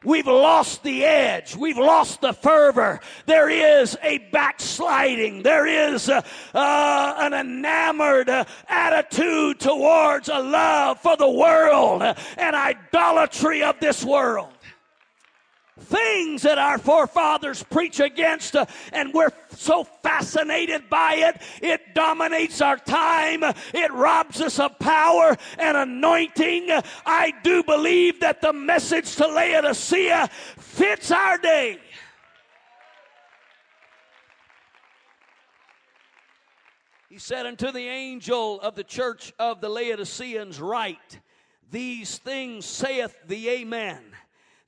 We've 0.03 0.27
lost 0.27 0.83
the 0.83 1.05
edge. 1.05 1.55
We've 1.55 1.77
lost 1.77 2.21
the 2.21 2.33
fervor. 2.33 2.99
There 3.25 3.49
is 3.49 3.97
a 4.03 4.17
backsliding. 4.31 5.43
There 5.43 5.65
is 5.65 6.09
uh, 6.09 6.21
uh, 6.53 7.15
an 7.19 7.33
enamored 7.33 8.29
uh, 8.29 8.45
attitude 8.67 9.59
towards 9.59 10.29
a 10.29 10.39
love 10.39 10.99
for 10.99 11.15
the 11.15 11.29
world 11.29 12.01
and 12.01 12.55
idolatry 12.55 13.63
of 13.63 13.79
this 13.79 14.03
world 14.03 14.49
things 15.79 16.43
that 16.43 16.57
our 16.57 16.77
forefathers 16.77 17.63
preach 17.63 17.99
against, 17.99 18.55
uh, 18.55 18.65
and 18.91 19.13
we're 19.13 19.31
so 19.57 19.83
fascinated 19.83 20.89
by 20.89 21.15
it. 21.15 21.41
It 21.61 21.95
dominates 21.95 22.61
our 22.61 22.77
time, 22.77 23.43
it 23.43 23.91
robs 23.91 24.41
us 24.41 24.59
of 24.59 24.77
power 24.79 25.35
and 25.57 25.77
anointing. 25.77 26.69
I 27.05 27.33
do 27.43 27.63
believe 27.63 28.19
that 28.19 28.41
the 28.41 28.53
message 28.53 29.15
to 29.15 29.27
Laodicea 29.27 30.29
fits 30.57 31.11
our 31.11 31.37
day. 31.37 31.79
He 37.09 37.19
said 37.19 37.45
unto 37.45 37.71
the 37.71 37.87
angel 37.87 38.59
of 38.61 38.73
the 38.73 38.83
church 38.83 39.33
of 39.37 39.61
the 39.61 39.69
Laodiceans, 39.69 40.59
Write, 40.59 41.19
these 41.69 42.17
things 42.17 42.65
saith 42.65 43.15
the 43.27 43.49
Amen 43.49 44.03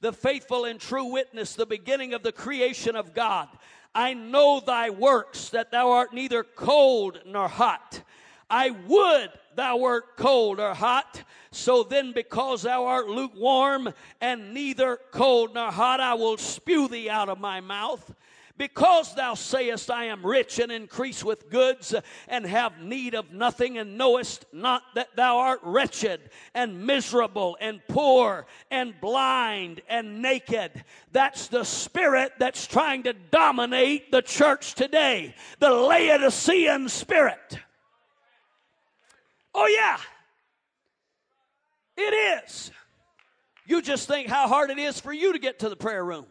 the 0.05 0.13
faithful 0.13 0.65
and 0.65 0.79
true 0.79 1.05
witness, 1.05 1.55
the 1.55 1.65
beginning 1.65 2.13
of 2.13 2.21
the 2.21 2.31
creation 2.31 2.95
of 2.95 3.15
God. 3.15 3.49
I 3.95 4.13
know 4.13 4.59
thy 4.59 4.91
works, 4.91 5.49
that 5.49 5.71
thou 5.71 5.93
art 5.93 6.13
neither 6.13 6.43
cold 6.43 7.21
nor 7.25 7.47
hot. 7.47 8.03
I 8.47 8.69
would 8.69 9.31
thou 9.55 9.77
wert 9.77 10.15
cold 10.15 10.59
or 10.59 10.75
hot. 10.75 11.23
So 11.49 11.81
then, 11.81 12.11
because 12.11 12.61
thou 12.61 12.85
art 12.85 13.07
lukewarm 13.07 13.91
and 14.21 14.53
neither 14.53 14.99
cold 15.09 15.55
nor 15.55 15.71
hot, 15.71 15.99
I 15.99 16.13
will 16.13 16.37
spew 16.37 16.87
thee 16.87 17.09
out 17.09 17.27
of 17.29 17.39
my 17.39 17.59
mouth. 17.59 18.13
Because 18.57 19.13
thou 19.15 19.33
sayest, 19.33 19.91
I 19.91 20.05
am 20.05 20.25
rich 20.25 20.59
and 20.59 20.71
increase 20.71 21.25
with 21.25 21.49
goods 21.49 21.93
and 22.29 22.45
have 22.45 22.79
need 22.79 23.13
of 23.13 23.33
nothing, 23.33 23.77
and 23.77 23.97
knowest 23.97 24.45
not 24.53 24.81
that 24.95 25.13
thou 25.17 25.39
art 25.39 25.59
wretched 25.63 26.21
and 26.53 26.85
miserable 26.85 27.57
and 27.59 27.81
poor 27.89 28.45
and 28.71 28.93
blind 29.01 29.81
and 29.89 30.21
naked. 30.21 30.85
That's 31.11 31.49
the 31.49 31.65
spirit 31.65 32.31
that's 32.39 32.65
trying 32.65 33.03
to 33.03 33.13
dominate 33.13 34.11
the 34.11 34.21
church 34.21 34.73
today. 34.73 35.35
The 35.59 35.71
Laodicean 35.71 36.87
spirit. 36.87 37.59
Oh, 39.53 39.67
yeah. 39.67 39.97
It 41.97 42.43
is. 42.45 42.71
You 43.65 43.81
just 43.81 44.07
think 44.07 44.29
how 44.29 44.47
hard 44.47 44.69
it 44.69 44.79
is 44.79 44.99
for 44.99 45.11
you 45.11 45.33
to 45.33 45.39
get 45.39 45.59
to 45.59 45.69
the 45.69 45.75
prayer 45.75 46.05
room. 46.05 46.25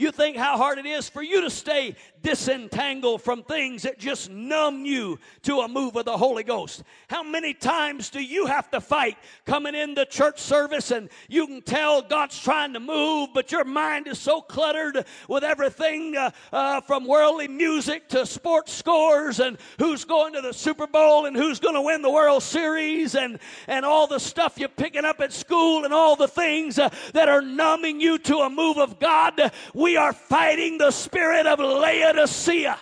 You 0.00 0.10
think 0.10 0.38
how 0.38 0.56
hard 0.56 0.78
it 0.78 0.86
is 0.86 1.10
for 1.10 1.22
you 1.22 1.42
to 1.42 1.50
stay 1.50 1.94
disentangled 2.22 3.22
from 3.22 3.42
things 3.42 3.82
that 3.82 3.98
just 3.98 4.30
numb 4.30 4.84
you 4.84 5.18
to 5.42 5.60
a 5.60 5.68
move 5.68 5.96
of 5.96 6.04
the 6.04 6.16
Holy 6.16 6.42
Ghost. 6.42 6.82
How 7.08 7.22
many 7.22 7.54
times 7.54 8.10
do 8.10 8.20
you 8.20 8.46
have 8.46 8.70
to 8.70 8.80
fight 8.80 9.16
coming 9.46 9.74
in 9.74 9.94
the 9.94 10.04
church 10.04 10.38
service 10.38 10.90
and 10.90 11.08
you 11.28 11.46
can 11.46 11.62
tell 11.62 12.02
God's 12.02 12.38
trying 12.38 12.74
to 12.74 12.80
move, 12.80 13.30
but 13.32 13.52
your 13.52 13.64
mind 13.64 14.06
is 14.06 14.18
so 14.18 14.40
cluttered 14.40 15.04
with 15.28 15.44
everything 15.44 16.16
uh, 16.16 16.30
uh, 16.52 16.80
from 16.82 17.06
worldly 17.06 17.48
music 17.48 18.08
to 18.08 18.26
sports 18.26 18.72
scores 18.72 19.40
and 19.40 19.56
who's 19.78 20.04
going 20.04 20.34
to 20.34 20.40
the 20.40 20.52
Super 20.52 20.86
Bowl 20.86 21.26
and 21.26 21.36
who's 21.36 21.58
going 21.58 21.74
to 21.74 21.82
win 21.82 22.02
the 22.02 22.10
World 22.10 22.42
Series 22.42 23.14
and, 23.14 23.38
and 23.66 23.84
all 23.84 24.06
the 24.06 24.20
stuff 24.20 24.58
you're 24.58 24.68
picking 24.68 25.04
up 25.04 25.20
at 25.20 25.32
school 25.32 25.84
and 25.84 25.94
all 25.94 26.16
the 26.16 26.28
things 26.28 26.78
uh, 26.78 26.90
that 27.14 27.28
are 27.28 27.42
numbing 27.42 28.00
you 28.00 28.18
to 28.18 28.38
a 28.38 28.50
move 28.50 28.78
of 28.78 28.98
God. 28.98 29.52
We 29.74 29.96
are 29.96 30.12
fighting 30.12 30.78
the 30.78 30.90
spirit 30.90 31.46
of 31.46 31.58
Laodicea 31.58 32.09
Laodicea. 32.10 32.76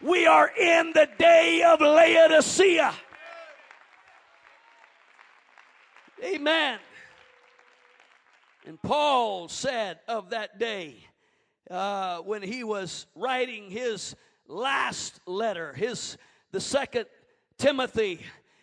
We 0.00 0.26
are 0.26 0.48
in 0.48 0.92
the 0.94 1.08
day 1.18 1.64
of 1.66 1.80
Laodicea. 1.80 2.94
Amen. 6.22 6.78
And 8.64 8.80
Paul 8.80 9.48
said 9.48 9.98
of 10.06 10.30
that 10.30 10.60
day, 10.60 11.04
uh, 11.68 12.18
when 12.18 12.42
he 12.42 12.62
was 12.62 13.06
writing 13.16 13.70
his 13.70 14.14
last 14.46 15.18
letter, 15.26 15.72
his 15.72 16.16
the 16.52 16.60
second 16.60 17.06
Timothy, 17.58 18.20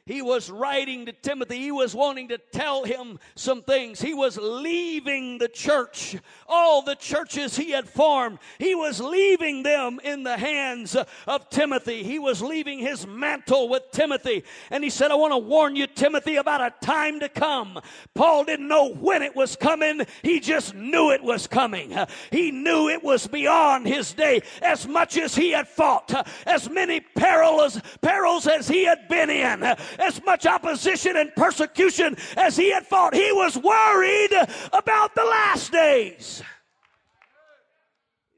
he 0.10 0.24
was 0.24 0.50
writing 0.50 1.06
to 1.06 1.12
Timothy. 1.12 1.60
He 1.60 1.72
was 1.72 1.94
wanting 1.94 2.30
to 2.30 2.40
tell 2.40 2.84
him 2.84 3.20
some 3.36 3.62
things. 3.62 4.02
He 4.02 4.16
was 4.16 4.40
leaving 4.42 5.38
the 5.38 5.48
church, 5.48 6.18
all 6.48 6.82
the 6.82 6.96
churches 6.96 7.56
he 7.56 7.70
had 7.70 7.88
formed. 7.88 8.40
He 8.58 8.74
was 8.74 9.00
leaving 9.00 9.62
them 9.62 10.00
in 10.04 10.24
the 10.24 10.36
hands 10.36 10.98
of 11.28 11.50
Timothy. 11.52 12.02
He 12.02 12.18
was 12.18 12.42
leaving 12.42 12.80
his 12.80 13.06
mantle 13.06 13.70
with 13.70 13.84
Timothy. 13.92 14.46
And 14.72 14.84
he 14.84 14.90
said, 14.90 15.12
I 15.12 15.16
want 15.16 15.34
to 15.34 15.38
warn 15.38 15.76
you, 15.76 15.86
Timothy, 15.86 16.38
about 16.38 16.62
a 16.62 16.74
time 16.84 17.20
to 17.20 17.30
come. 17.30 17.80
Paul 18.16 18.46
didn't 18.46 18.68
know 18.68 18.92
when 18.92 19.22
it 19.22 19.36
was 19.36 19.56
coming. 19.56 20.02
He 20.24 20.40
just 20.40 20.74
knew 20.74 21.12
it 21.12 21.22
was 21.22 21.46
coming. 21.46 21.96
He 22.32 22.50
knew 22.50 22.90
it 22.90 23.04
was 23.04 23.28
beyond 23.28 23.86
his 23.88 24.14
day. 24.14 24.42
As 24.64 24.88
much 24.88 25.20
as 25.20 25.36
he 25.36 25.52
had 25.52 25.68
fought, 25.68 26.28
as 26.48 26.68
many 26.68 27.00
perils, 27.00 27.80
perils 28.02 28.48
as 28.48 28.68
he 28.68 28.86
had 28.86 29.08
been 29.08 29.30
in, 29.30 29.76
as 30.00 30.24
much 30.24 30.46
opposition 30.46 31.18
and 31.18 31.34
persecution 31.36 32.16
as 32.38 32.58
he 32.58 32.72
had 32.72 32.88
fought. 32.88 33.14
He 33.14 33.32
was 33.32 33.58
worried 33.58 34.32
about 34.74 35.14
the 35.14 35.26
last 35.26 35.72
days. 35.72 36.42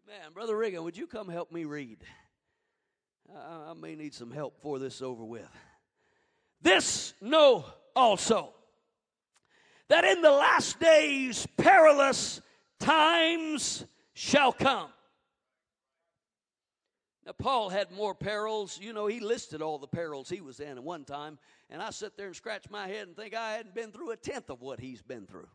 Man, 0.07 0.33
Brother 0.33 0.57
Reagan, 0.57 0.83
would 0.83 0.97
you 0.97 1.07
come 1.07 1.29
help 1.29 1.51
me 1.51 1.65
read? 1.65 1.99
I, 3.33 3.71
I 3.71 3.73
may 3.73 3.95
need 3.95 4.13
some 4.13 4.31
help 4.31 4.55
before 4.55 4.79
this 4.79 4.95
is 4.95 5.01
over 5.01 5.23
with. 5.23 5.49
This 6.61 7.13
know 7.21 7.65
also 7.95 8.53
that 9.87 10.03
in 10.03 10.21
the 10.21 10.31
last 10.31 10.79
days 10.79 11.47
perilous 11.57 12.41
times 12.79 13.85
shall 14.13 14.51
come. 14.51 14.89
Now, 17.25 17.33
Paul 17.33 17.69
had 17.69 17.91
more 17.91 18.15
perils. 18.15 18.79
You 18.81 18.93
know, 18.93 19.07
he 19.07 19.19
listed 19.19 19.61
all 19.61 19.77
the 19.77 19.87
perils 19.87 20.29
he 20.29 20.41
was 20.41 20.59
in 20.59 20.77
at 20.77 20.83
one 20.83 21.03
time. 21.03 21.37
And 21.69 21.81
I 21.81 21.91
sit 21.91 22.17
there 22.17 22.27
and 22.27 22.35
scratch 22.35 22.69
my 22.69 22.87
head 22.87 23.07
and 23.07 23.15
think 23.15 23.35
I 23.35 23.53
hadn't 23.53 23.75
been 23.75 23.91
through 23.91 24.11
a 24.11 24.17
tenth 24.17 24.49
of 24.49 24.61
what 24.61 24.79
he's 24.79 25.01
been 25.01 25.27
through 25.27 25.47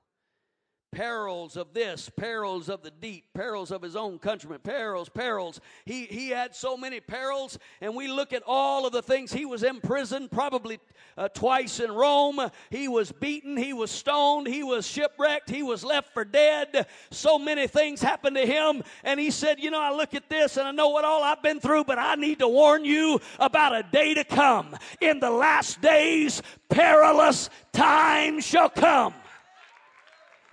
perils 0.96 1.58
of 1.58 1.74
this, 1.74 2.08
perils 2.08 2.70
of 2.70 2.82
the 2.82 2.90
deep, 2.90 3.26
perils 3.34 3.70
of 3.70 3.82
his 3.82 3.96
own 3.96 4.18
countrymen, 4.18 4.58
perils, 4.60 5.10
perils. 5.10 5.60
He, 5.84 6.06
he 6.06 6.30
had 6.30 6.56
so 6.56 6.74
many 6.74 7.00
perils, 7.00 7.58
and 7.82 7.94
we 7.94 8.08
look 8.08 8.32
at 8.32 8.42
all 8.46 8.86
of 8.86 8.94
the 8.94 9.02
things. 9.02 9.30
He 9.30 9.44
was 9.44 9.62
imprisoned 9.62 10.30
probably 10.30 10.80
uh, 11.18 11.28
twice 11.28 11.80
in 11.80 11.92
Rome. 11.92 12.40
He 12.70 12.88
was 12.88 13.12
beaten, 13.12 13.58
he 13.58 13.74
was 13.74 13.90
stoned, 13.90 14.46
he 14.46 14.62
was 14.62 14.86
shipwrecked, 14.86 15.50
he 15.50 15.62
was 15.62 15.84
left 15.84 16.14
for 16.14 16.24
dead. 16.24 16.86
So 17.10 17.38
many 17.38 17.66
things 17.66 18.00
happened 18.00 18.36
to 18.36 18.46
him, 18.46 18.82
and 19.04 19.20
he 19.20 19.30
said, 19.30 19.60
You 19.60 19.70
know, 19.70 19.82
I 19.82 19.94
look 19.94 20.14
at 20.14 20.30
this 20.30 20.56
and 20.56 20.66
I 20.66 20.70
know 20.70 20.88
what 20.88 21.04
all 21.04 21.22
I've 21.22 21.42
been 21.42 21.60
through, 21.60 21.84
but 21.84 21.98
I 21.98 22.14
need 22.14 22.38
to 22.38 22.48
warn 22.48 22.86
you 22.86 23.20
about 23.38 23.76
a 23.76 23.82
day 23.82 24.14
to 24.14 24.24
come. 24.24 24.74
In 25.02 25.20
the 25.20 25.30
last 25.30 25.82
days, 25.82 26.40
perilous 26.70 27.50
times 27.74 28.46
shall 28.46 28.70
come 28.70 29.12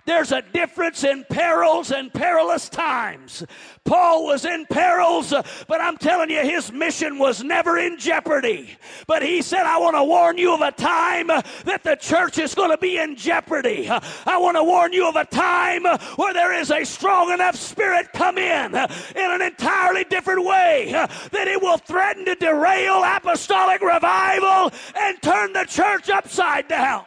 There's 0.06 0.32
a 0.32 0.42
difference 0.42 1.02
in 1.02 1.24
perils 1.30 1.90
and 1.90 2.12
perilous 2.12 2.68
times. 2.68 3.44
Paul 3.84 4.26
was 4.26 4.44
in 4.44 4.66
perils, 4.66 5.32
but 5.66 5.80
I'm 5.80 5.96
telling 5.96 6.30
you, 6.30 6.40
his 6.40 6.72
mission 6.72 7.18
was 7.18 7.42
never 7.42 7.78
in 7.78 7.98
jeopardy. 7.98 8.76
But 9.06 9.22
he 9.22 9.40
said, 9.40 9.64
I 9.64 9.78
want 9.78 9.96
to 9.96 10.04
warn 10.04 10.36
you 10.36 10.54
of 10.54 10.60
a 10.60 10.72
time 10.72 11.28
that 11.28 11.84
the 11.84 11.96
church 11.96 12.38
is 12.38 12.54
going 12.54 12.70
to 12.70 12.78
be 12.78 12.98
in 12.98 13.16
jeopardy. 13.16 13.88
I 13.88 14.38
want 14.38 14.56
to 14.56 14.64
warn 14.64 14.92
you 14.92 15.08
of 15.08 15.16
a 15.16 15.24
time 15.24 15.84
where 16.16 16.34
there 16.34 16.52
is 16.52 16.70
a 16.70 16.84
strong 16.84 17.32
enough 17.32 17.56
spirit 17.56 18.08
come 18.12 18.36
in 18.36 18.74
in 18.74 19.30
an 19.30 19.42
entirely 19.42 20.04
different 20.04 20.44
way 20.44 20.90
that 20.92 21.48
it 21.48 21.62
will 21.62 21.78
threaten 21.78 22.24
to 22.26 22.34
derail 22.34 23.02
apostolic 23.04 23.80
revival 23.80 24.70
and 24.98 25.20
turn 25.22 25.52
the 25.52 25.64
church 25.64 26.10
upside 26.10 26.68
down. 26.68 27.04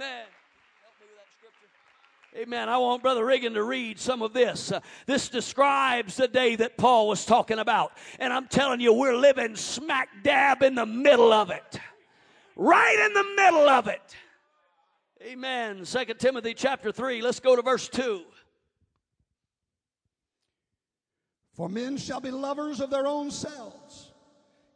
Amen. 0.00 0.24
Amen. 2.34 2.68
I 2.70 2.78
want 2.78 3.02
Brother 3.02 3.22
Reagan 3.26 3.52
to 3.52 3.62
read 3.62 3.98
some 3.98 4.22
of 4.22 4.32
this. 4.32 4.72
Uh, 4.72 4.80
this 5.04 5.28
describes 5.28 6.16
the 6.16 6.26
day 6.26 6.56
that 6.56 6.78
Paul 6.78 7.06
was 7.06 7.26
talking 7.26 7.58
about. 7.58 7.92
And 8.18 8.32
I'm 8.32 8.46
telling 8.46 8.80
you, 8.80 8.94
we're 8.94 9.16
living 9.16 9.56
smack 9.56 10.08
dab 10.22 10.62
in 10.62 10.74
the 10.74 10.86
middle 10.86 11.34
of 11.34 11.50
it. 11.50 11.78
Right 12.56 13.06
in 13.06 13.12
the 13.12 13.42
middle 13.42 13.68
of 13.68 13.88
it. 13.88 14.16
Amen. 15.22 15.84
Second 15.84 16.18
Timothy 16.18 16.54
chapter 16.54 16.92
3. 16.92 17.20
Let's 17.20 17.40
go 17.40 17.54
to 17.54 17.60
verse 17.60 17.86
2. 17.88 18.22
For 21.52 21.68
men 21.68 21.98
shall 21.98 22.20
be 22.20 22.30
lovers 22.30 22.80
of 22.80 22.88
their 22.88 23.06
own 23.06 23.30
selves, 23.30 24.12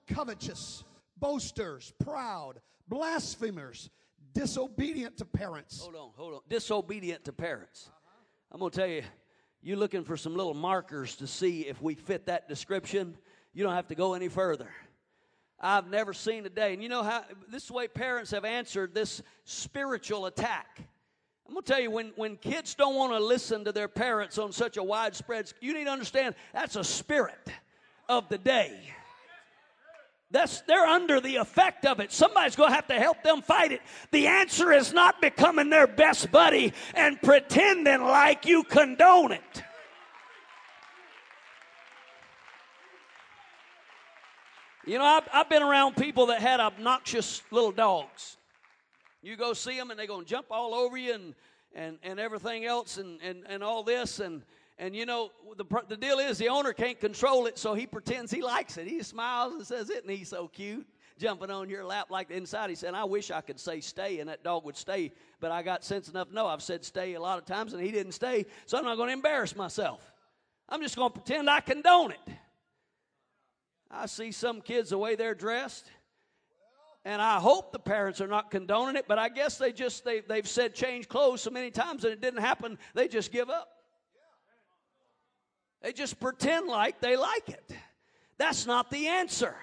covetous, 0.07 0.85
boasters, 1.19 1.95
proud, 2.05 2.61
blasphemers 2.89 3.89
disobedient 4.35 5.17
to 5.19 5.25
parents. 5.25 5.81
Hold 5.81 5.97
on, 5.97 6.11
hold 6.17 6.35
on. 6.35 6.41
Disobedient 6.49 7.25
to 7.25 7.33
parents. 7.33 7.89
I'm 8.53 8.59
going 8.59 8.71
to 8.71 8.79
tell 8.79 8.89
you, 8.89 9.03
you're 9.63 9.79
looking 9.79 10.05
for 10.05 10.17
some 10.17 10.37
little 10.37 10.55
markers 10.55 11.17
to 11.17 11.27
see 11.27 11.63
if 11.63 11.81
we 11.81 11.95
fit 11.95 12.27
that 12.27 12.49
description. 12.49 13.17
You 13.55 13.65
don't 13.65 13.75
have 13.75 13.89
to 13.89 13.95
go 13.95 14.15
any 14.15 14.29
further. 14.29 14.69
I've 15.61 15.89
never 15.89 16.13
seen 16.13 16.45
a 16.45 16.51
day. 16.51 16.75
And 16.75 16.83
you 16.83 16.89
know 16.89 17.03
how 17.03 17.25
this 17.49 17.71
way 17.71 17.89
parents 17.89 18.33
have 18.33 18.45
answered 18.45 18.95
this 18.95 19.23
spiritual 19.45 20.27
attack. 20.27 20.81
I'm 21.47 21.55
going 21.55 21.65
to 21.65 21.73
tell 21.73 21.81
you, 21.81 21.91
when, 21.91 22.13
when 22.17 22.37
kids 22.37 22.75
don't 22.75 22.97
want 22.97 23.13
to 23.13 23.21
listen 23.21 23.65
to 23.65 23.73
their 23.73 23.89
parents 23.89 24.39
on 24.39 24.53
such 24.53 24.77
a 24.77 24.83
widespread, 24.83 25.53
you 25.61 25.75
need 25.75 25.85
to 25.85 25.91
understand 25.91 26.35
that's 26.53 26.77
a 26.77 26.85
spirit 26.85 27.49
of 28.09 28.29
the 28.29 28.39
day. 28.39 28.79
That's, 30.35 30.63
they're 30.63 30.85
under 30.85 31.21
the 31.21 31.37
effect 31.37 31.87
of 31.87 32.01
it. 32.01 32.11
Somebody's 32.11 32.57
going 32.57 32.71
to 32.71 32.75
have 32.75 32.89
to 32.89 32.99
help 32.99 33.23
them 33.23 33.41
fight 33.41 33.71
it. 33.71 33.81
The 34.11 34.27
answer 34.27 34.73
is 34.73 34.93
not 34.93 35.21
becoming 35.21 35.71
their 35.71 35.87
best 35.87 36.33
buddy 36.33 36.73
and 36.93 37.23
pretending 37.23 38.03
like 38.03 38.45
you 38.45 38.65
condone 38.65 39.31
it. 39.31 39.63
You 44.85 44.99
know, 44.99 45.05
I've, 45.05 45.29
I've 45.33 45.49
been 45.49 45.63
around 45.63 45.95
people 45.95 46.27
that 46.27 46.41
had 46.41 46.59
obnoxious 46.59 47.41
little 47.53 47.71
dogs. 47.71 48.37
You 49.23 49.37
go 49.37 49.53
see 49.53 49.79
them 49.79 49.91
and 49.91 50.01
they're 50.01 50.09
going 50.09 50.25
to 50.25 50.29
jump 50.31 50.47
all 50.51 50.75
over 50.75 50.97
you 50.97 51.15
and, 51.15 51.35
and, 51.77 51.99
and 52.03 52.19
everything 52.19 52.65
else 52.65 52.99
and, 52.99 53.21
and, 53.23 53.45
and 53.49 53.63
all 53.63 53.85
this. 53.85 54.19
And, 54.19 54.43
and 54.79 54.95
you 54.97 55.07
know, 55.07 55.31
the, 55.57 55.65
the 55.89 55.97
deal 55.97 56.19
is 56.19 56.39
the 56.39 56.49
owner 56.49 56.73
can't 56.73 56.99
control 56.99 57.47
it, 57.47 57.59
so 57.59 57.75
he 57.75 57.87
pretends 57.87 58.33
he 58.33 58.43
likes 58.43 58.77
it. 58.77 58.89
He 58.89 59.03
smiles 59.03 59.55
and 59.55 59.67
says, 59.67 59.89
Isn't 59.89 60.11
he 60.11 60.25
so 60.25 60.49
cute? 60.49 60.87
Jumping 61.17 61.51
on 61.51 61.71
your 61.71 61.85
lap 61.85 62.11
like 62.11 62.29
the 62.29 62.35
inside. 62.35 62.71
He 62.71 62.77
said, 62.77 62.93
I 62.95 63.05
wish 63.05 63.31
I 63.31 63.41
could 63.41 63.61
say 63.61 63.81
stay 63.81 64.19
and 64.19 64.29
that 64.29 64.43
dog 64.43 64.65
would 64.65 64.77
stay, 64.77 65.13
but 65.39 65.53
I 65.53 65.63
got 65.63 65.85
sense 65.85 66.09
enough 66.09 66.29
No, 66.33 66.49
I've 66.49 66.63
said 66.63 66.85
stay 66.85 67.15
a 67.15 67.21
lot 67.21 67.39
of 67.39 67.45
times 67.45 67.73
and 67.73 67.83
he 67.83 67.93
didn't 67.93 68.13
stay, 68.13 68.47
so 68.67 68.77
I'm 68.77 68.85
not 68.85 68.97
going 68.97 69.09
to 69.09 69.13
embarrass 69.13 69.55
myself. 69.55 70.13
I'm 70.69 70.83
just 70.83 70.97
going 70.97 71.13
to 71.13 71.21
pretend 71.21 71.49
I 71.49 71.61
condone 71.61 72.11
it. 72.11 72.35
I 73.91 74.07
see 74.07 74.33
some 74.33 74.61
kids 74.61 74.91
the 74.91 74.99
way 74.99 75.15
they're 75.15 75.37
dressed 75.37 75.89
and 77.05 77.21
I 77.21 77.39
hope 77.39 77.71
the 77.71 77.79
parents 77.79 78.21
are 78.21 78.27
not 78.27 78.51
condoning 78.51 78.97
it, 78.97 79.05
but 79.07 79.19
I 79.19 79.29
guess 79.29 79.59
they 79.59 79.73
just 79.73 80.05
they, 80.05 80.21
they've 80.21 80.49
said 80.49 80.75
change 80.75 81.07
clothes 81.07 81.43
so 81.43 81.51
many 81.51 81.71
times 81.71 82.05
and 82.05 82.13
it 82.13 82.21
didn't 82.21 82.41
happen, 82.41 82.79
they 82.95 83.07
just 83.09 83.31
give 83.31 83.51
up. 83.51 83.69
They 85.85 85.93
just 85.93 86.19
pretend 86.19 86.67
like 86.67 87.01
they 87.03 87.15
like 87.15 87.51
it. 87.51 87.71
That's 88.39 88.65
not 88.67 88.91
the 88.91 89.07
answer. 89.07 89.55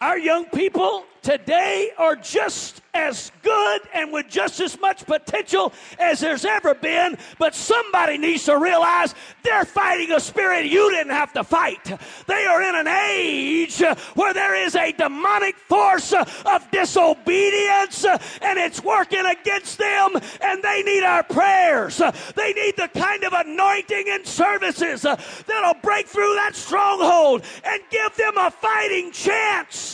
Our 0.00 0.18
young 0.18 0.44
people 0.46 1.04
today 1.22 1.90
are 1.96 2.16
just 2.16 2.82
as 2.92 3.32
good 3.42 3.80
and 3.94 4.12
with 4.12 4.28
just 4.28 4.60
as 4.60 4.78
much 4.78 5.06
potential 5.06 5.72
as 5.98 6.20
there's 6.20 6.44
ever 6.44 6.74
been, 6.74 7.16
but 7.38 7.54
somebody 7.54 8.18
needs 8.18 8.44
to 8.44 8.58
realize 8.58 9.14
they're 9.42 9.64
fighting 9.64 10.12
a 10.12 10.20
spirit 10.20 10.66
you 10.66 10.90
didn't 10.90 11.12
have 11.12 11.32
to 11.32 11.42
fight. 11.42 11.98
They 12.26 12.44
are 12.44 12.62
in 12.62 12.74
an 12.74 12.86
age 12.86 13.82
where 14.14 14.34
there 14.34 14.54
is 14.54 14.76
a 14.76 14.92
demonic 14.92 15.56
force 15.56 16.12
of 16.12 16.70
disobedience 16.70 18.04
and 18.04 18.58
it's 18.58 18.84
working 18.84 19.24
against 19.24 19.78
them, 19.78 20.10
and 20.42 20.62
they 20.62 20.82
need 20.82 21.02
our 21.02 21.22
prayers. 21.22 22.02
They 22.36 22.52
need 22.52 22.76
the 22.76 22.88
kind 22.88 23.24
of 23.24 23.32
anointing 23.32 24.04
and 24.08 24.26
services 24.26 25.02
that'll 25.02 25.80
break 25.82 26.06
through 26.06 26.34
that 26.34 26.54
stronghold 26.54 27.42
and 27.64 27.80
give 27.90 28.14
them 28.16 28.36
a 28.36 28.50
fighting 28.50 29.10
chance. 29.10 29.93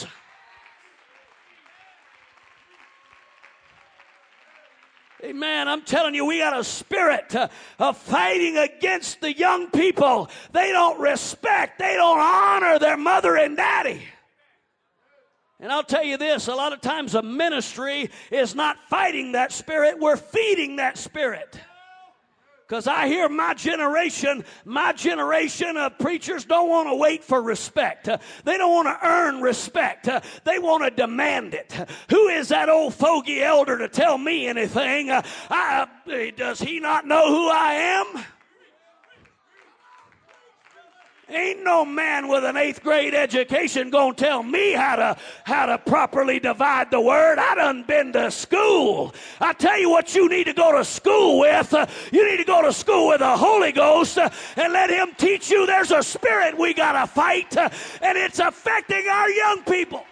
Amen. 5.23 5.69
I'm 5.69 5.83
telling 5.83 6.15
you, 6.15 6.25
we 6.25 6.39
got 6.39 6.59
a 6.59 6.65
spirit 6.65 7.35
uh, 7.35 7.49
of 7.79 7.99
fighting 7.99 8.57
against 8.57 9.21
the 9.21 9.37
young 9.37 9.71
people. 9.71 10.31
They 10.53 10.73
don't 10.73 10.99
respect, 10.99 11.79
they 11.79 11.95
don't 11.95 12.21
honor 12.21 12.79
their 12.79 12.97
mother 12.97 13.37
and 13.37 13.57
daddy. 13.57 14.03
And 15.59 15.71
I'll 15.71 15.85
tell 15.85 16.05
you 16.05 16.17
this 16.17 16.49
a 16.49 16.55
lot 16.55 16.73
of 16.73 16.81
times 16.81 17.15
a 17.15 17.23
ministry 17.23 18.11
is 18.31 18.55
not 18.55 18.79
fighting 18.89 19.33
that 19.33 19.53
spirit, 19.53 19.99
we're 19.99 20.17
feeding 20.17 20.77
that 20.77 20.97
spirit. 20.97 21.61
Because 22.71 22.87
I 22.87 23.09
hear 23.09 23.29
my 23.29 23.55
generation, 23.55 24.45
my 24.65 24.93
generation 24.93 25.77
of 25.77 25.99
preachers 25.99 26.45
don't 26.45 26.69
want 26.69 26.89
to 26.89 26.95
wait 26.95 27.25
for 27.25 27.43
respect. 27.43 28.09
They 28.45 28.57
don't 28.59 28.73
want 28.73 28.87
to 28.87 29.05
earn 29.05 29.41
respect. 29.41 30.09
They 30.45 30.61
want 30.61 30.85
to 30.85 30.91
demand 30.93 31.55
it. 31.55 31.75
Who 32.11 32.29
is 32.29 32.51
that 32.51 32.69
old 32.69 32.95
fogey 32.95 33.43
elder 33.43 33.77
to 33.79 33.89
tell 33.89 34.17
me 34.17 34.47
anything? 34.47 35.11
I, 35.11 35.89
uh, 36.07 36.31
does 36.37 36.61
he 36.61 36.79
not 36.79 37.09
know 37.09 37.29
who 37.29 37.49
I 37.51 37.73
am? 37.73 38.25
Ain't 41.31 41.62
no 41.62 41.85
man 41.85 42.27
with 42.27 42.45
an 42.45 42.57
eighth 42.57 42.83
grade 42.83 43.14
education 43.14 43.90
gonna 43.90 44.14
tell 44.14 44.43
me 44.43 44.73
how 44.73 44.97
to 44.97 45.16
how 45.45 45.66
to 45.66 45.79
properly 45.79 46.40
divide 46.40 46.90
the 46.90 47.01
word. 47.01 47.38
I 47.38 47.55
done 47.55 47.85
been 47.85 48.12
to 48.14 48.31
school. 48.33 49.14
I 49.40 49.53
tell 49.53 49.79
you 49.79 49.90
what 49.90 50.14
you 50.14 50.29
need 50.29 50.45
to 50.45 50.53
go 50.53 50.77
to 50.77 50.85
school 50.85 51.38
with. 51.38 51.73
You 52.11 52.29
need 52.29 52.38
to 52.38 52.45
go 52.45 52.62
to 52.62 52.73
school 52.73 53.09
with 53.09 53.21
the 53.21 53.37
Holy 53.37 53.71
Ghost 53.71 54.19
and 54.19 54.73
let 54.73 54.90
him 54.90 55.12
teach 55.16 55.51
you 55.51 55.66
there's 55.66 55.93
a 55.93 56.03
spirit 56.03 56.59
we 56.59 56.75
gotta 56.75 57.07
fight, 57.07 57.57
and 57.57 58.19
it's 58.19 58.40
affecting 58.40 59.07
our 59.09 59.31
young 59.31 59.62
people. 59.62 60.05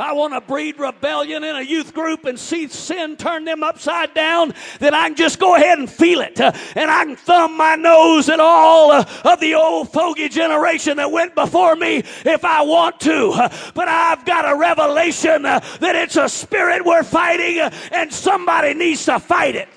I 0.00 0.12
want 0.12 0.34
to 0.34 0.40
breed 0.40 0.78
rebellion 0.78 1.44
in 1.44 1.56
a 1.56 1.62
youth 1.62 1.94
group 1.94 2.24
and 2.24 2.38
see 2.38 2.68
sin 2.68 3.16
turn 3.16 3.44
them 3.44 3.62
upside 3.62 4.14
down, 4.14 4.54
then 4.78 4.94
I 4.94 5.08
can 5.08 5.16
just 5.16 5.38
go 5.38 5.54
ahead 5.54 5.78
and 5.78 5.90
feel 5.90 6.20
it. 6.20 6.40
Uh, 6.40 6.52
and 6.74 6.90
I 6.90 7.04
can 7.04 7.16
thumb 7.16 7.56
my 7.56 7.74
nose 7.76 8.28
at 8.28 8.40
all 8.40 8.90
uh, 8.90 9.04
of 9.24 9.40
the 9.40 9.54
old 9.54 9.92
fogey 9.92 10.28
generation 10.28 10.96
that 10.98 11.10
went 11.10 11.34
before 11.34 11.76
me 11.76 11.98
if 12.24 12.44
I 12.44 12.62
want 12.62 13.00
to. 13.00 13.30
Uh, 13.30 13.48
but 13.74 13.88
I've 13.88 14.24
got 14.24 14.50
a 14.50 14.56
revelation 14.56 15.44
uh, 15.44 15.60
that 15.80 15.96
it's 15.96 16.16
a 16.16 16.28
spirit 16.28 16.84
we're 16.84 17.02
fighting 17.02 17.60
uh, 17.60 17.70
and 17.92 18.12
somebody 18.12 18.74
needs 18.74 19.04
to 19.06 19.18
fight 19.18 19.56
it. 19.56 19.68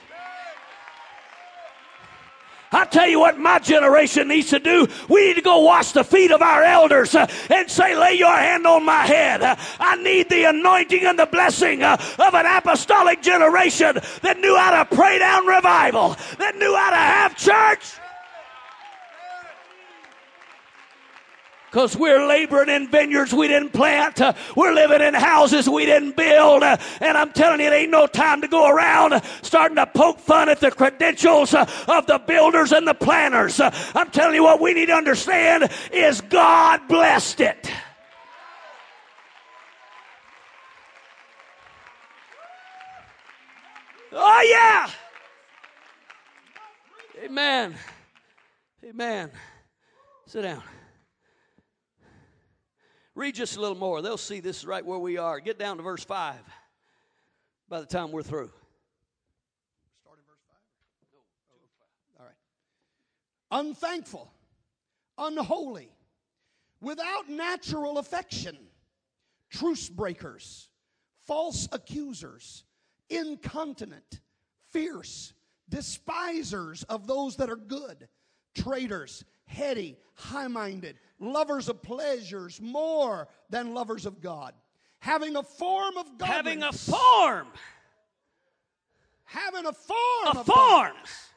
I 2.71 2.85
tell 2.85 3.07
you 3.07 3.19
what, 3.19 3.37
my 3.37 3.59
generation 3.59 4.29
needs 4.29 4.49
to 4.51 4.59
do. 4.59 4.87
We 5.09 5.27
need 5.27 5.35
to 5.35 5.41
go 5.41 5.59
wash 5.59 5.91
the 5.91 6.03
feet 6.03 6.31
of 6.31 6.41
our 6.41 6.63
elders 6.63 7.13
uh, 7.13 7.27
and 7.49 7.69
say, 7.69 7.95
Lay 7.95 8.13
your 8.13 8.35
hand 8.35 8.65
on 8.65 8.85
my 8.85 9.05
head. 9.05 9.41
Uh, 9.41 9.55
I 9.79 10.01
need 10.01 10.29
the 10.29 10.45
anointing 10.45 11.05
and 11.05 11.19
the 11.19 11.25
blessing 11.25 11.83
uh, 11.83 11.97
of 12.19 12.33
an 12.33 12.45
apostolic 12.45 13.21
generation 13.21 13.97
that 14.21 14.39
knew 14.39 14.55
how 14.55 14.83
to 14.83 14.95
pray 14.95 15.19
down 15.19 15.45
revival, 15.45 16.15
that 16.39 16.55
knew 16.55 16.75
how 16.75 16.89
to 16.91 16.95
have 16.95 17.35
church. 17.35 18.00
Because 21.71 21.95
we're 21.95 22.27
laboring 22.27 22.67
in 22.67 22.89
vineyards 22.89 23.33
we 23.33 23.47
didn't 23.47 23.69
plant. 23.69 24.19
We're 24.57 24.73
living 24.73 24.99
in 24.99 25.13
houses 25.13 25.69
we 25.69 25.85
didn't 25.85 26.17
build. 26.17 26.63
And 26.63 27.17
I'm 27.17 27.31
telling 27.31 27.61
you, 27.61 27.67
it 27.67 27.73
ain't 27.73 27.91
no 27.91 28.07
time 28.07 28.41
to 28.41 28.49
go 28.49 28.69
around 28.69 29.23
starting 29.41 29.77
to 29.77 29.85
poke 29.85 30.19
fun 30.19 30.49
at 30.49 30.59
the 30.59 30.69
credentials 30.69 31.53
of 31.53 32.05
the 32.07 32.21
builders 32.27 32.73
and 32.73 32.85
the 32.85 32.93
planners. 32.93 33.61
I'm 33.61 34.11
telling 34.11 34.35
you 34.35 34.43
what 34.43 34.59
we 34.59 34.73
need 34.73 34.87
to 34.87 34.95
understand 34.95 35.71
is 35.93 36.19
God 36.19 36.85
blessed 36.89 37.39
it. 37.39 37.71
Oh, 44.11 44.41
yeah. 44.49 44.89
Amen. 47.23 47.75
Amen. 48.83 49.31
Sit 50.25 50.41
down. 50.41 50.61
Read 53.21 53.35
just 53.35 53.55
a 53.55 53.61
little 53.61 53.77
more. 53.77 54.01
They'll 54.01 54.17
see 54.17 54.39
this 54.39 54.57
is 54.57 54.65
right 54.65 54.83
where 54.83 54.97
we 54.97 55.17
are. 55.17 55.39
Get 55.39 55.59
down 55.59 55.77
to 55.77 55.83
verse 55.83 56.03
5 56.03 56.37
by 57.69 57.79
the 57.79 57.85
time 57.85 58.11
we're 58.11 58.23
through. 58.23 58.49
Start 60.01 60.17
in 60.17 60.23
verse 60.27 60.41
5? 62.17 62.19
All 62.19 62.25
right. 62.25 62.33
Unthankful, 63.51 64.33
unholy, 65.19 65.93
without 66.81 67.29
natural 67.29 67.99
affection, 67.99 68.57
truce 69.51 69.87
breakers, 69.87 70.69
false 71.27 71.67
accusers, 71.71 72.63
incontinent, 73.11 74.19
fierce, 74.71 75.33
despisers 75.69 76.81
of 76.89 77.05
those 77.05 77.35
that 77.35 77.51
are 77.51 77.55
good, 77.55 78.07
traitors, 78.55 79.23
heady, 79.51 79.97
high 80.15 80.47
minded, 80.47 80.95
lovers 81.19 81.69
of 81.69 81.81
pleasures 81.81 82.59
more 82.61 83.27
than 83.49 83.73
lovers 83.73 84.05
of 84.05 84.21
God, 84.21 84.53
having 84.99 85.35
a 85.35 85.43
form 85.43 85.97
of 85.97 86.17
godliness. 86.17 86.27
Having 86.35 86.63
a 86.63 86.71
form. 86.71 87.47
Having 89.25 89.65
a 89.65 89.73
form 89.73 90.25
A 90.25 90.39
of 90.39 90.45
form. 90.45 90.57
godliness. 90.57 91.29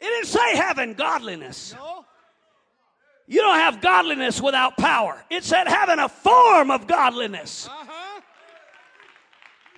It 0.00 0.04
didn't 0.04 0.26
say 0.26 0.56
having 0.56 0.94
godliness. 0.94 1.74
No? 1.74 2.04
You 3.26 3.40
don't 3.40 3.58
have 3.58 3.80
godliness 3.80 4.40
without 4.40 4.76
power. 4.76 5.24
It 5.30 5.42
said 5.42 5.66
having 5.66 5.98
a 5.98 6.08
form 6.08 6.70
of 6.70 6.86
godliness. 6.86 7.66
Uh-huh. 7.66 8.20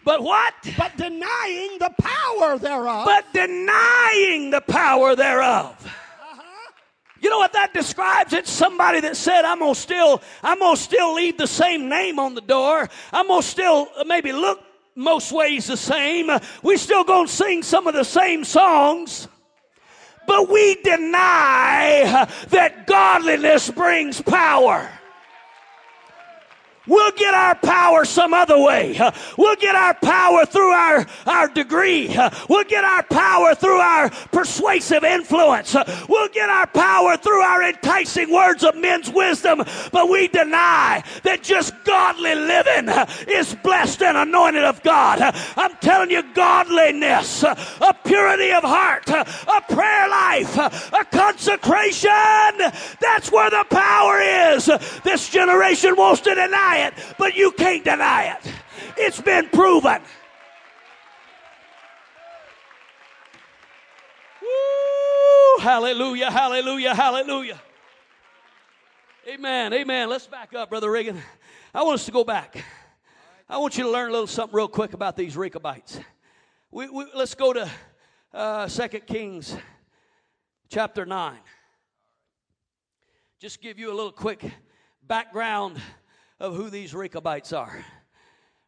But 0.04 0.22
what? 0.22 0.54
But 0.76 0.96
denying 0.96 1.78
the 1.78 1.92
power 1.98 2.58
thereof. 2.58 3.06
But 3.06 3.24
denying 3.32 4.50
the 4.50 4.60
power 4.60 5.16
thereof. 5.16 5.74
You 7.20 7.30
know 7.30 7.38
what 7.38 7.52
that 7.54 7.74
describes? 7.74 8.32
It's 8.32 8.50
somebody 8.50 9.00
that 9.00 9.16
said, 9.16 9.44
I'm 9.44 9.58
gonna 9.58 9.74
still, 9.74 10.22
I'm 10.42 10.58
gonna 10.60 10.76
still 10.76 11.14
leave 11.14 11.36
the 11.36 11.46
same 11.46 11.88
name 11.88 12.18
on 12.18 12.34
the 12.34 12.40
door. 12.40 12.88
I'm 13.12 13.28
gonna 13.28 13.42
still 13.42 13.88
maybe 14.06 14.32
look 14.32 14.60
most 14.94 15.32
ways 15.32 15.66
the 15.66 15.76
same. 15.76 16.30
We 16.62 16.76
still 16.76 17.04
gonna 17.04 17.28
sing 17.28 17.62
some 17.62 17.86
of 17.86 17.94
the 17.94 18.04
same 18.04 18.44
songs. 18.44 19.28
But 20.26 20.50
we 20.50 20.74
deny 20.82 22.28
that 22.50 22.86
godliness 22.86 23.70
brings 23.70 24.20
power. 24.20 24.90
We'll 26.88 27.12
get 27.12 27.34
our 27.34 27.54
power 27.54 28.04
some 28.04 28.32
other 28.32 28.58
way. 28.58 28.98
We'll 29.36 29.56
get 29.56 29.74
our 29.74 29.94
power 29.94 30.46
through 30.46 30.70
our, 30.70 31.06
our 31.26 31.48
degree. 31.48 32.16
We'll 32.48 32.64
get 32.64 32.84
our 32.84 33.02
power 33.02 33.54
through 33.54 33.78
our 33.78 34.10
persuasive 34.32 35.04
influence. 35.04 35.76
We'll 36.08 36.28
get 36.28 36.48
our 36.48 36.66
power 36.66 37.16
through 37.16 37.40
our 37.40 37.62
enticing 37.62 38.32
words 38.32 38.64
of 38.64 38.74
men's 38.76 39.10
wisdom. 39.10 39.62
But 39.92 40.08
we 40.08 40.28
deny 40.28 41.04
that 41.24 41.42
just 41.42 41.74
godly 41.84 42.34
living 42.34 42.88
is 43.28 43.54
blessed 43.56 44.02
and 44.02 44.16
anointed 44.16 44.64
of 44.64 44.82
God. 44.82 45.20
I'm 45.56 45.76
telling 45.76 46.10
you, 46.10 46.22
godliness, 46.34 47.42
a 47.42 47.94
purity 48.04 48.50
of 48.52 48.62
heart, 48.64 49.08
a 49.08 49.62
prayer 49.72 50.08
life, 50.08 50.56
a 50.56 51.04
consecration, 51.10 52.08
that's 53.00 53.30
where 53.30 53.50
the 53.50 53.64
power 53.70 54.20
is. 54.20 54.70
This 55.04 55.28
generation 55.28 55.96
wants 55.96 56.22
to 56.22 56.34
deny 56.34 56.77
it, 56.86 56.94
but 57.18 57.34
you 57.34 57.52
can't 57.52 57.84
deny 57.84 58.36
it. 58.36 58.52
It's 58.96 59.20
been 59.20 59.48
proven. 59.48 60.00
Woo! 64.42 65.62
Hallelujah, 65.62 66.30
hallelujah, 66.30 66.94
hallelujah. 66.94 67.60
Amen, 69.28 69.72
amen. 69.72 70.08
Let's 70.08 70.26
back 70.26 70.54
up, 70.54 70.70
Brother 70.70 70.90
Reagan. 70.90 71.20
I 71.74 71.82
want 71.82 71.96
us 71.96 72.06
to 72.06 72.12
go 72.12 72.24
back. 72.24 72.64
I 73.48 73.58
want 73.58 73.76
you 73.76 73.84
to 73.84 73.90
learn 73.90 74.08
a 74.08 74.12
little 74.12 74.26
something 74.26 74.56
real 74.56 74.68
quick 74.68 74.94
about 74.94 75.16
these 75.16 75.36
Rechabites. 75.36 76.00
We, 76.70 76.88
we, 76.88 77.06
let's 77.14 77.34
go 77.34 77.52
to 77.52 77.70
uh, 78.32 78.68
2 78.68 78.88
Kings 79.00 79.56
chapter 80.68 81.06
9. 81.06 81.38
Just 83.40 83.60
give 83.60 83.78
you 83.78 83.88
a 83.88 83.94
little 83.94 84.12
quick 84.12 84.44
background 85.02 85.80
of 86.40 86.54
who 86.54 86.70
these 86.70 86.94
Rechabites 86.94 87.52
are. 87.52 87.84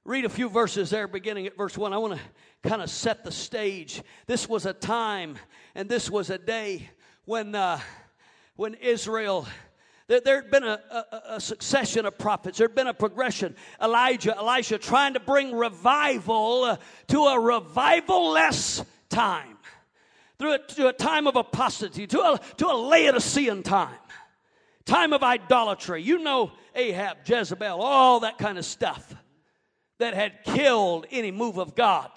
Read 0.04 0.24
a 0.24 0.28
few 0.28 0.48
verses 0.48 0.90
there, 0.90 1.06
beginning 1.06 1.46
at 1.46 1.56
verse 1.56 1.76
1. 1.76 1.92
I 1.92 1.98
want 1.98 2.14
to 2.14 2.68
kind 2.68 2.82
of 2.82 2.90
set 2.90 3.22
the 3.22 3.30
stage. 3.30 4.02
This 4.26 4.48
was 4.48 4.66
a 4.66 4.72
time 4.72 5.36
and 5.74 5.88
this 5.88 6.10
was 6.10 6.30
a 6.30 6.38
day 6.38 6.90
when, 7.26 7.54
uh, 7.54 7.78
when 8.56 8.74
Israel. 8.74 9.46
There, 10.08 10.42
had 10.42 10.50
been 10.50 10.64
a, 10.64 10.80
a, 10.90 11.22
a 11.34 11.40
succession 11.40 12.06
of 12.06 12.18
prophets. 12.18 12.58
There 12.58 12.66
had 12.66 12.74
been 12.74 12.88
a 12.88 12.94
progression. 12.94 13.54
Elijah, 13.80 14.36
Elisha, 14.36 14.78
trying 14.78 15.14
to 15.14 15.20
bring 15.20 15.54
revival 15.54 16.64
uh, 16.64 16.76
to 17.08 17.20
a 17.26 17.38
revival-less 17.38 18.84
time, 19.08 19.58
through 20.36 20.54
a, 20.54 20.58
to 20.58 20.88
a 20.88 20.92
time 20.92 21.28
of 21.28 21.36
apostasy, 21.36 22.08
to 22.08 22.20
a, 22.20 22.40
to 22.56 22.66
a 22.66 22.74
Laodicean 22.74 23.62
time 23.62 23.94
time 24.90 25.12
of 25.12 25.22
idolatry. 25.22 26.02
You 26.02 26.18
know 26.18 26.50
Ahab, 26.74 27.18
Jezebel, 27.24 27.80
all 27.80 28.20
that 28.20 28.38
kind 28.38 28.58
of 28.58 28.64
stuff 28.64 29.14
that 29.98 30.14
had 30.14 30.44
killed 30.44 31.06
any 31.10 31.30
move 31.30 31.58
of 31.58 31.76
God. 31.76 32.10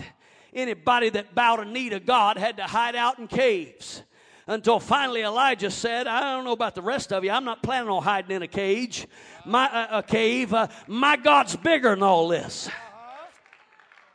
Anybody 0.53 1.09
that 1.09 1.35
bowed 1.35 1.59
a 1.59 1.65
knee 1.65 1.89
to 1.89 1.99
God 1.99 2.37
had 2.37 2.57
to 2.57 2.63
hide 2.63 2.95
out 2.95 3.19
in 3.19 3.27
caves. 3.27 4.03
Until 4.45 4.79
finally 4.79 5.21
Elijah 5.21 5.71
said, 5.71 6.05
I 6.05 6.21
don't 6.21 6.43
know 6.43 6.51
about 6.51 6.75
the 6.75 6.81
rest 6.81 7.13
of 7.13 7.23
you. 7.23 7.31
I'm 7.31 7.45
not 7.45 7.63
planning 7.63 7.89
on 7.89 8.03
hiding 8.03 8.35
in 8.35 8.41
a 8.41 8.47
cage, 8.47 9.07
my, 9.45 9.69
uh, 9.69 9.99
a 9.99 10.03
cave. 10.03 10.53
Uh, 10.53 10.67
my 10.87 11.15
God's 11.15 11.55
bigger 11.55 11.91
than 11.91 12.03
all 12.03 12.27
this. 12.27 12.69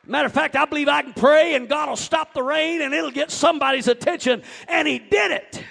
Matter 0.05 0.27
of 0.27 0.33
fact, 0.33 0.55
I 0.55 0.65
believe 0.65 0.87
I 0.87 1.01
can 1.01 1.13
pray 1.13 1.55
and 1.55 1.67
God 1.67 1.89
will 1.89 1.95
stop 1.95 2.33
the 2.33 2.43
rain 2.43 2.81
and 2.81 2.93
it'll 2.93 3.11
get 3.11 3.31
somebody's 3.31 3.87
attention. 3.87 4.43
And 4.67 4.87
he 4.87 4.99
did 4.99 5.31
it. 5.31 5.63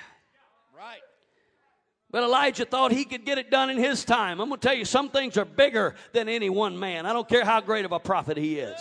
But 2.11 2.23
Elijah 2.23 2.65
thought 2.65 2.91
he 2.91 3.05
could 3.05 3.27
get 3.27 3.37
it 3.37 3.51
done 3.51 3.69
in 3.69 3.77
his 3.77 4.05
time. 4.05 4.41
I'm 4.41 4.49
going 4.49 4.59
to 4.61 4.67
tell 4.67 4.77
you, 4.77 4.87
some 4.87 5.11
things 5.11 5.37
are 5.37 5.45
bigger 5.45 5.95
than 6.13 6.29
any 6.29 6.49
one 6.49 6.79
man. 6.79 7.05
I 7.05 7.13
don't 7.13 7.29
care 7.29 7.45
how 7.45 7.61
great 7.61 7.85
of 7.85 7.93
a 7.93 8.01
prophet 8.01 8.39
he 8.39 8.59
is. 8.59 8.81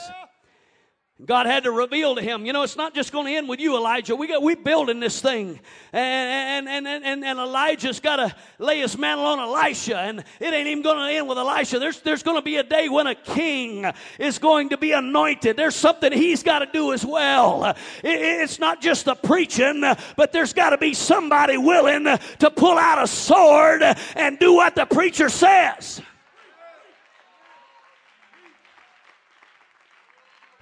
God 1.26 1.48
had 1.48 1.64
to 1.64 1.72
reveal 1.72 2.14
to 2.16 2.22
him, 2.22 2.46
you 2.46 2.54
know, 2.54 2.62
it's 2.62 2.76
not 2.76 2.94
just 2.94 3.12
going 3.12 3.26
to 3.26 3.32
end 3.34 3.50
with 3.50 3.60
you, 3.60 3.76
Elijah. 3.76 4.16
We 4.16 4.28
got 4.28 4.44
we 4.44 4.54
building 4.54 5.00
this 5.00 5.20
thing, 5.20 5.60
and 5.92 6.68
and 6.68 6.88
and 6.88 7.04
and, 7.04 7.26
and 7.26 7.40
Elijah's 7.40 8.00
got 8.00 8.18
to 8.18 8.36
lay 8.60 8.82
his 8.82 8.96
mantle 9.00 9.26
on 9.26 9.40
Elisha, 9.40 9.98
and 9.98 10.20
it 10.40 10.54
ain't 10.54 10.68
even 10.68 10.84
going 10.84 10.98
to 10.98 11.18
end 11.18 11.28
with 11.28 11.40
Elisha. 11.40 11.80
There's 11.80 12.02
there's 12.02 12.22
going 12.22 12.38
to 12.38 12.44
be 12.44 12.58
a 12.58 12.64
day 12.64 12.88
when 12.88 13.08
a 13.08 13.16
king 13.16 13.92
is 14.20 14.38
going 14.38 14.70
to 14.70 14.78
be 14.78 14.92
anointed. 14.92 15.58
There's 15.58 15.76
something 15.76 16.12
he's 16.12 16.44
got 16.44 16.60
to 16.60 16.68
do 16.72 16.94
as 16.94 17.04
well. 17.04 17.66
It- 18.04 18.28
it's 18.38 18.60
not 18.60 18.80
just 18.80 19.06
the 19.06 19.16
preaching, 19.16 19.82
but 20.16 20.32
there's 20.32 20.54
got 20.54 20.70
to 20.70 20.78
be 20.78 20.94
somebody 20.94 21.58
willing 21.58 22.04
to 22.04 22.52
pull 22.52 22.78
out 22.78 23.02
a 23.02 23.08
sword 23.08 23.82
and 24.16 24.38
do 24.38 24.54
what 24.54 24.76
the 24.76 24.86
preacher 24.86 25.30
says. 25.30 26.00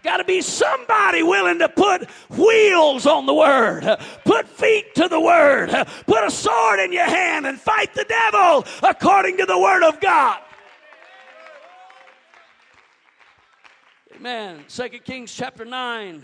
Got 0.06 0.18
to 0.18 0.24
be 0.24 0.42
somebody 0.42 1.24
willing 1.24 1.58
to 1.58 1.68
put 1.68 2.08
wheels 2.30 3.08
on 3.08 3.26
the 3.26 3.34
word, 3.34 3.98
put 4.24 4.48
feet 4.48 4.94
to 4.94 5.08
the 5.08 5.20
word, 5.20 5.72
put 6.06 6.24
a 6.24 6.30
sword 6.30 6.80
in 6.80 6.94
your 6.94 7.06
hand 7.06 7.48
and 7.48 7.60
fight 7.60 7.92
the 7.96 8.06
devil 8.08 8.64
according 8.88 9.38
to 9.38 9.48
the 9.48 9.58
word 9.58 9.82
of 9.82 10.00
God. 10.00 10.42
Amen. 14.16 14.64
Second 14.68 15.04
Kings 15.06 15.34
chapter 15.34 15.66
9. 15.66 16.24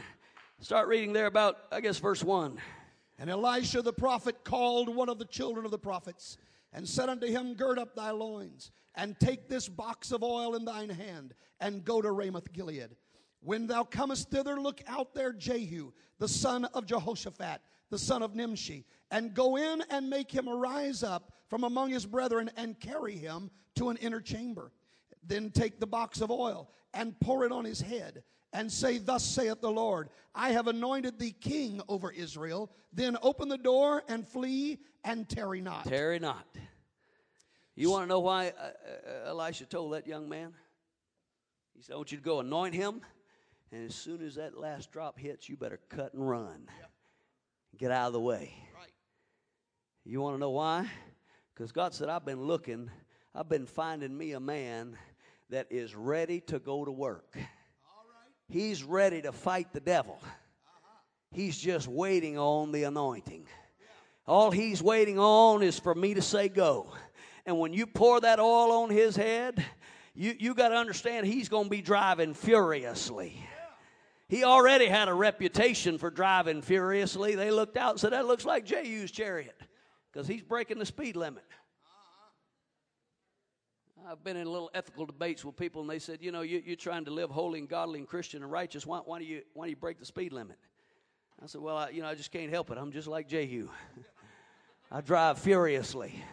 Start 0.60 0.88
reading 0.88 1.12
there 1.12 1.26
about, 1.26 1.58
I 1.72 1.82
guess, 1.82 1.98
verse 1.98 2.24
1. 2.24 2.60
And 3.18 3.32
Elisha 3.32 3.82
the 3.82 3.92
prophet 3.92 4.44
called 4.44 4.96
one 4.96 5.10
of 5.10 5.18
the 5.18 5.26
children 5.26 5.66
of 5.66 5.72
the 5.72 5.80
prophets 5.80 6.38
and 6.72 6.88
said 6.88 7.10
unto 7.10 7.26
him, 7.26 7.56
Gird 7.56 7.80
up 7.80 7.96
thy 7.96 8.12
loins 8.12 8.70
and 8.94 9.20
take 9.20 9.50
this 9.50 9.68
box 9.68 10.12
of 10.12 10.22
oil 10.22 10.54
in 10.54 10.66
thine 10.66 10.90
hand 10.90 11.34
and 11.60 11.84
go 11.84 12.00
to 12.00 12.12
Ramoth 12.12 12.54
Gilead. 12.54 12.92
When 13.44 13.68
thou 13.68 13.84
comest 13.84 14.30
thither, 14.30 14.60
look 14.60 14.82
out 14.88 15.14
there 15.14 15.34
Jehu, 15.34 15.92
the 16.20 16.28
son 16.28 16.66
of 16.66 16.86
Jehoshaphat, 16.86 17.62
the 17.89 17.98
son 17.98 18.22
of 18.22 18.36
Nimshi, 18.36 18.86
and 19.10 19.34
go 19.34 19.58
in 19.58 19.84
and 19.89 20.10
make 20.10 20.32
him 20.32 20.48
arise 20.48 21.04
up 21.04 21.34
from 21.50 21.64
among 21.64 21.89
his 21.89 22.06
brethren 22.06 22.52
and 22.56 22.80
carry 22.80 23.16
him 23.16 23.50
to 23.76 23.89
an 23.89 23.98
inner 23.98 24.22
chamber. 24.22 24.72
Then 25.24 25.50
take 25.50 25.80
the 25.80 25.88
box 25.88 26.22
of 26.22 26.32
oil 26.32 26.70
and 26.94 27.20
pour 27.20 27.44
it 27.46 27.52
on 27.52 27.66
his 27.66 27.82
head 27.82 28.24
and 28.54 28.72
say, 28.72 29.00
Thus 29.00 29.24
saith 29.24 29.60
the 29.60 29.72
Lord, 29.72 30.10
I 30.36 30.52
have 30.52 30.68
anointed 30.68 31.18
thee 31.20 31.36
king 31.39 31.82
over 31.89 32.12
Israel. 32.12 32.72
Then 32.94 33.18
open 33.22 33.50
the 33.50 33.58
door 33.58 34.04
and 34.08 34.28
flee 34.28 34.80
and 35.04 35.28
tarry 35.28 35.62
not. 35.62 35.86
Tarry 35.86 36.20
not. 36.20 36.46
You 37.76 37.89
want 37.89 38.04
to 38.04 38.08
know 38.08 38.20
why 38.20 38.50
uh, 38.50 38.64
uh, 38.64 39.30
Elisha 39.30 39.66
told 39.66 39.94
that 39.94 40.06
young 40.06 40.30
man? 40.30 40.54
He 41.76 41.82
said, 41.82 41.94
I 41.94 41.98
want 41.98 42.12
you 42.12 42.18
to 42.18 42.24
go 42.24 42.39
anoint 42.39 42.76
him 42.76 43.02
And 43.72 43.86
as 43.86 43.95
soon 43.95 44.26
as 44.26 44.36
that 44.36 44.57
last 44.57 44.91
drop 44.91 45.17
hits, 45.17 45.47
you 45.47 45.55
better 45.55 45.80
cut 45.89 46.13
and 46.13 46.28
run. 46.28 46.67
Get 47.78 47.91
out 47.91 48.07
of 48.07 48.13
the 48.13 48.19
way. 48.19 48.53
You 50.03 50.19
want 50.19 50.36
to 50.36 50.39
know 50.39 50.49
why? 50.49 50.89
Because 51.53 51.72
God 51.72 51.93
said, 51.93 52.09
I've 52.09 52.26
been 52.26 52.41
looking, 52.41 52.89
I've 53.36 53.47
been 53.47 53.65
finding 53.65 54.17
me 54.17 54.32
a 54.34 54.39
man 54.39 54.97
that 55.51 55.67
is 55.69 55.95
ready 55.95 56.41
to 56.41 56.59
go 56.59 56.84
to 56.84 56.91
work. 56.91 57.38
He's 58.49 58.84
ready 58.84 59.22
to 59.22 59.32
fight 59.32 59.72
the 59.72 59.80
devil. 59.80 60.17
Uh-huh. 60.22 60.97
He's 61.32 61.57
just 61.57 61.88
waiting 61.88 62.38
on 62.38 62.72
the 62.72 62.84
anointing. 62.84 63.45
All 64.28 64.51
he's 64.51 64.82
waiting 64.82 65.19
on 65.19 65.63
is 65.63 65.80
for 65.80 65.95
me 65.95 66.13
to 66.15 66.22
say 66.22 66.49
go. 66.49 66.91
And 67.45 67.59
when 67.59 67.74
you 67.74 67.86
pour 67.86 68.19
that 68.22 68.39
oil 68.39 68.72
on 68.84 68.89
his 68.89 69.15
head, 69.15 69.63
you, 70.13 70.36
you 70.38 70.53
got 70.53 70.69
to 70.69 70.76
understand 70.76 71.26
he's 71.26 71.49
going 71.49 71.65
to 71.65 71.69
be 71.69 71.82
driving 71.82 72.34
furiously. 72.34 73.38
He 74.32 74.46
already 74.46 74.86
had 74.86 75.10
a 75.10 75.14
reputation 75.14 75.98
for 75.98 76.10
driving 76.10 76.62
furiously. 76.62 77.36
They 77.36 77.52
looked 77.52 77.76
out 77.76 77.92
and 77.92 78.00
said, 78.00 78.14
That 78.14 78.28
looks 78.28 78.46
like 78.46 78.64
Jehu's 78.64 79.12
chariot 79.12 79.60
because 80.10 80.26
he's 80.26 80.42
breaking 80.42 80.80
the 80.80 80.86
speed 80.86 81.18
limit. 81.18 81.44
I've 84.08 84.24
been 84.24 84.38
in 84.38 84.50
little 84.50 84.72
ethical 84.74 85.06
debates 85.06 85.44
with 85.44 85.58
people, 85.58 85.82
and 85.82 85.90
they 85.90 86.00
said, 86.00 86.20
You 86.22 86.32
know, 86.32 86.44
you, 86.44 86.64
are 86.72 86.76
trying 86.78 87.04
to 87.06 87.12
live 87.12 87.30
holy 87.30 87.60
and 87.60 87.68
godly 87.68 88.00
and 88.00 88.08
Christian 88.08 88.42
and 88.42 88.50
righteous. 88.50 88.86
Why, 88.86 89.00
why, 89.00 89.20
do, 89.20 89.26
you, 89.26 89.42
why 89.54 89.66
do 89.66 89.72
you 89.72 89.76
break 89.76 90.00
the 90.00 90.06
speed 90.06 90.32
limit? 90.32 90.56
I 91.44 91.48
said, 91.48 91.60
Well, 91.60 91.76
I, 91.76 91.90
you 91.90 92.02
know, 92.02 92.08
I 92.08 92.16
just 92.16 92.32
can't 92.32 92.50
help 92.50 92.72
it. 92.72 92.78
I'm 92.78 92.94
just 92.94 93.10
like 93.10 93.28
Jehu. 93.28 93.68
I 94.94 95.02
drive 95.02 95.40
furiously. 95.40 96.24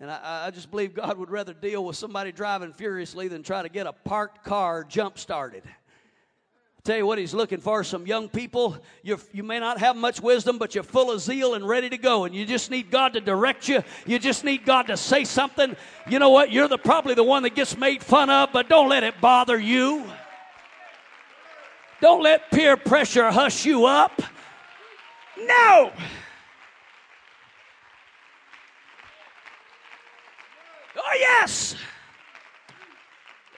And 0.00 0.10
I, 0.10 0.46
I, 0.46 0.50
just 0.50 0.70
believe 0.70 0.92
God 0.92 1.16
would 1.16 1.30
rather 1.30 1.54
deal 1.54 1.82
with 1.82 1.96
somebody 1.96 2.30
driving 2.30 2.74
furiously 2.74 3.28
than 3.28 3.42
try 3.42 3.62
to 3.62 3.70
get 3.70 3.86
a 3.86 3.92
parked 3.92 4.44
car 4.44 4.84
jump 4.84 5.18
started. 5.18 5.62
I'll 5.64 6.82
tell 6.84 6.98
you 6.98 7.06
what 7.06 7.16
he's 7.16 7.32
looking 7.32 7.60
for 7.60 7.82
some 7.82 8.06
young 8.06 8.28
people. 8.28 8.76
you 9.02 9.18
you 9.32 9.42
may 9.42 9.58
not 9.58 9.78
have 9.78 9.96
much 9.96 10.20
wisdom, 10.20 10.58
but 10.58 10.74
you're 10.74 10.84
full 10.84 11.10
of 11.10 11.20
zeal 11.20 11.54
and 11.54 11.66
ready 11.66 11.88
to 11.88 11.96
go. 11.96 12.24
And 12.26 12.34
you 12.34 12.44
just 12.44 12.70
need 12.70 12.90
God 12.90 13.14
to 13.14 13.22
direct 13.22 13.68
you. 13.68 13.82
You 14.06 14.18
just 14.18 14.44
need 14.44 14.66
God 14.66 14.88
to 14.88 14.98
say 14.98 15.24
something. 15.24 15.74
You 16.10 16.18
know 16.18 16.30
what? 16.30 16.52
You're 16.52 16.68
the, 16.68 16.78
probably 16.78 17.14
the 17.14 17.24
one 17.24 17.42
that 17.44 17.54
gets 17.54 17.74
made 17.74 18.02
fun 18.02 18.28
of, 18.28 18.50
but 18.52 18.68
don't 18.68 18.90
let 18.90 19.02
it 19.02 19.18
bother 19.22 19.58
you. 19.58 20.04
Don't 22.02 22.22
let 22.22 22.50
peer 22.50 22.76
pressure 22.76 23.30
hush 23.30 23.64
you 23.64 23.86
up. 23.86 24.20
No! 25.38 25.90
Oh, 31.06 31.16
yes. 31.18 31.76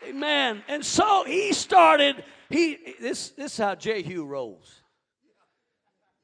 Amen. 0.07 0.63
And 0.69 0.85
so 0.85 1.25
he 1.25 1.53
started, 1.53 2.23
he 2.51 2.79
this 3.01 3.31
this 3.31 3.53
is 3.53 3.59
how 3.59 3.75
Jehu 3.75 4.25
rolls. 4.25 4.83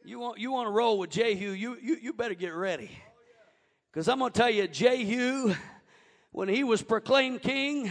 You 0.05 0.19
want 0.19 0.39
you 0.39 0.53
want 0.53 0.67
to 0.67 0.71
roll 0.71 0.99
with 0.99 1.11
Jehu, 1.11 1.51
you 1.51 1.77
you, 1.83 1.97
you 2.01 2.13
better 2.13 2.35
get 2.35 2.55
ready. 2.55 2.91
Because 3.91 4.09
I'm 4.09 4.19
gonna 4.19 4.31
tell 4.33 4.51
you, 4.51 4.69
Jehu, 4.69 5.55
when 6.33 6.49
he 6.49 6.63
was 6.63 6.83
proclaimed 6.83 7.43
king, 7.43 7.91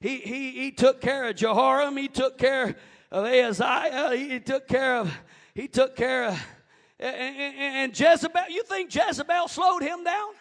he 0.00 0.18
he 0.18 0.52
he 0.52 0.70
took 0.70 1.00
care 1.00 1.28
of 1.28 1.36
Jehoram, 1.36 1.96
he 1.96 2.08
took 2.08 2.38
care 2.38 2.76
of 3.10 3.24
Ahaziah, 3.24 4.16
he 4.16 4.38
took 4.40 4.68
care 4.68 4.96
of 4.96 5.12
he 5.54 5.66
took 5.68 5.96
care 5.96 6.28
of 6.28 6.46
and, 6.98 7.16
and, 7.16 7.56
and 7.58 8.00
Jezebel. 8.00 8.50
You 8.50 8.62
think 8.62 8.94
Jezebel 8.94 9.48
slowed 9.48 9.82
him 9.82 10.04
down? 10.04 10.32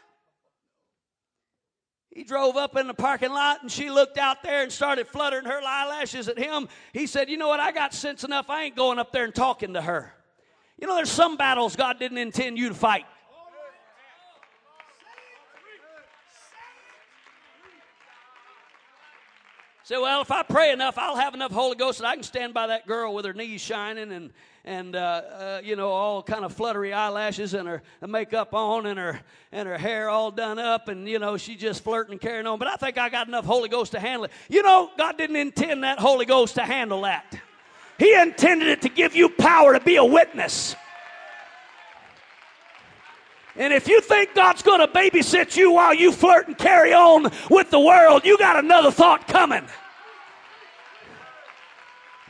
He 2.11 2.25
drove 2.25 2.57
up 2.57 2.75
in 2.75 2.87
the 2.87 2.93
parking 2.93 3.31
lot 3.31 3.61
and 3.61 3.71
she 3.71 3.89
looked 3.89 4.17
out 4.17 4.43
there 4.43 4.63
and 4.63 4.71
started 4.71 5.07
fluttering 5.07 5.45
her 5.45 5.61
eyelashes 5.65 6.27
at 6.27 6.37
him. 6.37 6.67
He 6.91 7.07
said, 7.07 7.29
You 7.29 7.37
know 7.37 7.47
what? 7.47 7.61
I 7.61 7.71
got 7.71 7.93
sense 7.93 8.25
enough. 8.25 8.49
I 8.49 8.65
ain't 8.65 8.75
going 8.75 8.99
up 8.99 9.13
there 9.13 9.23
and 9.23 9.33
talking 9.33 9.73
to 9.73 9.81
her. 9.81 10.13
You 10.77 10.87
know, 10.87 10.95
there's 10.95 11.11
some 11.11 11.37
battles 11.37 11.75
God 11.75 11.99
didn't 11.99 12.17
intend 12.17 12.57
you 12.57 12.69
to 12.69 12.75
fight. 12.75 13.05
Say, 19.83 19.97
well, 19.97 20.21
if 20.21 20.31
I 20.31 20.43
pray 20.43 20.71
enough, 20.71 20.97
I'll 20.97 21.17
have 21.17 21.33
enough 21.33 21.51
Holy 21.51 21.75
Ghost 21.75 21.99
that 21.99 22.07
I 22.07 22.13
can 22.13 22.23
stand 22.23 22.53
by 22.53 22.67
that 22.67 22.87
girl 22.87 23.13
with 23.13 23.25
her 23.25 23.33
knees 23.33 23.61
shining 23.61 24.11
and 24.11 24.31
and 24.63 24.95
uh, 24.95 24.99
uh, 24.99 25.61
you 25.63 25.75
know 25.75 25.89
all 25.89 26.21
kind 26.21 26.45
of 26.45 26.53
fluttery 26.53 26.93
eyelashes 26.93 27.53
and 27.53 27.67
her 27.67 27.81
makeup 28.07 28.53
on 28.53 28.85
and 28.85 28.99
her 28.99 29.19
and 29.51 29.67
her 29.67 29.77
hair 29.77 30.09
all 30.09 30.31
done 30.31 30.59
up 30.59 30.87
and 30.87 31.07
you 31.07 31.19
know 31.19 31.37
she 31.37 31.55
just 31.55 31.83
flirting 31.83 32.13
and 32.13 32.21
carrying 32.21 32.45
on. 32.47 32.59
But 32.59 32.67
I 32.67 32.75
think 32.75 32.97
I 32.97 33.09
got 33.09 33.27
enough 33.27 33.45
Holy 33.45 33.69
Ghost 33.69 33.93
to 33.93 33.99
handle 33.99 34.25
it. 34.25 34.31
You 34.49 34.63
know, 34.63 34.91
God 34.97 35.17
didn't 35.17 35.35
intend 35.35 35.83
that 35.83 35.99
Holy 35.99 36.25
Ghost 36.25 36.55
to 36.55 36.61
handle 36.61 37.01
that. 37.01 37.39
He 37.97 38.13
intended 38.13 38.67
it 38.67 38.81
to 38.81 38.89
give 38.89 39.15
you 39.15 39.29
power 39.29 39.73
to 39.73 39.79
be 39.79 39.97
a 39.97 40.05
witness. 40.05 40.75
And 43.55 43.73
if 43.73 43.87
you 43.87 44.01
think 44.01 44.33
God's 44.33 44.61
going 44.61 44.79
to 44.79 44.87
babysit 44.87 45.55
you 45.57 45.73
while 45.73 45.93
you 45.93 46.11
flirt 46.11 46.47
and 46.47 46.57
carry 46.57 46.93
on 46.93 47.31
with 47.49 47.69
the 47.69 47.79
world, 47.79 48.25
you 48.25 48.37
got 48.37 48.57
another 48.57 48.91
thought 48.91 49.27
coming. 49.27 49.63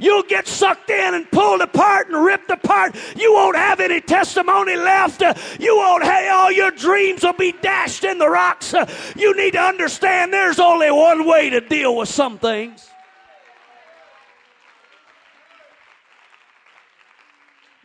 You'll 0.02 0.24
get 0.24 0.48
sucked 0.48 0.90
in 0.90 1.14
and 1.14 1.30
pulled 1.30 1.62
apart 1.62 2.08
and 2.08 2.26
ripped 2.26 2.50
apart. 2.50 2.96
You 3.16 3.34
won't 3.34 3.56
have 3.56 3.80
any 3.80 4.02
testimony 4.02 4.76
left. 4.76 5.22
You 5.60 5.78
won't 5.78 6.04
have 6.04 6.36
all 6.36 6.52
your 6.52 6.72
dreams 6.72 7.22
will 7.22 7.34
be 7.34 7.52
dashed 7.52 8.04
in 8.04 8.18
the 8.18 8.28
rocks. 8.28 8.74
You 9.16 9.36
need 9.38 9.52
to 9.52 9.62
understand 9.62 10.34
there's 10.34 10.60
only 10.60 10.90
one 10.90 11.28
way 11.28 11.52
to 11.52 11.62
deal 11.62 11.96
with 11.96 12.10
some 12.10 12.40
things. 12.40 12.90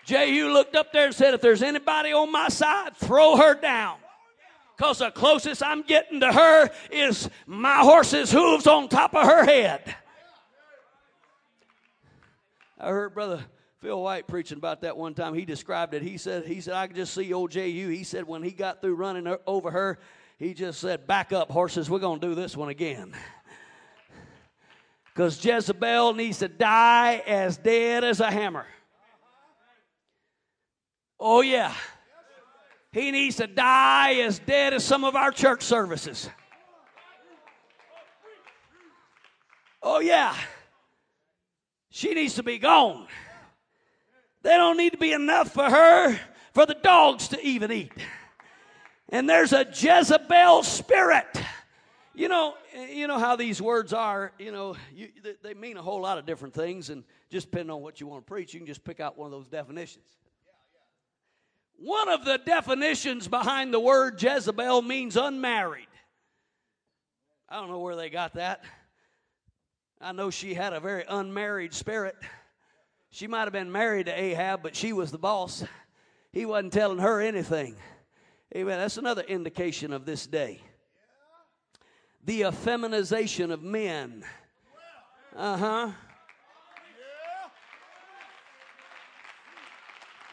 Jehu 0.07 0.53
looked 0.53 0.75
up 0.75 0.95
there 0.95 1.07
and 1.07 1.15
said, 1.15 1.35
If 1.35 1.43
there's 1.43 1.63
anybody 1.63 2.15
on 2.15 2.33
my 2.33 2.49
side, 2.49 2.97
throw 2.97 3.37
her 3.37 3.55
down. 3.61 3.99
Because 4.75 5.01
the 5.01 5.11
closest 5.11 5.63
I'm 5.63 5.83
getting 5.83 6.21
to 6.21 6.33
her 6.33 6.71
is 6.91 7.29
my 7.47 7.79
horse's 7.81 8.33
hooves 8.33 8.67
on 8.67 8.89
top 8.89 9.15
of 9.15 9.27
her 9.27 9.45
head. 9.45 9.97
I 12.79 12.91
heard 12.91 13.15
Brother 13.15 13.45
Phil 13.79 14.01
White 14.01 14.27
preaching 14.27 14.59
about 14.59 14.83
that 14.83 14.97
one 14.97 15.15
time. 15.15 15.35
He 15.35 15.45
described 15.45 15.95
it. 15.95 16.03
He 16.03 16.19
said, 16.19 16.47
he 16.47 16.61
said, 16.61 16.75
I 16.75 16.87
could 16.87 16.97
just 16.97 17.15
see 17.15 17.33
old 17.33 17.51
Jehu. 17.51 17.89
He 17.89 18.05
said 18.05 18.27
when 18.27 18.43
he 18.43 18.51
got 18.51 18.81
through 18.81 18.95
running 18.95 19.35
over 19.47 19.71
her, 19.71 19.99
he 20.39 20.55
just 20.55 20.81
said, 20.81 21.07
Back 21.07 21.33
up, 21.33 21.51
horses, 21.51 21.89
we're 21.89 21.99
going 21.99 22.21
to 22.21 22.27
do 22.29 22.35
this 22.35 22.57
one 22.57 22.69
again. 22.69 23.15
Because 25.15 25.43
Jezebel 25.43 26.13
needs 26.13 26.41
to 26.41 26.49
die 26.49 27.23
as 27.27 27.57
dead 27.57 28.05
as 28.05 28.21
a 28.21 28.31
hammer. 28.31 28.67
Oh, 31.19 31.41
yeah. 31.41 31.73
He 32.93 33.11
needs 33.11 33.37
to 33.37 33.47
die 33.47 34.17
as 34.17 34.39
dead 34.39 34.75
as 34.75 34.85
some 34.85 35.05
of 35.05 35.17
our 35.17 35.31
church 35.31 35.63
services. 35.63 36.29
Oh, 39.83 40.01
yeah. 40.01 40.37
She 41.97 42.13
needs 42.13 42.35
to 42.35 42.43
be 42.43 42.59
gone. 42.59 43.07
They 44.43 44.51
don't 44.51 44.77
need 44.77 44.93
to 44.93 44.99
be 44.99 45.15
enough 45.15 45.55
for 45.55 45.65
her 45.65 46.21
for 46.53 46.67
the 46.67 46.75
dogs 46.75 47.29
to 47.29 47.43
even 47.43 47.73
eat. 47.73 47.91
And 49.09 49.27
there's 49.27 49.55
a 49.55 49.65
Jezebel 49.65 50.63
spirit. 50.63 51.41
You 52.15 52.29
know, 52.29 52.53
you 52.93 53.07
know 53.07 53.19
how 53.19 53.35
these 53.35 53.63
words 53.63 53.95
are. 53.95 54.33
You 54.39 54.53
know, 54.53 54.77
you, 54.95 55.09
they 55.43 55.55
mean 55.55 55.79
a 55.79 55.83
whole 55.83 56.03
lot 56.03 56.19
of 56.19 56.27
different 56.27 56.53
things, 56.53 56.91
and 56.91 57.03
just 57.31 57.51
depending 57.51 57.71
on 57.71 57.81
what 57.81 57.99
you 57.99 58.07
want 58.07 58.27
to 58.27 58.31
preach, 58.31 58.53
you 58.53 58.61
can 58.61 58.67
just 58.67 58.85
pick 58.85 59.01
out 59.01 59.17
one 59.17 59.25
of 59.25 59.33
those 59.33 59.49
definitions. 59.49 60.05
One 61.79 62.11
of 62.11 62.27
the 62.27 62.37
definitions 62.37 63.27
behind 63.27 63.73
the 63.73 63.81
word 63.81 64.23
Jezebel 64.23 64.83
means 64.83 65.17
unmarried. 65.17 65.89
I 67.49 67.59
don't 67.59 67.71
know 67.71 67.81
where 67.81 67.97
they 67.97 68.11
got 68.11 68.35
that. 68.35 68.63
I 70.01 70.13
know 70.13 70.31
she 70.31 70.55
had 70.55 70.73
a 70.73 70.81
very 70.81 71.05
unmarried 71.09 71.73
spirit. 71.73 72.17
She 73.11 73.27
might 73.27 73.45
have 73.45 73.53
been 73.53 73.73
married 73.73 74.07
to 74.07 74.13
Ahab, 74.13 74.63
but 74.63 74.77
she 74.77 74.93
was 74.93 75.11
the 75.11 75.19
boss. 75.19 75.65
He 76.33 76.45
wasn't 76.45 76.75
telling 76.75 76.99
her 76.99 77.21
anything. 77.21 77.77
Amen. 78.55 78.79
That's 78.79 78.99
another 78.99 79.23
indication 79.23 79.93
of 79.93 80.05
this 80.05 80.27
day. 80.27 80.61
The 82.25 82.43
effeminization 82.43 83.51
of 83.51 83.63
men. 83.63 84.25
Uh 85.35 85.57
huh. 85.57 85.91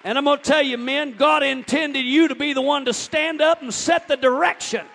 And 0.03 0.17
I'm 0.17 0.25
going 0.25 0.39
to 0.39 0.43
tell 0.43 0.61
you, 0.61 0.77
men, 0.77 1.13
God 1.13 1.43
intended 1.43 2.05
you 2.05 2.27
to 2.27 2.35
be 2.35 2.51
the 2.51 2.61
one 2.61 2.83
to 2.85 2.93
stand 2.93 3.41
up 3.41 3.61
and 3.61 3.73
set 3.73 4.09
the 4.09 4.17
direction. 4.17 4.85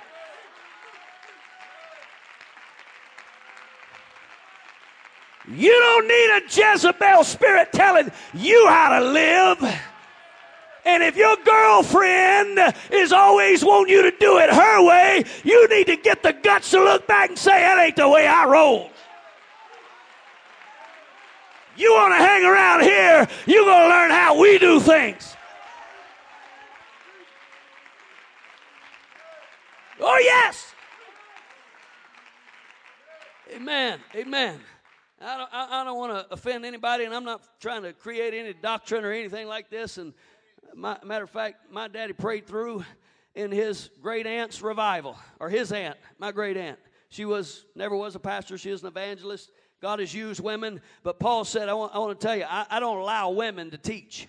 You 5.50 5.70
don't 5.70 6.06
need 6.06 6.30
a 6.36 6.42
Jezebel 6.44 7.24
spirit 7.24 7.72
telling 7.72 8.10
you 8.34 8.66
how 8.68 8.98
to 8.98 9.06
live. 9.06 9.80
And 10.84 11.02
if 11.02 11.16
your 11.16 11.36
girlfriend 11.44 12.74
is 12.90 13.12
always 13.12 13.64
wanting 13.64 13.94
you 13.94 14.10
to 14.10 14.16
do 14.18 14.38
it 14.38 14.50
her 14.50 14.86
way, 14.86 15.24
you 15.44 15.68
need 15.68 15.86
to 15.86 15.96
get 15.96 16.22
the 16.22 16.32
guts 16.32 16.70
to 16.72 16.78
look 16.78 17.06
back 17.06 17.30
and 17.30 17.38
say, 17.38 17.60
that 17.60 17.78
ain't 17.78 17.96
the 17.96 18.08
way 18.08 18.26
I 18.26 18.46
roll. 18.46 18.90
You 21.76 21.94
want 21.94 22.12
to 22.12 22.18
hang 22.18 22.44
around 22.44 22.82
here, 22.82 23.28
you're 23.46 23.64
going 23.64 23.84
to 23.84 23.88
learn 23.88 24.10
how 24.10 24.38
we 24.38 24.58
do 24.58 24.80
things. 24.80 25.36
Oh, 30.00 30.18
yes. 30.22 30.74
Amen. 33.54 34.00
Amen. 34.14 34.60
I 35.20 35.36
don't, 35.36 35.48
I, 35.52 35.80
I 35.80 35.84
don't 35.84 35.98
want 35.98 36.12
to 36.12 36.32
offend 36.32 36.64
anybody, 36.64 37.04
and 37.04 37.14
I'm 37.14 37.24
not 37.24 37.42
trying 37.60 37.82
to 37.82 37.92
create 37.92 38.34
any 38.34 38.52
doctrine 38.52 39.04
or 39.04 39.12
anything 39.12 39.48
like 39.48 39.68
this. 39.68 39.98
And 39.98 40.14
my, 40.74 40.96
matter 41.04 41.24
of 41.24 41.30
fact, 41.30 41.72
my 41.72 41.88
daddy 41.88 42.12
prayed 42.12 42.46
through 42.46 42.84
in 43.34 43.50
his 43.50 43.90
great 44.00 44.26
aunt's 44.26 44.62
revival, 44.62 45.16
or 45.40 45.48
his 45.48 45.72
aunt, 45.72 45.96
my 46.18 46.32
great 46.32 46.56
aunt. 46.56 46.78
She 47.08 47.24
was 47.24 47.64
never 47.74 47.96
was 47.96 48.14
a 48.14 48.20
pastor. 48.20 48.58
She 48.58 48.70
was 48.70 48.82
an 48.82 48.88
evangelist. 48.88 49.50
God 49.80 50.00
has 50.00 50.12
used 50.12 50.40
women, 50.40 50.80
but 51.02 51.18
Paul 51.18 51.44
said, 51.44 51.68
"I 51.68 51.74
want, 51.74 51.94
I 51.94 51.98
want 51.98 52.18
to 52.18 52.26
tell 52.26 52.36
you, 52.36 52.44
I, 52.48 52.66
I 52.68 52.80
don't 52.80 52.98
allow 52.98 53.30
women 53.30 53.70
to 53.70 53.78
teach." 53.78 54.28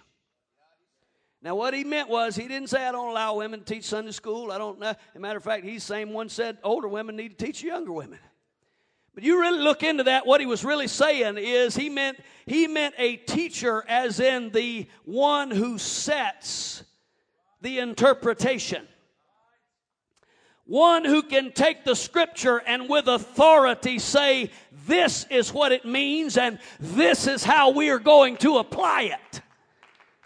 Now, 1.42 1.56
what 1.56 1.74
he 1.74 1.84
meant 1.84 2.10
was 2.10 2.36
he 2.36 2.48
didn't 2.48 2.70
say 2.70 2.86
I 2.86 2.92
don't 2.92 3.10
allow 3.10 3.36
women 3.36 3.62
to 3.62 3.66
teach 3.66 3.86
Sunday 3.86 4.12
school. 4.12 4.52
I 4.52 4.58
don't 4.58 4.82
a 4.84 4.98
matter 5.16 5.38
of 5.38 5.44
fact, 5.44 5.64
he's 5.66 5.86
the 5.86 5.94
same 5.94 6.14
one 6.14 6.30
said 6.30 6.58
older 6.64 6.88
women 6.88 7.16
need 7.16 7.38
to 7.38 7.46
teach 7.46 7.64
younger 7.64 7.92
women. 7.94 8.20
But 9.20 9.26
you 9.26 9.41
really 9.41 9.59
look 9.59 9.84
into 9.84 10.05
that, 10.05 10.26
what 10.26 10.39
he 10.39 10.47
was 10.47 10.63
really 10.63 10.88
saying 10.88 11.38
is 11.38 11.76
he 11.76 11.89
meant 11.89 12.22
he 12.45 12.67
meant 12.67 12.95
a 12.97 13.17
teacher 13.17 13.84
as 13.86 14.22
in 14.22 14.49
the 14.51 14.88
one 15.03 15.51
who 15.51 15.78
sets 15.78 16.86
the 17.59 17.80
interpretation. 17.80 18.88
One 20.63 21.03
who 21.03 21.22
can 21.24 21.51
take 21.51 21.84
the 21.84 21.97
scripture 21.97 22.59
and 22.65 22.88
with 22.88 23.09
authority 23.09 23.99
say, 23.99 24.51
this 24.88 25.26
is 25.30 25.51
what 25.51 25.74
it 25.74 25.84
means 25.84 26.38
and 26.38 26.57
this 26.80 27.28
is 27.28 27.43
how 27.43 27.72
we 27.72 27.89
are 27.89 27.99
going 27.99 28.38
to 28.38 28.59
apply 28.59 29.01
it. 29.01 29.41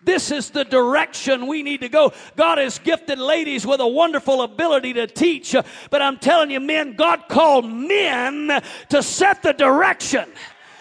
This 0.06 0.32
is 0.32 0.50
the 0.50 0.66
direction 0.66 1.48
we 1.48 1.64
need 1.64 1.82
to 1.82 1.90
go. 1.90 2.14
God 2.36 2.58
has 2.58 2.80
gifted 2.80 3.20
ladies 3.20 3.66
with 3.66 3.80
a 3.80 3.88
wonderful 3.88 4.42
ability 4.42 4.94
to 4.94 5.08
teach, 5.08 5.56
but 5.90 6.02
I'm 6.02 6.18
telling 6.18 6.52
you, 6.52 6.60
men, 6.60 6.96
God 6.96 7.28
called 7.30 7.66
men 7.66 8.62
to 8.90 9.04
set 9.04 9.44
the 9.44 9.54
direction. 9.54 10.30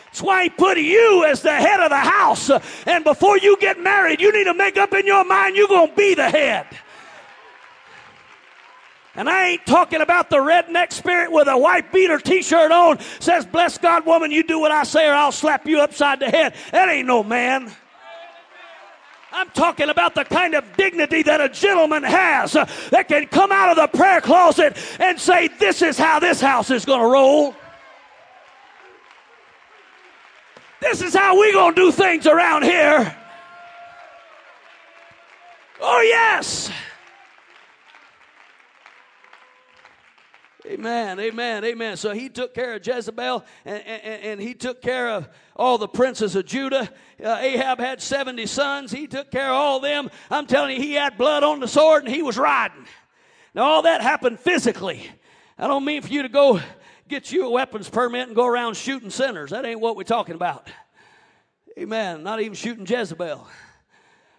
That's 0.06 0.22
why 0.22 0.44
He 0.44 0.50
put 0.50 0.76
you 0.76 1.24
as 1.24 1.40
the 1.42 1.52
head 1.52 1.80
of 1.80 1.90
the 1.90 1.96
house. 1.96 2.50
And 2.86 3.04
before 3.04 3.38
you 3.38 3.56
get 3.58 3.78
married, 3.78 4.20
you 4.20 4.32
need 4.32 4.44
to 4.44 4.54
make 4.54 4.76
up 4.76 4.92
in 4.92 5.06
your 5.06 5.24
mind 5.24 5.56
you're 5.56 5.68
going 5.68 5.90
to 5.90 5.96
be 5.96 6.14
the 6.14 6.28
head. 6.28 6.66
And 9.14 9.28
I 9.28 9.48
ain't 9.48 9.66
talking 9.66 10.00
about 10.00 10.30
the 10.30 10.38
redneck 10.38 10.90
spirit 10.90 11.30
with 11.30 11.46
a 11.46 11.56
white 11.56 11.92
beater 11.92 12.18
t-shirt 12.18 12.72
on 12.72 12.98
says, 13.20 13.44
bless 13.44 13.76
God, 13.76 14.06
woman, 14.06 14.30
you 14.30 14.42
do 14.42 14.58
what 14.58 14.72
I 14.72 14.84
say 14.84 15.06
or 15.06 15.12
I'll 15.12 15.32
slap 15.32 15.66
you 15.66 15.80
upside 15.80 16.20
the 16.20 16.30
head. 16.30 16.54
That 16.72 16.88
ain't 16.88 17.06
no 17.06 17.22
man. 17.22 17.70
I'm 19.32 19.48
talking 19.50 19.88
about 19.88 20.14
the 20.14 20.24
kind 20.24 20.54
of 20.54 20.76
dignity 20.76 21.22
that 21.22 21.40
a 21.40 21.48
gentleman 21.48 22.02
has 22.02 22.54
uh, 22.54 22.66
that 22.90 23.08
can 23.08 23.26
come 23.26 23.50
out 23.50 23.70
of 23.70 23.76
the 23.76 23.98
prayer 23.98 24.20
closet 24.20 24.76
and 25.00 25.18
say, 25.18 25.48
This 25.48 25.82
is 25.82 25.98
how 25.98 26.20
this 26.20 26.40
house 26.40 26.70
is 26.70 26.84
going 26.84 27.00
to 27.00 27.06
roll. 27.06 27.54
This 30.80 31.00
is 31.00 31.14
how 31.14 31.38
we're 31.38 31.52
going 31.52 31.74
to 31.74 31.80
do 31.80 31.92
things 31.92 32.26
around 32.26 32.64
here. 32.64 33.16
Oh, 35.80 36.00
yes. 36.00 36.70
Amen, 40.64 41.18
amen, 41.18 41.64
amen. 41.64 41.96
So 41.96 42.12
he 42.12 42.28
took 42.28 42.54
care 42.54 42.74
of 42.74 42.86
Jezebel 42.86 43.44
and, 43.64 43.82
and, 43.84 44.22
and 44.22 44.40
he 44.40 44.54
took 44.54 44.80
care 44.80 45.10
of 45.10 45.28
all 45.56 45.76
the 45.76 45.88
princes 45.88 46.36
of 46.36 46.46
Judah. 46.46 46.88
Uh, 47.22 47.36
Ahab 47.40 47.80
had 47.80 48.00
70 48.00 48.46
sons. 48.46 48.92
He 48.92 49.08
took 49.08 49.32
care 49.32 49.48
of 49.48 49.54
all 49.54 49.80
them. 49.80 50.08
I'm 50.30 50.46
telling 50.46 50.76
you, 50.76 50.82
he 50.82 50.92
had 50.92 51.18
blood 51.18 51.42
on 51.42 51.58
the 51.58 51.66
sword 51.66 52.04
and 52.04 52.14
he 52.14 52.22
was 52.22 52.38
riding. 52.38 52.86
Now, 53.54 53.64
all 53.64 53.82
that 53.82 54.02
happened 54.02 54.38
physically. 54.38 55.10
I 55.58 55.66
don't 55.66 55.84
mean 55.84 56.00
for 56.00 56.08
you 56.08 56.22
to 56.22 56.28
go 56.28 56.60
get 57.08 57.32
you 57.32 57.46
a 57.46 57.50
weapons 57.50 57.90
permit 57.90 58.28
and 58.28 58.36
go 58.36 58.46
around 58.46 58.76
shooting 58.76 59.10
sinners. 59.10 59.50
That 59.50 59.66
ain't 59.66 59.80
what 59.80 59.96
we're 59.96 60.04
talking 60.04 60.36
about. 60.36 60.70
Amen. 61.76 62.22
Not 62.22 62.40
even 62.40 62.54
shooting 62.54 62.86
Jezebel. 62.86 63.46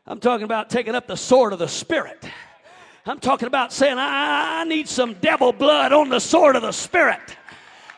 I'm 0.07 0.19
talking 0.19 0.45
about 0.45 0.69
taking 0.69 0.95
up 0.95 1.05
the 1.05 1.17
sword 1.17 1.51
of 1.51 1.59
the 1.59 1.67
Spirit. 1.67 2.23
I'm 3.05 3.19
talking 3.19 3.47
about 3.47 3.73
saying, 3.73 3.97
I 3.97 4.63
need 4.63 4.87
some 4.87 5.15
devil 5.15 5.51
blood 5.51 5.91
on 5.91 6.07
the 6.07 6.19
sword 6.19 6.55
of 6.55 6.61
the 6.61 6.71
Spirit. 6.71 7.19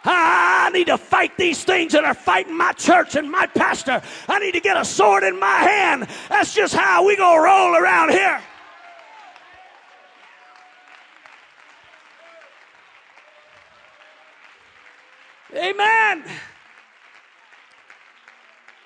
I 0.03 0.71
need 0.73 0.87
to 0.87 0.97
fight 0.97 1.37
these 1.37 1.63
things 1.63 1.93
that 1.93 2.03
are 2.03 2.15
fighting 2.15 2.57
my 2.57 2.71
church 2.73 3.15
and 3.15 3.29
my 3.29 3.45
pastor. 3.45 4.01
I 4.27 4.39
need 4.39 4.53
to 4.53 4.59
get 4.59 4.77
a 4.77 4.85
sword 4.85 5.23
in 5.23 5.39
my 5.39 5.57
hand. 5.57 6.07
That's 6.29 6.53
just 6.55 6.73
how 6.75 7.05
we 7.05 7.15
gonna 7.15 7.41
roll 7.41 7.75
around 7.75 8.11
here. 8.11 8.41
Amen. 15.55 16.23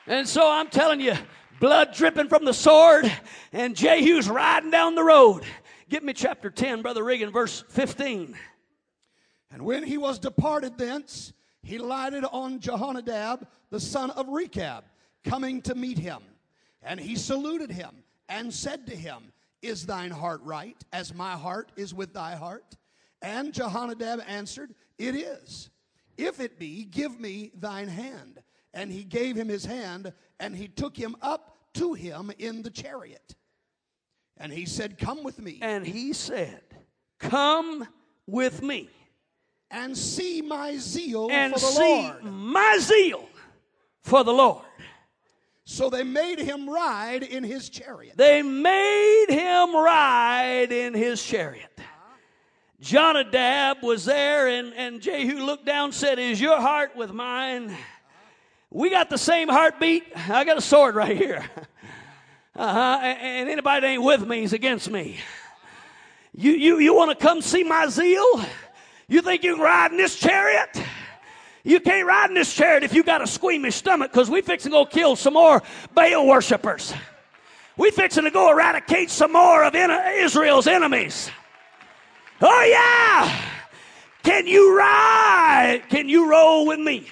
And 0.06 0.28
so 0.28 0.50
I'm 0.50 0.68
telling 0.68 1.00
you, 1.00 1.14
blood 1.60 1.94
dripping 1.94 2.28
from 2.28 2.46
the 2.46 2.54
sword, 2.54 3.12
and 3.54 3.76
Jehu's 3.76 4.30
riding 4.30 4.72
down 4.72 4.96
the 4.96 5.04
road. 5.04 5.44
Give 5.90 6.04
me 6.04 6.14
chapter 6.14 6.52
10, 6.52 6.84
Brother 6.84 7.04
Regan, 7.04 7.32
verse 7.32 7.64
15. 7.70 8.38
And 9.52 9.66
when 9.66 9.84
he 9.84 9.98
was 9.98 10.20
departed 10.20 10.78
thence, 10.78 11.34
he 11.64 11.80
lighted 11.80 12.24
on 12.32 12.60
Jehonadab, 12.60 13.48
the 13.72 13.80
son 13.80 14.12
of 14.12 14.30
Rechab, 14.30 14.84
coming 15.24 15.64
to 15.64 15.74
meet 15.74 15.98
him. 15.98 16.20
And 16.84 17.00
he 17.00 17.16
saluted 17.16 17.72
him 17.72 18.04
and 18.30 18.54
said 18.54 18.86
to 18.86 18.96
him, 18.96 19.34
Is 19.64 19.88
thine 19.88 20.12
heart 20.12 20.42
right, 20.44 20.78
as 20.94 21.16
my 21.16 21.32
heart 21.32 21.72
is 21.76 21.92
with 21.92 22.14
thy 22.14 22.36
heart? 22.36 22.78
And 23.24 23.52
Jehonadab 23.52 24.24
answered, 24.28 24.76
It 25.00 25.16
is. 25.16 25.72
If 26.18 26.40
it 26.40 26.60
be, 26.60 26.86
give 26.86 27.20
me 27.20 27.52
thine 27.56 27.88
hand. 27.88 28.44
And 28.76 28.92
he 28.92 29.04
gave 29.04 29.36
him 29.36 29.50
his 29.50 29.66
hand, 29.66 30.14
and 30.40 30.56
he 30.56 30.68
took 30.68 30.96
him 30.96 31.16
up 31.24 31.58
to 31.74 31.94
him 31.94 32.32
in 32.38 32.62
the 32.62 32.70
chariot. 32.70 33.36
And 34.40 34.52
he 34.52 34.66
said, 34.66 34.98
Come 34.98 35.24
with 35.24 35.40
me. 35.40 35.60
And 35.62 35.86
he 35.86 36.14
said, 36.14 36.62
Come 37.20 37.88
with 38.26 38.62
me. 38.62 38.90
And 39.72 39.96
see 39.96 40.42
my 40.42 40.78
zeal 40.78 41.30
and 41.30 41.54
for 41.54 41.60
the 41.60 41.66
see 41.66 41.80
Lord. 41.82 42.24
my 42.24 42.78
zeal 42.80 43.28
for 44.02 44.24
the 44.24 44.34
Lord. 44.34 44.66
So 45.66 45.92
they 45.92 46.04
made 46.04 46.40
him 46.40 46.68
ride 46.68 47.22
in 47.22 47.44
his 47.44 47.70
chariot. 47.70 48.18
They 48.18 48.42
made 48.42 49.28
him 49.30 49.76
ride 49.76 50.72
in 50.72 50.96
his 50.96 51.24
chariot. 51.24 51.70
Jonadab 52.82 53.84
was 53.84 54.06
there, 54.06 54.48
and, 54.48 54.74
and 54.74 55.02
Jehu 55.02 55.46
looked 55.46 55.66
down 55.66 55.86
and 55.86 55.94
said, 55.94 56.18
Is 56.18 56.42
your 56.42 56.60
heart 56.60 56.96
with 56.96 57.12
mine? 57.12 57.76
We 58.72 58.90
got 58.90 59.10
the 59.10 59.18
same 59.18 59.50
heartbeat. 59.50 60.06
I 60.16 60.44
got 60.44 60.58
a 60.58 60.62
sword 60.62 60.96
right 60.96 61.16
here. 61.16 61.46
Uh-huh. 62.60 63.00
And 63.02 63.48
anybody 63.48 63.82
that 63.82 63.88
ain't 63.88 64.04
with 64.04 64.28
me 64.28 64.44
is 64.44 64.52
against 64.52 64.92
me. 64.92 65.18
You, 66.36 66.52
you, 66.52 66.80
you 66.80 66.94
want 66.94 67.18
to 67.18 67.26
come 67.26 67.42
see 67.42 67.64
my 67.64 67.88
zeal? 67.88 68.42
You 69.08 69.22
think 69.22 69.44
you 69.44 69.56
can 69.56 69.64
ride 69.64 69.92
in 69.92 69.98
this 69.98 70.20
chariot? 70.20 70.84
You 71.64 71.80
can't 71.80 72.06
ride 72.06 72.30
in 72.30 72.36
this 72.36 72.54
chariot 72.54 72.84
if 72.84 72.94
you 72.94 73.02
got 73.02 73.22
a 73.22 73.28
squeamish 73.28 73.76
stomach 73.76 74.12
because 74.12 74.30
we 74.30 74.42
fixing 74.42 74.72
to 74.72 74.78
go 74.78 74.86
kill 74.86 75.16
some 75.16 75.36
more 75.36 75.64
Baal 75.94 76.28
worshippers. 76.28 76.94
We 77.78 77.92
fixing 77.92 78.26
to 78.26 78.32
go 78.32 78.52
eradicate 78.52 79.10
some 79.10 79.32
more 79.32 79.64
of 79.64 79.74
Israel's 79.74 80.68
enemies. 80.68 81.32
Oh 82.42 82.66
yeah! 82.70 83.42
Can 84.24 84.48
you 84.48 84.78
ride? 84.78 85.84
Can 85.90 86.10
you 86.10 86.30
roll 86.30 86.68
with 86.68 86.80
me? 86.80 87.08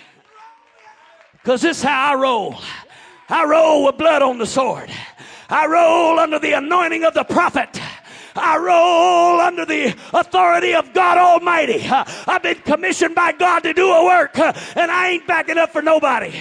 Because 1.32 1.62
this 1.62 1.78
is 1.78 1.84
how 1.84 2.14
I 2.14 2.16
roll. 2.16 2.58
I 3.30 3.46
roll 3.46 3.86
with 3.86 3.98
blood 3.98 4.22
on 4.22 4.40
the 4.40 4.46
sword. 4.46 4.90
I 5.50 5.66
roll 5.68 6.20
under 6.20 6.40
the 6.40 6.54
anointing 6.54 7.04
of 7.04 7.14
the 7.14 7.24
prophet. 7.24 7.80
I 8.36 8.58
roll 8.58 9.42
under 9.42 9.66
the 9.66 9.96
authority 10.14 10.76
of 10.76 10.94
God 10.94 11.18
Almighty. 11.18 11.88
I've 11.90 12.44
been 12.44 12.56
commissioned 12.56 13.16
by 13.16 13.32
God 13.32 13.62
to 13.62 13.74
do 13.74 13.90
a 13.90 14.06
work, 14.06 14.38
and 14.38 14.92
I 14.92 15.10
ain't 15.10 15.26
backing 15.28 15.58
up 15.58 15.72
for 15.72 15.82
nobody. 15.82 16.34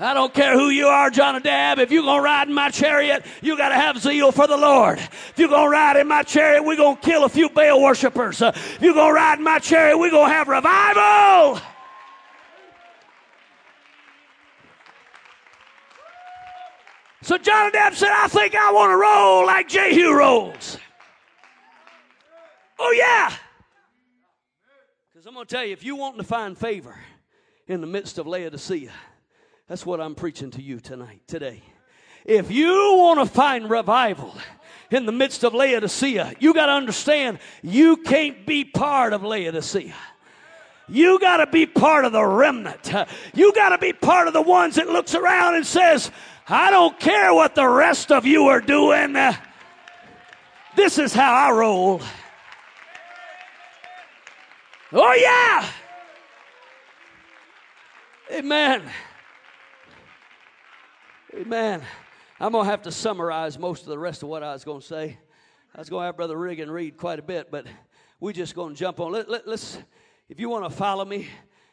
I 0.00 0.14
don't 0.14 0.32
care 0.32 0.54
who 0.54 0.68
you 0.68 0.86
are, 0.86 1.10
Jonadab. 1.10 1.80
If 1.80 1.90
you're 1.90 2.04
going 2.04 2.18
to 2.18 2.24
ride 2.24 2.46
in 2.46 2.54
my 2.54 2.70
chariot, 2.70 3.26
you 3.42 3.56
got 3.56 3.70
to 3.70 3.74
have 3.74 3.98
zeal 3.98 4.30
for 4.30 4.46
the 4.46 4.56
Lord. 4.56 4.98
If 4.98 5.34
you're 5.36 5.48
going 5.48 5.66
to 5.66 5.70
ride 5.70 5.96
in 5.96 6.06
my 6.06 6.22
chariot, 6.22 6.62
we're 6.62 6.76
going 6.76 6.96
to 6.96 7.02
kill 7.02 7.24
a 7.24 7.28
few 7.28 7.48
Baal 7.48 7.82
worshippers. 7.82 8.40
If 8.40 8.78
you're 8.80 8.94
going 8.94 9.08
to 9.08 9.14
ride 9.14 9.38
in 9.38 9.44
my 9.44 9.58
chariot, 9.58 9.98
we're 9.98 10.12
going 10.12 10.28
to 10.28 10.34
have 10.34 10.46
revival. 10.46 11.60
So 17.28 17.36
Jonadab 17.36 17.94
said, 17.94 18.08
I 18.10 18.26
think 18.28 18.54
I 18.54 18.72
want 18.72 18.90
to 18.90 18.96
roll 18.96 19.44
like 19.44 19.68
Jehu 19.68 20.14
rolls. 20.14 20.78
Oh, 22.78 22.90
yeah. 22.96 23.30
Because 25.12 25.26
I'm 25.26 25.34
going 25.34 25.44
to 25.44 25.54
tell 25.54 25.62
you, 25.62 25.74
if 25.74 25.84
you 25.84 25.94
want 25.94 26.16
to 26.16 26.24
find 26.24 26.56
favor 26.56 26.98
in 27.66 27.82
the 27.82 27.86
midst 27.86 28.16
of 28.16 28.26
Laodicea, 28.26 28.92
That's 29.68 29.84
what 29.84 30.00
I'm 30.00 30.14
preaching 30.14 30.50
to 30.52 30.62
you 30.62 30.80
tonight, 30.80 31.20
today. 31.26 31.62
If 32.24 32.50
you 32.50 32.94
want 32.96 33.20
to 33.20 33.26
find 33.26 33.68
revival 33.68 34.34
in 34.90 35.04
the 35.04 35.12
midst 35.12 35.44
of 35.44 35.52
Laodicea, 35.52 36.34
you 36.40 36.54
got 36.54 36.66
to 36.66 36.72
understand 36.72 37.40
you 37.62 37.98
can't 37.98 38.46
be 38.46 38.64
part 38.64 39.12
of 39.12 39.22
Laodicea. 39.22 39.94
You 40.88 41.20
got 41.20 41.36
to 41.36 41.46
be 41.46 41.66
part 41.66 42.06
of 42.06 42.12
the 42.12 42.24
remnant. 42.24 42.90
You 43.34 43.52
got 43.52 43.68
to 43.70 43.78
be 43.78 43.92
part 43.92 44.26
of 44.26 44.32
the 44.32 44.40
ones 44.40 44.76
that 44.76 44.88
looks 44.88 45.14
around 45.14 45.56
and 45.56 45.66
says, 45.66 46.10
I 46.50 46.70
don't 46.70 46.98
care 46.98 47.34
what 47.34 47.54
the 47.54 47.68
rest 47.68 48.10
of 48.10 48.24
you 48.24 48.46
are 48.46 48.62
doing. 48.62 49.12
This 50.74 50.98
is 50.98 51.12
how 51.12 51.34
I 51.34 51.50
roll. 51.50 52.00
Oh, 54.92 55.12
yeah. 55.12 55.68
Amen. 58.32 58.82
Amen. 61.34 61.82
I'm 62.40 62.52
going 62.52 62.64
to 62.64 62.70
have 62.70 62.82
to 62.82 62.92
summarize 62.92 63.58
most 63.58 63.82
of 63.82 63.88
the 63.88 63.98
rest 63.98 64.22
of 64.22 64.30
what 64.30 64.42
I 64.42 64.54
was 64.54 64.64
going 64.64 64.80
to 64.80 64.86
say. 64.86 65.18
I 65.74 65.78
was 65.78 65.90
going 65.90 66.02
to 66.02 66.06
have 66.06 66.16
Brother 66.16 66.38
Riggin 66.38 66.70
read 66.70 66.96
quite 66.96 67.18
a 67.18 67.22
bit, 67.22 67.50
but 67.50 67.66
we're 68.20 68.32
just 68.32 68.54
going 68.54 68.72
to 68.72 68.78
jump 68.78 69.00
on. 69.00 69.12
Let, 69.12 69.28
let, 69.28 69.46
let's, 69.46 69.76
if 70.30 70.40
you 70.40 70.48
want 70.48 70.64
to 70.64 70.70
follow 70.70 71.04
me, 71.04 71.28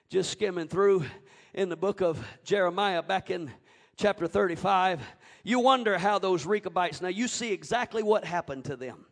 just 0.10 0.32
skimming 0.32 0.68
through 0.68 1.06
in 1.54 1.70
the 1.70 1.78
book 1.78 2.02
of 2.02 2.26
Jeremiah 2.44 3.02
back 3.02 3.30
in 3.30 3.50
chapter 3.98 4.28
35, 4.28 5.02
you 5.44 5.60
wonder 5.60 5.98
how 5.98 6.20
those 6.20 6.46
Rechabites, 6.46 7.02
now 7.02 7.08
you 7.08 7.28
see 7.28 7.52
exactly 7.52 8.04
what 8.04 8.26
happened 8.26 8.66
to 8.66 8.76
them 8.76 9.06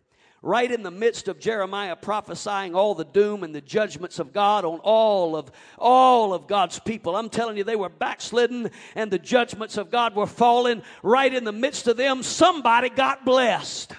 right 0.44 0.72
in 0.72 0.84
the 0.84 0.92
midst 0.92 1.30
of 1.30 1.40
Jeremiah 1.40 1.96
prophesying 1.96 2.76
all 2.76 2.94
the 2.94 3.06
doom 3.06 3.44
and 3.44 3.56
the 3.56 3.62
judgments 3.62 4.20
of 4.20 4.34
God 4.34 4.66
on 4.66 4.80
all 4.80 5.38
of 5.38 5.50
all 5.80 6.34
of 6.34 6.48
God's 6.48 6.80
people. 6.80 7.16
I'm 7.16 7.30
telling 7.30 7.56
you, 7.56 7.64
they 7.64 7.78
were 7.78 7.90
backslidden 7.90 8.70
and 8.94 9.10
the 9.10 9.18
judgments 9.18 9.78
of 9.78 9.90
God 9.90 10.16
were 10.16 10.28
falling. 10.28 10.84
Right 11.02 11.34
in 11.34 11.46
the 11.46 11.54
midst 11.54 11.88
of 11.88 11.96
them, 11.96 12.22
somebody 12.22 12.90
got 12.90 13.24
blessed 13.26 13.94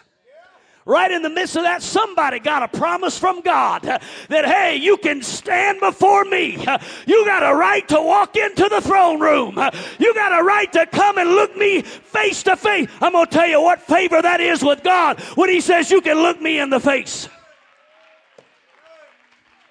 right 0.87 1.11
in 1.11 1.23
the 1.23 1.31
midst 1.31 1.57
of 1.57 1.63
that, 1.63 1.83
somebody 1.83 2.39
got 2.39 2.63
a 2.63 2.69
promise 2.69 3.19
from 3.19 3.41
God 3.41 3.83
that, 3.83 4.45
hey, 4.45 4.77
you 4.77 4.97
can 4.97 5.23
stand 5.23 5.81
before 5.81 6.25
me. 6.25 6.59
You 7.07 7.25
got 7.25 7.43
a 7.43 7.55
right 7.55 7.87
to 7.89 8.01
walk 8.01 8.37
into 8.37 8.69
the 8.69 8.81
throne 8.81 9.21
room. 9.21 9.59
You 9.99 10.15
got 10.15 10.41
a 10.41 10.45
right 10.45 10.73
to 10.73 10.87
come 10.87 11.19
and 11.19 11.31
look 11.31 11.57
me 11.57 11.83
face 11.83 12.43
to 12.45 12.57
face. 12.57 12.89
I'm 13.01 13.13
going 13.13 13.27
to 13.27 13.31
tell 13.31 13.49
you 13.49 13.61
what 13.61 13.81
favor 13.83 14.21
that 14.21 14.41
is 14.41 14.63
with 14.63 14.83
God 14.83 15.21
when 15.37 15.49
He 15.49 15.61
says 15.61 15.91
you 15.91 16.01
can 16.01 16.19
look 16.19 16.41
me 16.41 16.59
in 16.59 16.71
the 16.71 16.81
face. 16.81 17.29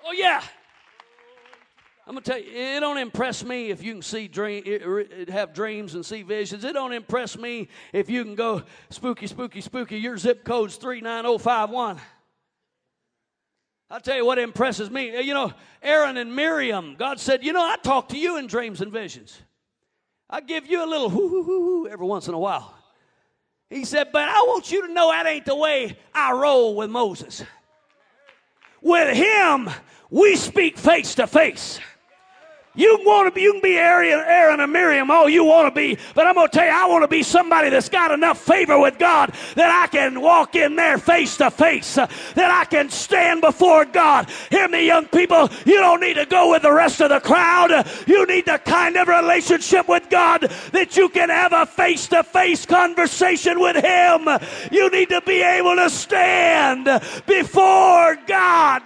Oh, 0.06 0.12
yeah. 0.12 0.44
I'm 2.06 2.16
gonna 2.16 2.22
tell 2.22 2.38
you, 2.38 2.52
it 2.52 2.82
don't 2.82 2.98
impress 2.98 3.46
me 3.46 3.70
if 3.70 3.82
you 3.82 3.94
can 3.94 4.02
see 4.02 4.28
dream, 4.28 4.64
have 5.30 5.54
dreams 5.54 5.96
and 5.96 6.06
see 6.06 6.22
visions. 6.22 6.66
It 6.66 6.74
don't 6.74 6.92
impress 6.92 7.38
me 7.38 7.70
if 7.94 8.10
you 8.10 8.26
can 8.26 8.36
go 8.36 8.64
spooky, 8.90 9.26
spooky, 9.28 9.62
spooky. 9.62 9.98
Your 9.98 10.18
zip 10.18 10.44
code's 10.44 10.76
three 10.76 11.00
nine 11.00 11.24
zero 11.24 11.38
five 11.38 11.70
one. 11.70 12.02
I'll 13.90 14.02
tell 14.02 14.18
you 14.18 14.26
what 14.26 14.38
impresses 14.38 14.90
me. 14.90 15.16
Uh, 15.16 15.22
you 15.22 15.34
know, 15.34 15.54
Aaron 15.82 16.18
and 16.18 16.36
Miriam. 16.36 16.96
God 16.98 17.22
said, 17.22 17.44
you 17.44 17.54
know, 17.54 17.62
I 17.62 17.78
talk 17.78 18.10
to 18.10 18.18
you 18.18 18.38
in 18.38 18.48
dreams 18.48 18.82
and 18.82 18.92
visions. 18.92 19.40
I 20.30 20.42
give 20.42 20.68
you 20.68 20.84
a 20.84 20.88
little 20.88 21.10
hoo 21.10 21.30
hoo 21.30 21.44
hoo 21.44 21.88
every 21.88 22.06
once 22.06 22.28
in 22.28 22.34
a 22.34 22.40
while. 22.40 22.74
He 23.70 23.86
said, 23.86 24.10
but 24.12 24.28
I 24.28 24.42
want 24.42 24.72
you 24.72 24.88
to 24.88 24.94
know 24.94 25.10
that 25.10 25.26
ain't 25.26 25.46
the 25.46 25.56
way 25.56 25.98
I 26.14 26.34
roll 26.34 26.76
with 26.76 26.90
Moses. 26.90 27.44
With 28.82 29.16
him, 29.16 29.70
we 30.10 30.36
speak 30.36 30.78
face 30.78 31.16
to 31.16 31.28
face. 31.28 31.80
You 32.76 33.00
want 33.06 33.28
to 33.28 33.32
be, 33.32 33.42
you 33.42 33.52
can 33.52 33.62
be 33.62 33.78
Aaron, 33.78 34.10
Aaron 34.10 34.60
and 34.60 34.74
Miriam 34.74 35.12
all 35.12 35.30
you 35.30 35.44
want 35.44 35.68
to 35.68 35.80
be, 35.80 35.98
but 36.16 36.26
I'm 36.26 36.34
going 36.34 36.48
to 36.48 36.58
tell 36.58 36.66
you, 36.66 36.72
I 36.72 36.88
want 36.88 37.04
to 37.04 37.08
be 37.08 37.22
somebody 37.22 37.70
that's 37.70 37.90
got 37.90 38.10
enough 38.10 38.40
favor 38.40 38.80
with 38.80 38.98
God 38.98 39.32
that 39.56 39.70
I 39.70 39.86
can 39.88 40.20
walk 40.20 40.56
in 40.56 40.76
there 40.76 40.98
face 40.98 41.38
to 41.38 41.52
face, 41.52 42.00
uh, 42.00 42.08
that 42.34 42.50
I 42.50 42.66
can 42.66 42.90
stand 42.90 43.42
before 43.42 43.86
God. 43.86 44.28
Hear 44.50 44.68
me, 44.68 44.88
young 44.88 45.06
people, 45.06 45.50
you 45.66 45.76
don't 45.76 46.00
need 46.00 46.16
to 46.16 46.26
go 46.26 46.50
with 46.50 46.64
the 46.64 46.72
rest 46.72 47.00
of 47.00 47.10
the 47.10 47.20
crowd. 47.20 47.88
You 48.08 48.26
need 48.26 48.48
the 48.48 48.58
kind 48.58 48.96
of 48.98 49.08
relationship 49.08 49.88
with 49.88 50.10
God 50.10 50.42
that 50.72 50.98
you 50.98 51.10
can 51.10 51.30
have 51.30 51.54
a 51.54 51.68
face 51.68 52.08
to 52.08 52.24
face 52.24 52.66
conversation 52.66 53.60
with 53.60 53.76
Him. 53.76 54.28
You 54.72 54.90
need 54.90 55.10
to 55.10 55.22
be 55.22 55.44
able 55.44 55.76
to 55.76 55.92
stand 55.92 56.86
before 57.28 58.16
God. 58.26 58.82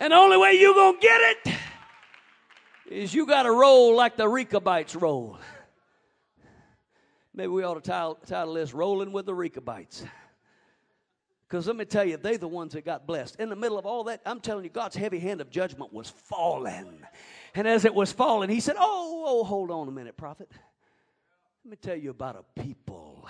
And 0.00 0.12
the 0.12 0.16
only 0.16 0.36
way 0.36 0.52
you're 0.52 0.74
going 0.74 0.94
to 0.94 1.00
get 1.00 1.20
it 1.20 1.54
is 2.88 3.12
you 3.12 3.26
got 3.26 3.42
to 3.42 3.50
roll 3.50 3.96
like 3.96 4.16
the 4.16 4.28
Rechabites 4.28 4.94
roll. 4.94 5.38
Maybe 7.34 7.48
we 7.48 7.64
ought 7.64 7.74
to 7.74 7.80
title, 7.80 8.16
title 8.26 8.54
this 8.54 8.72
Rolling 8.72 9.10
with 9.10 9.26
the 9.26 9.34
Rechabites. 9.34 10.04
Because 11.48 11.66
let 11.66 11.74
me 11.74 11.84
tell 11.84 12.04
you, 12.04 12.16
they're 12.16 12.38
the 12.38 12.46
ones 12.46 12.74
that 12.74 12.84
got 12.84 13.06
blessed. 13.06 13.36
In 13.40 13.48
the 13.48 13.56
middle 13.56 13.78
of 13.78 13.86
all 13.86 14.04
that, 14.04 14.20
I'm 14.24 14.38
telling 14.38 14.64
you, 14.64 14.70
God's 14.70 14.94
heavy 14.94 15.18
hand 15.18 15.40
of 15.40 15.50
judgment 15.50 15.92
was 15.92 16.08
falling. 16.10 17.00
And 17.54 17.66
as 17.66 17.84
it 17.84 17.94
was 17.94 18.12
falling, 18.12 18.50
he 18.50 18.60
said, 18.60 18.76
Oh, 18.78 19.24
oh, 19.26 19.44
hold 19.44 19.70
on 19.72 19.88
a 19.88 19.90
minute, 19.90 20.16
prophet. 20.16 20.48
Let 21.64 21.70
me 21.70 21.76
tell 21.76 21.96
you 21.96 22.10
about 22.10 22.36
a 22.36 22.62
people. 22.62 23.26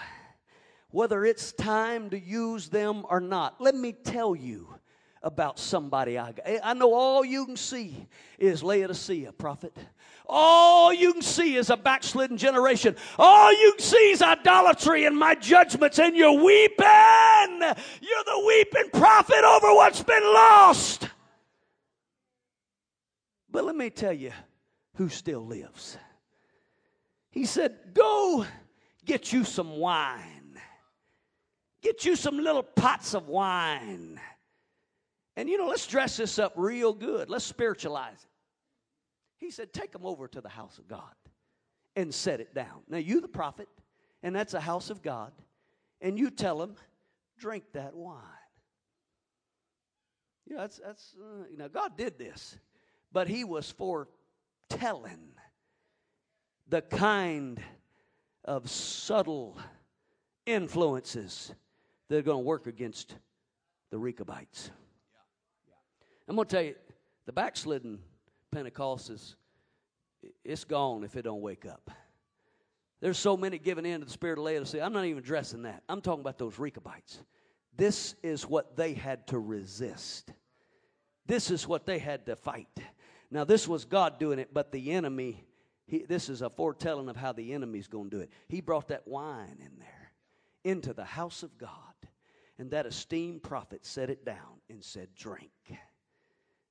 Whether 0.90 1.24
it's 1.24 1.52
time 1.52 2.10
to 2.10 2.18
use 2.18 2.68
them 2.68 3.06
or 3.08 3.20
not, 3.20 3.60
let 3.60 3.74
me 3.74 3.92
tell 3.92 4.34
you 4.34 4.77
about 5.22 5.58
somebody 5.58 6.18
I 6.18 6.32
got. 6.32 6.46
Eh, 6.46 6.58
I 6.62 6.74
know 6.74 6.94
all 6.94 7.24
you 7.24 7.46
can 7.46 7.56
see 7.56 8.06
is 8.38 8.62
Laodicea, 8.62 9.32
prophet. 9.32 9.76
All 10.26 10.92
you 10.92 11.12
can 11.14 11.22
see 11.22 11.56
is 11.56 11.70
a 11.70 11.76
backslidden 11.76 12.36
generation. 12.36 12.96
All 13.18 13.52
you 13.52 13.72
can 13.72 13.84
see 13.84 14.10
is 14.10 14.22
idolatry 14.22 15.06
and 15.06 15.16
my 15.16 15.34
judgments, 15.34 15.98
and 15.98 16.14
you're 16.16 16.32
weeping. 16.32 16.86
You're 17.58 18.24
the 18.26 18.44
weeping 18.46 18.90
prophet 18.92 19.44
over 19.44 19.74
what's 19.74 20.02
been 20.02 20.22
lost. 20.22 21.08
But 23.50 23.64
let 23.64 23.74
me 23.74 23.90
tell 23.90 24.12
you 24.12 24.32
who 24.94 25.08
still 25.08 25.44
lives. 25.44 25.96
He 27.30 27.46
said, 27.46 27.76
Go 27.94 28.44
get 29.04 29.32
you 29.32 29.44
some 29.44 29.78
wine, 29.78 30.60
get 31.80 32.04
you 32.04 32.14
some 32.14 32.38
little 32.38 32.62
pots 32.62 33.14
of 33.14 33.28
wine 33.28 34.20
and 35.38 35.48
you 35.48 35.56
know, 35.56 35.68
let's 35.68 35.86
dress 35.86 36.16
this 36.16 36.40
up 36.40 36.52
real 36.56 36.92
good. 36.92 37.30
Let's 37.30 37.44
spiritualize 37.44 38.18
it. 38.24 38.30
He 39.36 39.52
said, 39.52 39.72
Take 39.72 39.92
them 39.92 40.04
over 40.04 40.26
to 40.26 40.40
the 40.40 40.48
house 40.48 40.78
of 40.78 40.88
God 40.88 41.14
and 41.94 42.12
set 42.12 42.40
it 42.40 42.56
down. 42.56 42.82
Now, 42.88 42.98
you, 42.98 43.20
the 43.20 43.28
prophet, 43.28 43.68
and 44.24 44.34
that's 44.34 44.52
a 44.54 44.60
house 44.60 44.90
of 44.90 45.00
God, 45.00 45.30
and 46.00 46.18
you 46.18 46.30
tell 46.30 46.58
them, 46.58 46.74
Drink 47.38 47.62
that 47.74 47.94
wine. 47.94 48.20
You 50.44 50.56
know, 50.56 50.62
that's, 50.62 50.80
that's 50.84 51.14
uh, 51.16 51.44
you 51.48 51.56
know, 51.56 51.68
God 51.68 51.96
did 51.96 52.18
this, 52.18 52.58
but 53.12 53.28
He 53.28 53.44
was 53.44 53.70
foretelling 53.70 55.28
the 56.68 56.82
kind 56.82 57.60
of 58.44 58.68
subtle 58.68 59.56
influences 60.46 61.54
that 62.08 62.16
are 62.16 62.22
going 62.22 62.42
to 62.42 62.44
work 62.44 62.66
against 62.66 63.14
the 63.92 63.98
Rechabites. 63.98 64.72
I'm 66.28 66.36
going 66.36 66.46
to 66.46 66.56
tell 66.56 66.64
you, 66.64 66.74
the 67.26 67.32
backslidden 67.32 67.98
Pentecost 68.50 69.10
is 69.10 69.36
it's 70.44 70.64
gone 70.64 71.04
if 71.04 71.16
it 71.16 71.22
don't 71.22 71.40
wake 71.40 71.64
up. 71.64 71.90
There's 73.00 73.18
so 73.18 73.36
many 73.36 73.58
giving 73.58 73.86
in 73.86 74.00
to 74.00 74.06
the 74.06 74.12
spirit 74.12 74.38
of 74.38 74.44
Laodicea. 74.44 74.84
I'm 74.84 74.92
not 74.92 75.04
even 75.04 75.18
addressing 75.18 75.62
that. 75.62 75.82
I'm 75.88 76.00
talking 76.00 76.20
about 76.20 76.38
those 76.38 76.58
Rechabites. 76.58 77.18
This 77.76 78.14
is 78.22 78.46
what 78.46 78.76
they 78.76 78.92
had 78.92 79.26
to 79.28 79.38
resist. 79.38 80.32
This 81.26 81.50
is 81.50 81.68
what 81.68 81.86
they 81.86 81.98
had 81.98 82.26
to 82.26 82.34
fight. 82.34 82.80
Now, 83.30 83.44
this 83.44 83.68
was 83.68 83.84
God 83.84 84.18
doing 84.18 84.38
it, 84.38 84.52
but 84.52 84.72
the 84.72 84.92
enemy, 84.92 85.44
he, 85.86 86.04
this 86.08 86.28
is 86.28 86.42
a 86.42 86.50
foretelling 86.50 87.08
of 87.08 87.16
how 87.16 87.32
the 87.32 87.52
enemy's 87.52 87.86
going 87.86 88.10
to 88.10 88.16
do 88.16 88.22
it. 88.22 88.30
He 88.48 88.60
brought 88.60 88.88
that 88.88 89.06
wine 89.06 89.58
in 89.60 89.78
there 89.78 90.12
into 90.64 90.92
the 90.92 91.04
house 91.04 91.42
of 91.42 91.56
God, 91.56 91.70
and 92.58 92.70
that 92.72 92.86
esteemed 92.86 93.42
prophet 93.42 93.86
set 93.86 94.10
it 94.10 94.24
down 94.24 94.60
and 94.68 94.82
said, 94.82 95.08
Drink. 95.14 95.52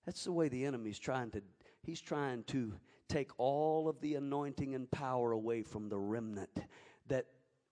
That's 0.07 0.23
the 0.23 0.31
way 0.31 0.47
the 0.47 0.63
enemy's 0.65 0.97
trying 0.97 1.31
to, 1.31 1.41
he's 1.83 1.99
trying 1.99 2.45
to 2.45 2.73
take 3.09 3.29
all 3.37 3.89
of 3.89 3.99
the 3.99 4.15
anointing 4.15 4.73
and 4.73 4.89
power 4.89 5.33
away 5.33 5.63
from 5.63 5.89
the 5.89 5.99
remnant 5.99 6.61
that 7.09 7.25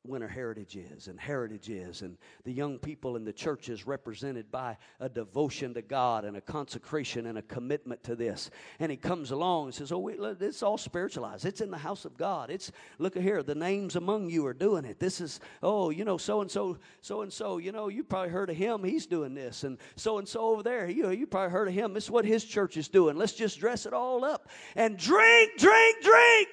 Winter 0.08 0.28
Heritage 0.28 0.76
is, 0.76 1.08
and 1.08 1.20
Heritage 1.20 1.70
is, 1.70 2.02
and 2.02 2.18
the 2.44 2.52
young 2.52 2.78
people 2.78 3.16
in 3.16 3.24
the 3.24 3.34
church 3.34 3.70
is 3.70 3.88
represented 3.88 4.52
by 4.52 4.78
a 5.00 5.10
devotion 5.10 5.74
to 5.74 5.82
God 5.82 6.26
and 6.26 6.38
a 6.38 6.42
consecration 6.42 7.26
and 7.28 7.38
a 7.38 7.42
commitment 7.42 8.04
to 8.04 8.16
this. 8.16 8.50
And 8.80 8.92
he 8.92 8.98
comes 8.98 9.32
along 9.32 9.66
and 9.66 9.74
says, 9.74 9.92
"Oh, 9.92 10.00
wait, 10.00 10.20
it's 10.20 10.64
all 10.64 10.78
spiritualized. 10.78 11.46
It's 11.46 11.62
in 11.62 11.72
the 11.72 11.78
house 11.78 12.06
of 12.06 12.18
God. 12.18 12.50
It's 12.50 12.72
look 13.00 13.18
here. 13.18 13.44
The 13.44 13.56
names 13.56 13.96
among 13.96 14.30
you 14.30 14.46
are 14.46 14.54
doing 14.54 14.86
it. 14.86 15.00
This 15.00 15.22
is 15.22 15.40
oh, 15.64 15.90
you 15.90 16.06
know, 16.06 16.18
so 16.18 16.42
and 16.42 16.50
so, 16.50 16.78
so 17.02 17.22
and 17.22 17.32
so. 17.32 17.58
You 17.58 17.72
know, 17.72 17.88
you 17.88 18.04
probably 18.04 18.30
heard 18.30 18.50
of 18.50 18.56
him. 18.56 18.84
He's 18.84 19.06
doing 19.06 19.34
this, 19.34 19.64
and 19.64 19.78
so 19.96 20.18
and 20.18 20.28
so 20.28 20.42
over 20.42 20.64
there. 20.64 20.90
You 20.90 21.10
you 21.12 21.28
probably 21.28 21.52
heard 21.52 21.68
of 21.68 21.74
him. 21.74 21.94
This 21.94 22.06
is 22.06 22.12
what 22.12 22.26
his 22.26 22.44
church 22.44 22.78
is 22.78 22.88
doing. 22.88 23.18
Let's 23.18 23.34
just 23.34 23.60
dress 23.60 23.86
it 23.86 23.94
all 23.94 24.24
up 24.26 24.50
and 24.76 24.98
drink, 24.98 25.52
drink, 25.58 26.04
drink." 26.04 26.48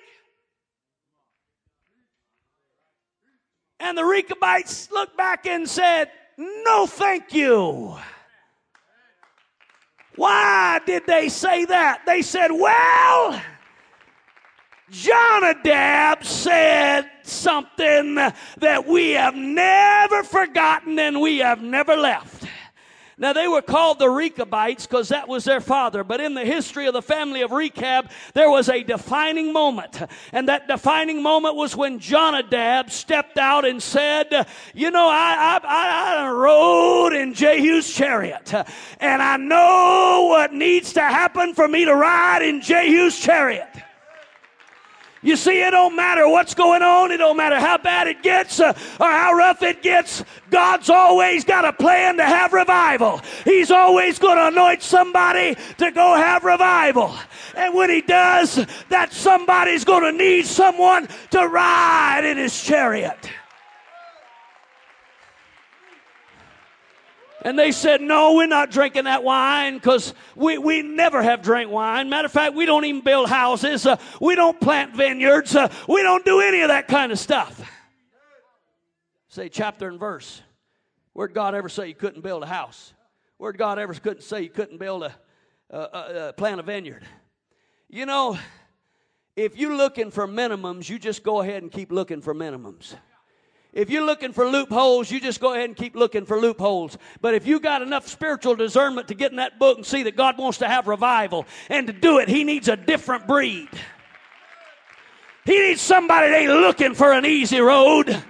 And 3.82 3.98
the 3.98 4.04
Rechabites 4.04 4.92
looked 4.92 5.16
back 5.16 5.44
and 5.44 5.68
said, 5.68 6.08
No, 6.38 6.86
thank 6.86 7.34
you. 7.34 7.96
Why 10.14 10.80
did 10.86 11.04
they 11.06 11.28
say 11.28 11.64
that? 11.64 12.02
They 12.06 12.22
said, 12.22 12.52
Well, 12.52 13.42
Jonadab 14.88 16.22
said 16.22 17.10
something 17.24 18.14
that 18.14 18.86
we 18.86 19.10
have 19.12 19.34
never 19.34 20.22
forgotten 20.22 20.98
and 21.00 21.20
we 21.20 21.38
have 21.38 21.60
never 21.60 21.96
left. 21.96 22.41
Now, 23.22 23.32
they 23.32 23.46
were 23.46 23.62
called 23.62 24.00
the 24.00 24.10
Rechabites 24.10 24.84
because 24.84 25.10
that 25.10 25.28
was 25.28 25.44
their 25.44 25.60
father. 25.60 26.02
But 26.02 26.20
in 26.20 26.34
the 26.34 26.44
history 26.44 26.88
of 26.88 26.92
the 26.92 27.00
family 27.00 27.42
of 27.42 27.52
Rechab, 27.52 28.10
there 28.34 28.50
was 28.50 28.68
a 28.68 28.82
defining 28.82 29.52
moment. 29.52 30.02
And 30.32 30.48
that 30.48 30.66
defining 30.66 31.22
moment 31.22 31.54
was 31.54 31.76
when 31.76 32.00
Jonadab 32.00 32.90
stepped 32.90 33.38
out 33.38 33.64
and 33.64 33.80
said, 33.80 34.48
You 34.74 34.90
know, 34.90 35.08
I, 35.08 35.60
I, 35.62 36.24
I 36.24 36.30
rode 36.32 37.12
in 37.12 37.32
Jehu's 37.32 37.94
chariot. 37.94 38.52
And 38.98 39.22
I 39.22 39.36
know 39.36 40.26
what 40.28 40.52
needs 40.52 40.94
to 40.94 41.02
happen 41.02 41.54
for 41.54 41.68
me 41.68 41.84
to 41.84 41.94
ride 41.94 42.42
in 42.42 42.60
Jehu's 42.60 43.16
chariot. 43.16 43.68
You 45.22 45.36
see, 45.36 45.62
it 45.62 45.70
don't 45.70 45.94
matter 45.94 46.28
what's 46.28 46.54
going 46.54 46.82
on. 46.82 47.12
It 47.12 47.18
don't 47.18 47.36
matter 47.36 47.60
how 47.60 47.78
bad 47.78 48.08
it 48.08 48.22
gets 48.24 48.58
uh, 48.58 48.76
or 48.98 49.06
how 49.06 49.34
rough 49.34 49.62
it 49.62 49.80
gets. 49.80 50.24
God's 50.50 50.90
always 50.90 51.44
got 51.44 51.64
a 51.64 51.72
plan 51.72 52.16
to 52.16 52.24
have 52.24 52.52
revival. 52.52 53.20
He's 53.44 53.70
always 53.70 54.18
going 54.18 54.36
to 54.36 54.48
anoint 54.48 54.82
somebody 54.82 55.56
to 55.78 55.90
go 55.92 56.16
have 56.16 56.42
revival. 56.42 57.14
And 57.54 57.72
when 57.72 57.88
he 57.88 58.00
does, 58.00 58.66
that 58.88 59.12
somebody's 59.12 59.84
going 59.84 60.02
to 60.02 60.12
need 60.12 60.46
someone 60.46 61.08
to 61.30 61.46
ride 61.46 62.24
in 62.24 62.36
his 62.36 62.60
chariot. 62.60 63.30
And 67.44 67.58
they 67.58 67.72
said, 67.72 68.00
No, 68.00 68.34
we're 68.34 68.46
not 68.46 68.70
drinking 68.70 69.04
that 69.04 69.24
wine 69.24 69.74
because 69.74 70.14
we, 70.36 70.58
we 70.58 70.82
never 70.82 71.22
have 71.22 71.42
drank 71.42 71.70
wine. 71.70 72.08
Matter 72.08 72.26
of 72.26 72.32
fact, 72.32 72.54
we 72.54 72.66
don't 72.66 72.84
even 72.84 73.02
build 73.02 73.28
houses. 73.28 73.84
Uh, 73.84 73.96
we 74.20 74.34
don't 74.34 74.60
plant 74.60 74.94
vineyards. 74.96 75.54
Uh, 75.54 75.72
we 75.88 76.02
don't 76.02 76.24
do 76.24 76.40
any 76.40 76.60
of 76.60 76.68
that 76.68 76.88
kind 76.88 77.10
of 77.10 77.18
stuff. 77.18 77.60
Say 79.28 79.48
chapter 79.48 79.88
and 79.88 79.98
verse. 79.98 80.42
Where'd 81.14 81.34
God 81.34 81.54
ever 81.54 81.68
say 81.68 81.88
you 81.88 81.94
couldn't 81.94 82.22
build 82.22 82.42
a 82.42 82.46
house? 82.46 82.92
Where'd 83.38 83.58
God 83.58 83.78
ever 83.78 83.92
couldn't 83.94 84.22
say 84.22 84.42
you 84.42 84.50
couldn't 84.50 84.78
build 84.78 85.02
a, 85.02 85.14
a, 85.70 85.78
a, 85.78 86.28
a 86.28 86.32
plant 86.32 86.60
a 86.60 86.62
vineyard? 86.62 87.04
You 87.88 88.06
know, 88.06 88.38
if 89.36 89.56
you're 89.56 89.76
looking 89.76 90.10
for 90.10 90.28
minimums, 90.28 90.88
you 90.88 90.98
just 90.98 91.22
go 91.22 91.40
ahead 91.40 91.62
and 91.62 91.72
keep 91.72 91.90
looking 91.90 92.22
for 92.22 92.34
minimums. 92.34 92.94
If 93.72 93.88
you're 93.88 94.04
looking 94.04 94.32
for 94.32 94.46
loopholes, 94.46 95.10
you 95.10 95.18
just 95.18 95.40
go 95.40 95.54
ahead 95.54 95.64
and 95.64 95.76
keep 95.76 95.96
looking 95.96 96.26
for 96.26 96.38
loopholes. 96.38 96.98
But 97.22 97.34
if 97.34 97.46
you 97.46 97.58
got 97.58 97.80
enough 97.80 98.06
spiritual 98.06 98.54
discernment 98.54 99.08
to 99.08 99.14
get 99.14 99.30
in 99.30 99.38
that 99.38 99.58
book 99.58 99.78
and 99.78 99.86
see 99.86 100.02
that 100.02 100.14
God 100.14 100.36
wants 100.36 100.58
to 100.58 100.68
have 100.68 100.86
revival, 100.86 101.46
and 101.70 101.86
to 101.86 101.92
do 101.92 102.18
it, 102.18 102.28
He 102.28 102.44
needs 102.44 102.68
a 102.68 102.76
different 102.76 103.26
breed. 103.26 103.68
He 105.46 105.58
needs 105.58 105.80
somebody 105.80 106.30
that 106.30 106.42
ain't 106.42 106.52
looking 106.52 106.94
for 106.94 107.12
an 107.12 107.24
easy 107.24 107.60
road. 107.60 108.22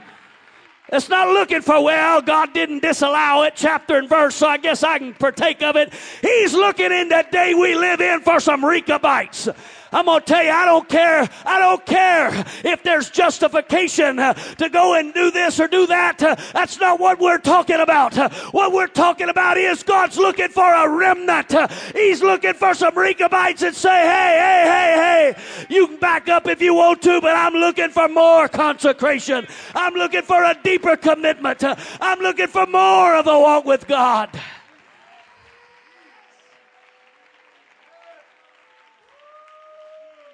It's 0.93 1.09
not 1.09 1.29
looking 1.29 1.63
for, 1.63 1.83
well, 1.83 2.21
God 2.21 2.53
didn't 2.53 2.83
disallow 2.83 3.43
it, 3.45 3.55
chapter 3.57 3.97
and 3.97 4.09
verse, 4.09 4.37
so 4.37 4.47
I 4.47 4.59
guess 4.59 4.83
I 4.83 4.99
can 4.99 5.15
partake 5.15 5.63
of 5.63 5.75
it. 5.75 5.93
He's 6.21 6.53
looking 6.53 6.93
in 6.93 7.09
that 7.09 7.33
day 7.33 7.55
we 7.55 7.75
live 7.75 8.01
in 8.01 8.21
for 8.21 8.39
some 8.39 8.65
Rechabites. 8.65 9.49
I'm 9.93 10.07
going 10.07 10.21
to 10.21 10.27
tell 10.27 10.43
you, 10.43 10.51
I 10.51 10.65
don't 10.65 10.89
care. 10.89 11.29
I 11.45 11.59
don't 11.59 11.85
care 11.85 12.45
if 12.65 12.83
there's 12.83 13.11
justification 13.11 14.19
uh, 14.19 14.33
to 14.33 14.69
go 14.69 14.95
and 14.95 15.13
do 15.13 15.31
this 15.31 15.61
or 15.61 15.69
do 15.69 15.87
that. 15.87 16.23
Uh, 16.23 16.35
that's 16.53 16.81
not 16.81 16.99
what 16.99 17.19
we're 17.19 17.39
talking 17.39 17.81
about. 17.81 18.17
Uh, 18.17 18.31
what 18.53 18.73
we're 18.73 18.87
talking 18.87 19.29
about 19.29 19.59
is 19.59 19.83
God's 19.83 20.17
looking 20.17 20.49
for 20.49 20.73
a 20.73 20.89
remnant. 20.89 21.55
He's 21.95 22.23
looking 22.23 22.55
for 22.55 22.75
some 22.75 22.97
Rechabites 22.97 23.61
that 23.61 23.75
say, 23.75 23.91
hey, 23.91 24.39
hey, 24.41 24.65
hey, 24.71 25.35
hey, 25.35 25.67
you 25.69 25.87
can 25.87 25.97
back 25.99 26.29
up 26.29 26.47
if 26.47 26.63
you 26.63 26.75
want 26.75 27.03
to, 27.03 27.21
but 27.21 27.37
I'm 27.37 27.55
looking 27.55 27.91
for 27.91 28.09
more 28.09 28.49
consecration. 28.49 29.47
I'm 29.75 29.95
looking 29.95 30.23
for 30.23 30.43
a 30.43 30.57
deeper 30.63 30.97
commitment. 30.97 31.63
I'm 31.65 32.19
looking 32.21 32.49
for 32.49 32.67
more 32.67 33.15
of 33.15 33.27
a 33.27 33.39
walk 33.39 33.65
with 33.65 33.87
God. 33.87 34.31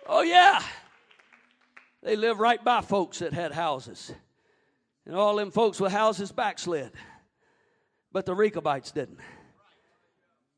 Oh, 0.08 0.22
yeah. 0.22 0.62
They 2.02 2.16
lived 2.16 2.40
right 2.40 2.62
by 2.64 2.80
folks 2.80 3.18
that 3.18 3.34
had 3.34 3.52
houses. 3.52 4.10
And 5.04 5.14
all 5.14 5.36
them 5.36 5.50
folks 5.50 5.78
with 5.80 5.92
houses 5.92 6.32
backslid. 6.32 6.92
But 8.10 8.24
the 8.24 8.34
Rechabites 8.34 8.90
didn't. 8.90 9.18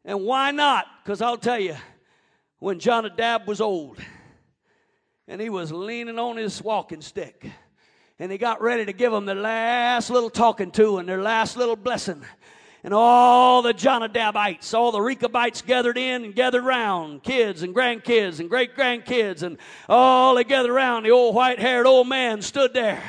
And 0.04 0.22
why 0.22 0.52
not? 0.52 0.86
Because 1.02 1.20
I'll 1.20 1.36
tell 1.36 1.58
you, 1.58 1.76
when 2.58 2.78
Jonadab 2.78 3.48
was 3.48 3.60
old 3.60 3.98
and 5.26 5.40
he 5.40 5.50
was 5.50 5.72
leaning 5.72 6.18
on 6.18 6.36
his 6.36 6.62
walking 6.62 7.00
stick 7.00 7.50
and 8.18 8.30
he 8.30 8.38
got 8.38 8.60
ready 8.60 8.84
to 8.84 8.92
give 8.92 9.12
them 9.12 9.26
their 9.26 9.34
last 9.34 10.10
little 10.10 10.30
talking 10.30 10.70
to 10.72 10.98
and 10.98 11.08
their 11.08 11.22
last 11.22 11.56
little 11.56 11.76
blessing 11.76 12.22
and 12.82 12.94
all 12.94 13.62
the 13.62 13.72
Jonadabites, 13.72 14.72
all 14.72 14.92
the 14.92 15.00
Rechabites 15.00 15.62
gathered 15.62 15.98
in 15.98 16.24
and 16.24 16.34
gathered 16.34 16.64
round, 16.64 17.22
kids 17.22 17.62
and 17.62 17.74
grandkids 17.74 18.40
and 18.40 18.48
great 18.48 18.76
grandkids, 18.76 19.42
and 19.42 19.58
all 19.88 20.34
they 20.34 20.44
gathered 20.44 20.70
around. 20.70 21.02
The 21.02 21.10
old 21.10 21.34
white 21.34 21.58
haired 21.58 21.86
old 21.86 22.08
man 22.08 22.42
stood 22.42 22.72
there 22.72 23.02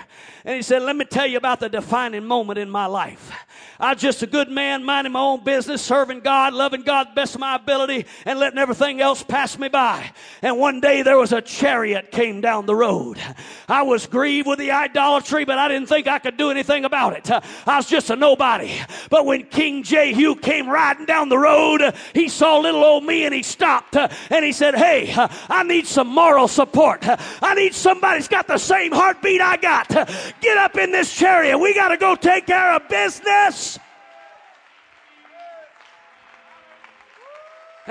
and 0.45 0.55
he 0.55 0.61
said, 0.61 0.82
Let 0.82 0.95
me 0.95 1.05
tell 1.05 1.28
you 1.28 1.38
about 1.38 1.59
the 1.59 1.69
defining 1.69 2.26
moment 2.26 2.59
in 2.59 2.69
my 2.69 2.86
life. 2.86 3.32
I 3.82 3.94
was 3.94 4.02
just 4.02 4.22
a 4.22 4.28
good 4.28 4.48
man, 4.48 4.84
minding 4.84 5.14
my 5.14 5.22
own 5.22 5.44
business, 5.44 5.82
serving 5.82 6.20
God, 6.20 6.54
loving 6.54 6.84
God 6.84 7.10
the 7.10 7.14
best 7.16 7.34
of 7.34 7.42
my 7.42 7.56
ability, 7.56 8.06
and 8.26 8.38
letting 8.38 8.60
everything 8.60 9.02
else 9.02 9.24
pass 9.24 9.58
me 9.58 9.70
by. 9.70 10.12
And 10.44 10.60
one 10.60 10.82
day 10.82 11.02
there 11.02 11.18
was 11.18 11.32
a 11.32 11.42
chariot 11.42 12.12
came 12.12 12.42
down 12.42 12.68
the 12.68 12.76
road. 12.76 13.18
I 13.68 13.82
was 13.82 14.06
grieved 14.06 14.48
with 14.48 14.60
the 14.60 14.70
idolatry, 14.70 15.46
but 15.46 15.58
I 15.58 15.68
didn't 15.68 15.90
think 15.90 16.08
I 16.08 16.20
could 16.20 16.38
do 16.38 16.52
anything 16.52 16.86
about 16.86 17.14
it. 17.18 17.32
I 17.32 17.78
was 17.78 17.90
just 17.90 18.12
a 18.12 18.16
nobody. 18.16 18.72
But 19.10 19.26
when 19.26 19.46
King 19.46 19.82
Jehu 19.82 20.36
came 20.36 20.70
riding 20.70 21.08
down 21.08 21.30
the 21.30 21.40
road, 21.40 21.82
he 22.14 22.30
saw 22.30 22.60
little 22.60 22.84
old 22.84 23.04
me 23.04 23.26
and 23.26 23.34
he 23.34 23.42
stopped 23.42 23.96
and 23.96 24.46
he 24.46 24.52
said, 24.52 24.76
Hey, 24.76 25.12
I 25.50 25.64
need 25.64 25.88
some 25.88 26.08
moral 26.08 26.48
support. 26.48 27.00
I 27.02 27.56
need 27.56 27.74
somebody 27.74 28.20
that's 28.20 28.28
got 28.28 28.46
the 28.46 28.60
same 28.60 28.92
heartbeat 28.92 29.42
I 29.42 29.58
got. 29.58 29.90
Get 30.40 30.58
up 30.60 30.78
in 30.78 30.92
this 30.92 31.12
chariot. 31.12 31.58
We 31.58 31.74
got 31.74 31.88
to 31.88 31.98
go 31.98 32.16
take 32.16 32.46
care 32.46 32.76
of 32.76 32.88
business. 32.88 33.70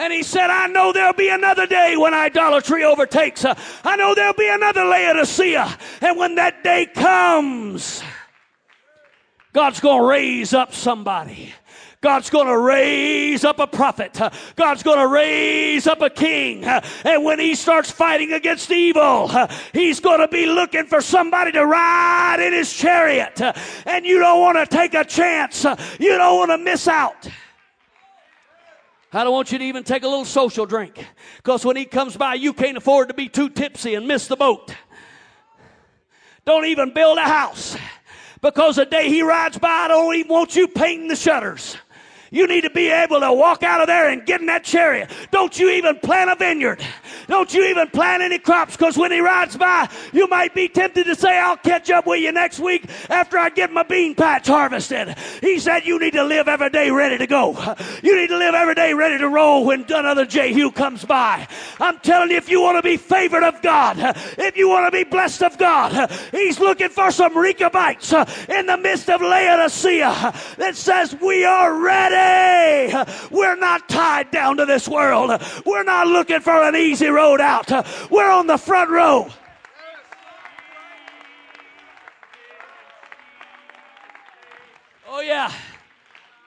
And 0.01 0.13
he 0.13 0.23
said, 0.23 0.51
I 0.51 0.67
know 0.67 0.93
there'll 0.93 1.13
be 1.13 1.29
another 1.29 1.67
day 1.67 1.97
when 1.97 2.15
idolatry 2.15 2.85
overtakes. 2.85 3.45
I 3.45 3.97
know 3.97 4.15
there'll 4.15 4.35
be 4.35 4.49
another 4.49 4.85
Laodicea. 4.85 5.79
And 6.01 6.19
when 6.19 6.37
that 6.37 6.65
day 6.65 6.87
comes, 6.87 8.03
God's 9.53 9.81
going 9.81 10.01
to 10.01 10.07
raise 10.07 10.55
up 10.55 10.73
somebody 10.73 11.53
God's 12.01 12.31
going 12.31 12.47
to 12.47 12.59
raise 12.59 13.45
up 13.45 13.59
a 13.59 13.67
prophet. 13.67 14.19
God's 14.57 14.83
going 14.83 14.99
to 14.99 15.07
raise 15.07 15.87
up 15.87 16.01
a 16.01 16.09
king. 16.09 16.65
And 16.65 17.25
when 17.25 17.39
he 17.39 17.55
starts 17.55 17.91
fighting 17.91 18.33
against 18.33 18.71
evil, 18.71 19.31
he's 19.75 20.01
going 20.01 20.21
to 20.21 20.29
be 20.29 20.47
looking 20.47 20.87
for 20.87 21.03
somebody 21.03 21.53
to 21.53 21.67
ride 21.67 22.41
in 22.41 22.55
his 22.55 22.73
chariot. 22.73 23.39
And 23.85 24.07
you 24.07 24.19
don't 24.19 24.41
want 24.41 24.57
to 24.57 24.65
take 24.65 24.95
a 24.95 25.05
chance. 25.05 25.65
You 25.99 26.17
don't 26.17 26.39
want 26.39 26.51
to 26.53 26.59
miss 26.59 26.89
out. 26.89 27.29
I 29.13 29.25
don't 29.25 29.33
want 29.33 29.51
you 29.51 29.59
to 29.59 29.65
even 29.65 29.83
take 29.83 30.05
a 30.05 30.09
little 30.09 30.25
social 30.25 30.67
drink 30.67 31.05
because 31.39 31.65
when 31.65 31.77
he 31.77 31.85
comes 31.85 32.17
by, 32.17 32.35
you 32.35 32.53
can't 32.53 32.77
afford 32.77 33.09
to 33.09 33.15
be 33.15 33.29
too 33.29 33.49
tipsy 33.49 33.95
and 33.95 34.07
miss 34.07 34.29
the 34.29 34.37
boat. 34.37 34.75
Don't 36.45 36.67
even 36.67 36.95
build 36.95 37.19
a 37.19 37.23
house 37.23 37.77
because 38.41 38.77
the 38.77 38.87
day 38.87 39.09
he 39.09 39.23
rides 39.23 39.59
by, 39.59 39.69
I 39.69 39.89
don't 39.89 40.15
even 40.15 40.31
want 40.31 40.55
you 40.55 40.69
painting 40.69 41.09
the 41.09 41.17
shutters. 41.17 41.77
You 42.31 42.47
need 42.47 42.61
to 42.61 42.71
be 42.71 42.89
able 42.89 43.21
to 43.21 43.33
walk 43.33 43.65
out 43.65 43.81
of 43.81 43.89
there 43.89 44.09
and 44.09 44.25
get 44.25 44.41
in 44.41 44.47
that 44.47 44.63
chariot. 44.63 45.11
Don't 45.33 45.59
you 45.59 45.71
even 45.71 45.99
plant 45.99 46.31
a 46.31 46.37
vineyard. 46.37 46.81
Don't 47.31 47.55
you 47.55 47.65
even 47.67 47.89
plant 47.91 48.25
any 48.25 48.41
crops 48.41 48.77
because 48.77 48.99
when 48.99 49.13
he 49.13 49.21
rides 49.21 49.57
by, 49.57 49.89
you 50.13 50.27
might 50.27 50.53
be 50.53 50.69
tempted 50.69 51.05
to 51.05 51.15
say, 51.15 51.39
I'll 51.39 51.57
catch 51.57 51.89
up 51.89 52.05
with 52.05 52.21
you 52.21 52.33
next 52.33 52.59
week 52.59 52.91
after 53.09 53.39
I 53.39 53.51
get 53.51 53.73
my 53.73 53.85
bean 53.85 54.17
patch 54.17 54.49
harvested. 54.49 55.17
He 55.41 55.61
said, 55.61 55.85
You 55.85 56.01
need 56.01 56.15
to 56.15 56.25
live 56.25 56.49
every 56.49 56.71
day 56.71 56.91
ready 56.91 57.19
to 57.19 57.29
go. 57.29 57.77
You 58.03 58.17
need 58.17 58.29
to 58.29 58.37
live 58.37 58.55
every 58.55 58.75
day 58.75 58.95
ready 58.95 59.17
to 59.19 59.29
roll 59.29 59.65
when 59.65 59.83
another 59.83 60.27
Jehu 60.27 60.73
comes 60.73 61.05
by. 61.05 61.47
I'm 61.79 62.01
telling 62.01 62.31
you, 62.31 62.37
if 62.37 62.49
you 62.49 62.61
want 62.61 62.79
to 62.79 62.83
be 62.83 62.97
favored 62.97 63.45
of 63.45 63.63
God, 63.63 63.97
if 64.37 64.57
you 64.57 64.69
want 64.69 64.87
to 64.87 64.91
be 64.91 65.05
blessed 65.05 65.45
of 65.45 65.57
God, 65.57 66.11
He's 66.33 66.59
looking 66.59 66.89
for 66.89 67.13
some 67.13 67.39
Rechabites 67.39 68.13
in 68.49 68.67
the 68.67 68.77
midst 68.77 69.09
of 69.09 69.21
Laodicea 69.21 70.35
that 70.57 70.75
says, 70.75 71.15
We 71.21 71.45
are 71.45 71.79
ready. 71.81 72.93
We're 73.31 73.57
not 73.57 73.89
tied 73.89 74.33
down 74.33 74.57
to 74.57 74.67
this 74.67 74.89
world. 74.89 75.41
We're 75.65 75.85
not 75.85 76.09
looking 76.09 76.41
for 76.41 76.61
an 76.61 76.75
easy 76.75 77.07
road 77.07 77.20
out. 77.21 77.71
Uh, 77.71 77.83
we're 78.11 78.31
on 78.31 78.47
the 78.47 78.57
front 78.57 78.91
row. 78.91 79.29
Oh, 85.07 85.21
yeah. 85.21 85.53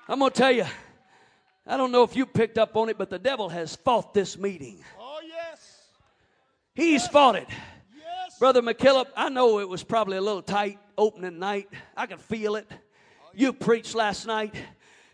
I'm 0.10 0.18
going 0.18 0.32
to 0.32 0.38
tell 0.38 0.52
you, 0.52 0.66
I 1.68 1.78
don't 1.78 1.92
know 1.92 2.04
if 2.04 2.16
you 2.16 2.26
picked 2.26 2.58
up 2.58 2.76
on 2.76 2.90
it, 2.90 2.98
but 2.98 3.12
the 3.12 3.20
devil 3.20 3.50
has 3.50 3.76
fought 3.76 4.16
this 4.16 4.36
meeting. 4.36 4.80
Oh, 5.00 5.20
yes. 5.26 5.90
He's 6.74 7.04
yes. 7.04 7.08
fought 7.08 7.36
it. 7.36 7.48
Yes. 7.96 8.40
Brother 8.40 8.64
McKillop, 8.64 9.08
I 9.16 9.30
know 9.30 9.60
it 9.60 9.70
was 9.70 9.84
probably 9.84 10.18
a 10.18 10.22
little 10.22 10.42
tight 10.42 10.80
opening 10.98 11.38
night. 11.38 11.70
I 11.96 12.08
could 12.08 12.20
feel 12.20 12.56
it. 12.56 12.70
You 13.36 13.54
preached 13.54 13.94
last 13.94 14.26
night. 14.26 14.56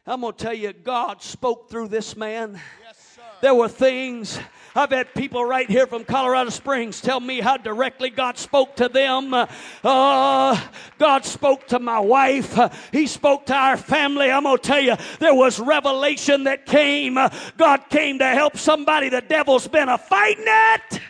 I'm 0.07 0.21
going 0.21 0.33
to 0.33 0.41
tell 0.41 0.53
you, 0.53 0.71
God 0.71 1.21
spoke 1.21 1.69
through 1.69 1.89
this 1.89 2.15
man. 2.15 2.59
Yes, 2.85 3.13
sir. 3.15 3.21
there 3.41 3.53
were 3.53 3.67
things. 3.67 4.39
I've 4.79 4.91
had 4.91 5.13
people 5.13 5.43
right 5.43 5.69
here 5.69 5.85
from 5.87 6.05
Colorado 6.05 6.51
Springs 6.51 7.01
tell 7.01 7.19
me 7.19 7.41
how 7.41 7.57
directly 7.57 8.09
God 8.09 8.37
spoke 8.37 8.77
to 8.77 8.87
them. 8.87 9.33
Uh, 9.33 10.61
God 10.97 11.25
spoke 11.25 11.67
to 11.67 11.79
my 11.79 11.99
wife. 11.99 12.57
Uh, 12.57 12.69
he 12.93 13.05
spoke 13.05 13.47
to 13.47 13.53
our 13.53 13.75
family. 13.75 14.31
I'm 14.31 14.43
going 14.43 14.55
to 14.55 14.63
tell 14.63 14.79
you, 14.79 14.95
there 15.19 15.35
was 15.35 15.59
revelation 15.59 16.45
that 16.45 16.65
came. 16.65 17.17
Uh, 17.17 17.29
God 17.57 17.89
came 17.89 18.19
to 18.19 18.27
help 18.27 18.55
somebody. 18.55 19.09
The 19.09 19.19
devil's 19.19 19.67
been 19.67 19.89
a 19.89 19.97
fighting 19.97 20.45
it. 20.47 21.01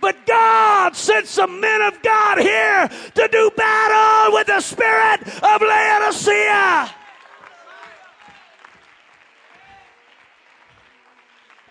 But 0.00 0.24
God 0.24 0.94
sent 0.94 1.26
some 1.26 1.60
men 1.60 1.82
of 1.82 2.00
God 2.00 2.38
here 2.38 2.88
to 3.16 3.28
do 3.28 3.50
battle 3.56 4.34
with 4.34 4.46
the 4.46 4.60
spirit 4.60 5.20
of 5.42 5.60
Laodicea. 5.60 7.01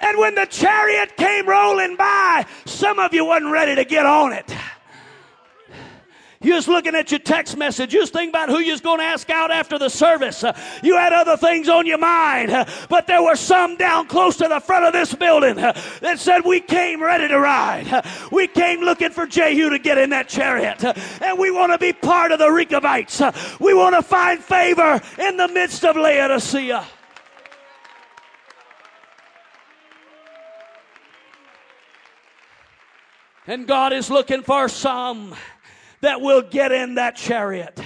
And 0.02 0.18
when 0.18 0.36
the 0.36 0.46
chariot 0.46 1.16
came 1.16 1.48
rolling 1.48 1.96
by, 1.96 2.46
some 2.66 3.00
of 3.00 3.14
you 3.14 3.26
wasn't 3.26 3.52
ready 3.52 3.76
to 3.76 3.86
get 3.86 4.06
on 4.06 4.34
it. 4.34 4.54
You 6.44 6.56
was 6.56 6.68
looking 6.68 6.96
at 6.96 7.12
your 7.12 7.20
text 7.20 7.56
message. 7.56 7.94
You 7.94 8.00
was 8.00 8.10
thinking 8.10 8.30
about 8.30 8.50
who 8.50 8.58
you 8.58 8.72
was 8.72 8.82
going 8.82 8.98
to 8.98 9.04
ask 9.04 9.30
out 9.30 9.52
after 9.52 9.78
the 9.78 9.90
service. 9.90 10.44
You 10.82 10.98
had 10.98 11.14
other 11.14 11.38
things 11.38 11.70
on 11.70 11.86
your 11.86 12.00
mind. 12.00 12.50
But 12.90 13.06
there 13.06 13.22
were 13.22 13.36
some 13.36 13.78
down 13.78 14.08
close 14.08 14.38
to 14.38 14.48
the 14.48 14.60
front 14.60 14.86
of 14.86 14.92
this 14.92 15.14
building 15.14 15.58
that 15.58 16.18
said, 16.18 16.40
we 16.44 16.60
came 16.60 17.00
ready 17.00 17.28
to 17.28 17.40
ride. 17.40 18.04
We 18.32 18.48
came 18.48 18.80
looking 18.80 19.12
for 19.12 19.28
Jehu 19.28 19.70
to 19.70 19.78
get 19.78 20.00
in 20.00 20.10
that 20.10 20.30
chariot. 20.30 20.84
And 21.22 21.38
we 21.38 21.52
want 21.52 21.74
to 21.74 21.78
be 21.78 21.94
part 21.94 22.32
of 22.32 22.40
the 22.40 22.50
Rechabites. 22.50 23.22
We 23.60 23.76
want 23.76 23.94
to 23.96 24.02
find 24.02 24.44
favor 24.44 25.00
in 25.20 25.38
the 25.38 25.48
midst 25.48 25.86
of 25.86 25.96
Laodicea. 25.96 26.88
And 33.48 33.68
God 33.68 33.92
is 33.92 34.10
looking 34.10 34.44
for 34.44 34.70
some 34.70 35.36
that 36.02 36.22
will 36.22 36.42
get 36.42 36.72
in 36.72 36.96
that 36.96 37.16
chariot 37.16 37.80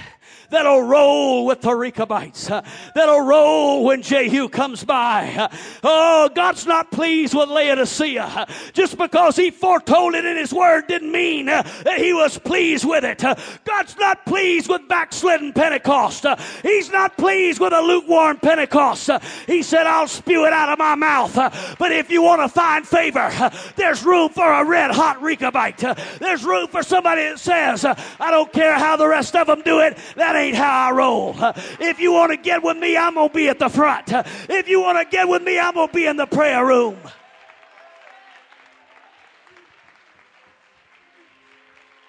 that'll 0.50 0.82
roll 0.82 1.46
with 1.46 1.60
the 1.60 1.74
Rechabites, 1.74 2.50
uh, 2.50 2.62
that'll 2.94 3.20
roll 3.20 3.84
when 3.84 4.02
Jehu 4.02 4.48
comes 4.48 4.84
by. 4.84 5.34
Uh, 5.36 5.48
oh, 5.82 6.30
God's 6.34 6.66
not 6.66 6.90
pleased 6.90 7.34
with 7.34 7.48
Laodicea. 7.48 8.22
Uh, 8.22 8.46
just 8.72 8.98
because 8.98 9.36
he 9.36 9.50
foretold 9.50 10.14
it 10.14 10.24
in 10.24 10.36
his 10.36 10.52
word 10.52 10.86
didn't 10.86 11.12
mean 11.12 11.48
uh, 11.48 11.62
that 11.84 11.98
he 11.98 12.12
was 12.12 12.38
pleased 12.38 12.84
with 12.84 13.04
it. 13.04 13.24
Uh, 13.24 13.34
God's 13.64 13.96
not 13.96 14.24
pleased 14.26 14.68
with 14.68 14.86
backslidden 14.88 15.52
Pentecost. 15.52 16.26
Uh, 16.26 16.36
he's 16.62 16.90
not 16.90 17.16
pleased 17.16 17.60
with 17.60 17.72
a 17.72 17.80
lukewarm 17.80 18.38
Pentecost. 18.38 19.10
He 19.46 19.62
said, 19.62 19.86
I'll 19.86 20.08
spew 20.08 20.46
it 20.46 20.52
out 20.52 20.70
of 20.70 20.78
my 20.78 20.94
mouth. 20.94 21.34
But 21.78 21.92
if 21.92 22.10
you 22.10 22.22
want 22.22 22.42
to 22.42 22.48
find 22.48 22.86
favor, 22.86 23.32
there's 23.76 24.04
room 24.04 24.30
for 24.30 24.50
a 24.50 24.64
red 24.64 24.90
hot 24.90 25.20
Rechabite. 25.20 26.18
There's 26.18 26.44
room 26.44 26.68
for 26.68 26.82
somebody 26.82 27.22
that 27.22 27.38
says, 27.38 27.84
I 27.84 28.30
don't 28.30 28.52
care 28.52 28.74
how 28.74 28.96
the 28.96 29.08
rest 29.08 29.34
of 29.34 29.46
them 29.46 29.62
do 29.62 29.80
it. 29.80 29.98
That 30.16 30.35
ain't 30.36 30.56
how 30.56 30.88
I 30.88 30.92
roll. 30.92 31.34
If 31.80 31.98
you 31.98 32.12
want 32.12 32.32
to 32.32 32.36
get 32.36 32.62
with 32.62 32.76
me, 32.76 32.96
I'm 32.96 33.14
going 33.14 33.28
to 33.28 33.34
be 33.34 33.48
at 33.48 33.58
the 33.58 33.68
front. 33.68 34.12
If 34.48 34.68
you 34.68 34.80
want 34.80 34.98
to 34.98 35.04
get 35.04 35.28
with 35.28 35.42
me, 35.42 35.58
I'm 35.58 35.74
going 35.74 35.88
to 35.88 35.94
be 35.94 36.06
in 36.06 36.16
the 36.16 36.26
prayer 36.26 36.64
room. 36.64 36.98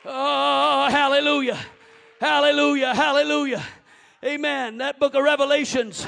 Oh, 0.05 0.87
hallelujah. 0.89 1.59
Hallelujah. 2.21 2.93
Hallelujah. 2.93 3.63
Amen. 4.23 4.77
That 4.77 4.99
book 4.99 5.15
of 5.15 5.23
Revelations 5.23 6.07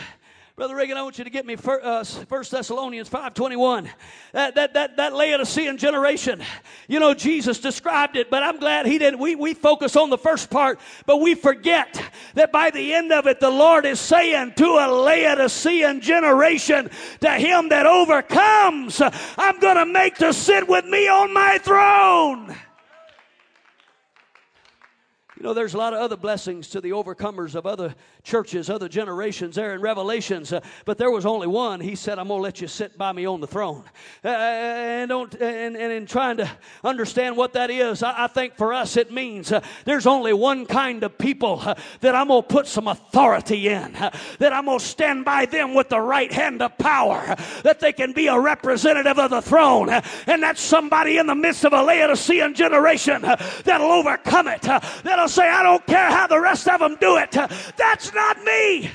Brother 0.59 0.75
Reagan, 0.75 0.97
I 0.97 1.03
want 1.03 1.17
you 1.17 1.23
to 1.23 1.29
get 1.29 1.45
me 1.45 1.55
uh, 1.55 2.03
First 2.03 2.51
Thessalonians 2.51 3.09
5.21. 3.09 3.87
That, 4.33 4.55
that, 4.55 4.73
that, 4.73 4.97
that 4.97 5.13
Laodicean 5.13 5.77
generation, 5.77 6.43
you 6.89 6.99
know, 6.99 7.13
Jesus 7.13 7.59
described 7.59 8.17
it, 8.17 8.29
but 8.29 8.43
I'm 8.43 8.59
glad 8.59 8.85
he 8.85 8.97
didn't. 8.97 9.21
We, 9.21 9.37
we 9.37 9.53
focus 9.53 9.95
on 9.95 10.09
the 10.09 10.17
first 10.17 10.49
part, 10.49 10.81
but 11.05 11.21
we 11.21 11.33
forget 11.33 12.03
that 12.33 12.51
by 12.51 12.71
the 12.71 12.93
end 12.93 13.13
of 13.13 13.25
it, 13.25 13.39
the 13.39 13.49
Lord 13.49 13.85
is 13.85 14.01
saying 14.01 14.55
to 14.57 14.65
a 14.65 14.91
Laodicean 14.91 16.01
generation, 16.01 16.89
to 17.21 17.31
him 17.31 17.69
that 17.69 17.85
overcomes, 17.85 19.01
I'm 19.37 19.59
going 19.61 19.77
to 19.77 19.85
make 19.85 20.15
to 20.15 20.33
sit 20.33 20.67
with 20.67 20.83
me 20.83 21.07
on 21.07 21.33
my 21.33 21.57
throne. 21.59 22.53
You 25.39 25.43
know, 25.43 25.53
there's 25.53 25.73
a 25.73 25.77
lot 25.77 25.93
of 25.93 26.01
other 26.01 26.17
blessings 26.17 26.67
to 26.71 26.81
the 26.81 26.89
overcomers 26.89 27.55
of 27.55 27.65
other 27.65 27.95
churches, 28.23 28.69
other 28.69 28.89
generations 28.89 29.55
there 29.55 29.73
in 29.73 29.81
Revelations, 29.81 30.51
uh, 30.51 30.59
but 30.85 30.97
there 30.97 31.11
was 31.11 31.25
only 31.25 31.47
one. 31.47 31.79
He 31.79 31.95
said, 31.95 32.19
I'm 32.19 32.27
going 32.27 32.39
to 32.39 32.43
let 32.43 32.61
you 32.61 32.67
sit 32.67 32.97
by 32.97 33.11
me 33.11 33.25
on 33.25 33.39
the 33.39 33.47
throne. 33.47 33.83
Uh, 34.23 34.27
and, 34.27 35.09
don't, 35.09 35.33
and, 35.35 35.77
and 35.77 35.91
in 35.91 36.05
trying 36.05 36.37
to 36.37 36.49
understand 36.83 37.37
what 37.37 37.53
that 37.53 37.69
is, 37.69 38.03
I, 38.03 38.25
I 38.25 38.27
think 38.27 38.55
for 38.55 38.73
us 38.73 38.97
it 38.97 39.11
means 39.11 39.51
uh, 39.51 39.61
there's 39.85 40.05
only 40.05 40.33
one 40.33 40.65
kind 40.65 41.03
of 41.03 41.17
people 41.17 41.61
uh, 41.63 41.75
that 42.01 42.13
I'm 42.13 42.27
going 42.27 42.43
to 42.43 42.47
put 42.47 42.67
some 42.67 42.87
authority 42.87 43.69
in, 43.69 43.95
uh, 43.95 44.11
that 44.39 44.53
I'm 44.53 44.65
going 44.65 44.79
to 44.79 44.85
stand 44.85 45.23
by 45.25 45.45
them 45.45 45.73
with 45.73 45.89
the 45.89 46.01
right 46.01 46.31
hand 46.31 46.61
of 46.61 46.77
power, 46.77 47.35
that 47.63 47.79
they 47.79 47.93
can 47.93 48.11
be 48.13 48.27
a 48.27 48.39
representative 48.39 49.17
of 49.17 49.29
the 49.29 49.41
throne. 49.41 49.89
and 50.27 50.43
that's 50.43 50.61
somebody 50.61 51.17
in 51.17 51.27
the 51.27 51.35
midst 51.35 51.63
of 51.65 51.73
a 51.73 51.81
Laodicean 51.81 52.53
generation 52.53 53.21
that'll 53.21 53.91
overcome 53.91 54.47
it, 54.47 54.61
that'll 54.61 55.29
say, 55.29 55.47
I 55.47 55.63
don't 55.63 55.85
care 55.87 56.09
how 56.09 56.27
the 56.27 56.39
rest 56.39 56.67
of 56.67 56.79
them 56.79 56.97
do 56.99 57.17
it. 57.17 57.31
That's 57.31 58.08
not 58.13 58.43
me. 58.43 58.91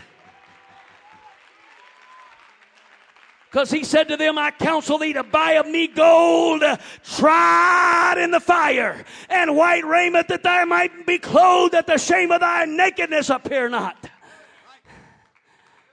Because 3.54 3.70
he 3.70 3.84
said 3.84 4.08
to 4.08 4.16
them, 4.16 4.36
I 4.36 4.50
counsel 4.50 4.98
thee 4.98 5.12
to 5.12 5.22
buy 5.22 5.52
of 5.52 5.68
me 5.68 5.86
gold 5.86 6.64
tried 7.04 8.16
in 8.18 8.32
the 8.32 8.40
fire, 8.40 9.04
and 9.30 9.54
white 9.54 9.84
raiment 9.84 10.26
that 10.26 10.42
thou 10.42 10.64
might 10.64 11.06
be 11.06 11.18
clothed, 11.18 11.74
that 11.74 11.86
the 11.86 11.96
shame 11.96 12.32
of 12.32 12.40
thy 12.40 12.64
nakedness 12.64 13.30
appear 13.30 13.68
not. 13.68 14.10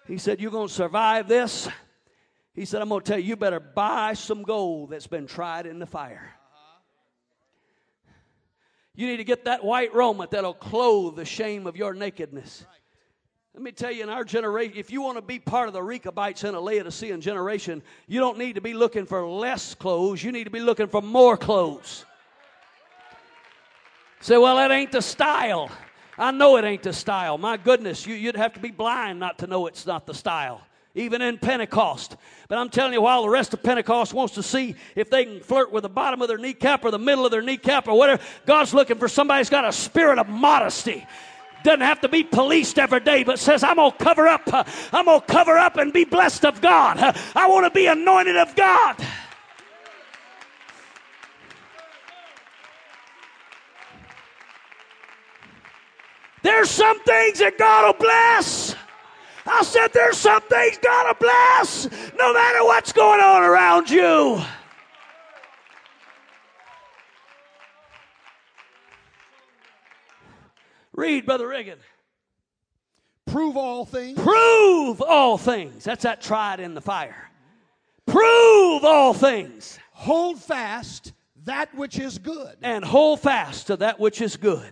He 0.08 0.18
said, 0.18 0.42
You're 0.42 0.50
going 0.50 0.70
to 0.70 0.74
survive 0.74 1.28
this? 1.28 1.70
He 2.56 2.66
said, 2.66 2.82
I'm 2.82 2.90
going 2.90 3.02
to 3.02 3.08
tell 3.08 3.20
you, 3.20 3.26
you 3.26 3.36
better 3.36 3.60
buy 3.60 4.14
some 4.14 4.42
gold 4.42 4.90
that's 4.90 5.06
been 5.06 5.28
tried 5.28 5.68
in 5.68 5.78
the 5.78 5.86
fire. 5.86 6.34
You 8.96 9.06
need 9.08 9.18
to 9.18 9.24
get 9.24 9.46
that 9.46 9.64
white 9.64 9.94
raiment 9.94 10.32
that'll 10.32 10.56
clothe 10.56 11.16
the 11.16 11.26
shame 11.26 11.68
of 11.68 11.78
your 11.78 11.94
nakedness. 11.94 12.66
Let 13.54 13.64
me 13.64 13.72
tell 13.74 13.92
you, 13.92 14.04
in 14.04 14.10
our 14.10 14.24
generation, 14.24 14.78
if 14.78 14.92
you 14.92 15.02
want 15.02 15.18
to 15.18 15.22
be 15.22 15.38
part 15.38 15.68
of 15.68 15.74
the 15.74 15.84
Rechabites 15.84 16.46
in 16.46 16.56
a 16.56 16.60
Laodicean 16.60 17.20
generation, 17.20 17.84
you 18.08 18.22
don't 18.22 18.38
need 18.38 18.56
to 18.56 18.62
be 18.62 18.74
looking 18.74 19.06
for 19.06 19.28
less 19.28 19.76
clothes. 19.76 20.24
You 20.24 20.32
need 20.32 20.46
to 20.46 20.50
be 20.50 20.62
looking 20.62 20.88
for 20.88 21.02
more 21.02 21.36
clothes. 21.36 22.06
Say, 24.22 24.38
well, 24.38 24.56
that 24.56 24.72
ain't 24.72 24.94
the 24.94 25.02
style. 25.02 25.70
I 26.18 26.32
know 26.32 26.56
it 26.56 26.64
ain't 26.64 26.84
the 26.84 26.94
style. 26.94 27.38
My 27.38 27.58
goodness, 27.58 28.08
you, 28.08 28.26
would 28.28 28.38
have 28.38 28.54
to 28.54 28.62
be 28.62 28.72
blind 28.72 29.20
not 29.20 29.40
to 29.40 29.48
know 29.48 29.68
it's 29.68 29.86
not 29.86 30.06
the 30.06 30.14
style 30.14 30.62
even 30.94 31.22
in 31.22 31.38
Pentecost. 31.38 32.18
But 32.50 32.58
I'm 32.58 32.70
telling 32.70 32.94
you, 32.94 33.02
while 33.02 33.22
the 33.22 33.30
rest 33.30 33.54
of 33.54 33.64
Pentecost 33.64 34.14
wants 34.14 34.34
to 34.36 34.44
see 34.44 34.76
if 34.96 35.10
they 35.10 35.24
can 35.24 35.40
flirt 35.40 35.72
with 35.72 35.84
the 35.84 35.90
bottom 35.90 36.22
of 36.22 36.28
their 36.28 36.38
kneecap 36.38 36.84
or 36.84 36.92
the 36.92 37.00
middle 37.00 37.26
of 37.26 37.32
their 37.32 37.42
kneecap 37.42 37.88
or 37.88 37.98
whatever, 37.98 38.22
God's 38.46 38.74
looking 38.74 38.98
for 38.98 39.08
somebody 39.08 39.40
who's 39.40 39.50
got 39.50 39.66
a 39.66 39.72
spirit 39.72 40.20
of 40.20 40.28
modesty. 40.28 41.06
Doesn't 41.64 41.82
have 41.82 42.02
to 42.02 42.10
be 42.10 42.24
policed 42.24 42.80
every 42.80 43.00
day, 43.00 43.24
but 43.24 43.40
says, 43.40 43.64
I'm 43.64 43.76
going 43.76 43.92
to 43.92 43.98
cover 43.98 44.28
up. 44.28 44.44
I'm 44.94 45.06
going 45.06 45.22
to 45.22 45.28
cover 45.28 45.58
up 45.58 45.78
and 45.78 45.94
be 45.94 46.04
blessed 46.04 46.46
of 46.46 46.62
God. 46.62 46.98
I 47.36 47.48
want 47.48 47.66
to 47.66 47.72
be 47.72 47.88
anointed 47.88 48.38
of 48.38 48.56
God. 48.56 48.96
There's 56.44 56.70
some 56.70 57.00
things 57.04 57.40
that 57.40 57.58
God 57.58 57.86
will 57.86 58.00
bless. 58.00 58.76
I 59.46 59.64
said, 59.64 59.90
There's 59.94 60.18
some 60.18 60.42
things 60.42 60.78
God 60.82 61.08
will 61.08 61.28
bless 61.28 61.88
no 62.18 62.34
matter 62.34 62.64
what's 62.64 62.92
going 62.92 63.22
on 63.22 63.44
around 63.44 63.90
you. 63.90 64.42
Read, 70.94 71.26
Brother 71.26 71.48
Reagan. 71.48 71.80
Prove 73.28 73.56
all 73.56 73.86
things. 73.86 74.20
Prove 74.20 75.02
all 75.02 75.38
things. 75.38 75.84
That's 75.84 76.04
that 76.04 76.22
tried 76.22 76.60
in 76.60 76.74
the 76.74 76.82
fire. 76.82 77.30
Prove 78.06 78.84
all 78.84 79.14
things. 79.14 79.80
Hold 79.92 80.42
fast 80.42 81.14
that 81.46 81.74
which 81.76 82.00
is 82.00 82.18
good. 82.18 82.56
And 82.62 82.84
hold 82.84 83.22
fast 83.22 83.68
to 83.68 83.78
that 83.78 84.00
which 84.00 84.22
is 84.22 84.38
good. 84.38 84.72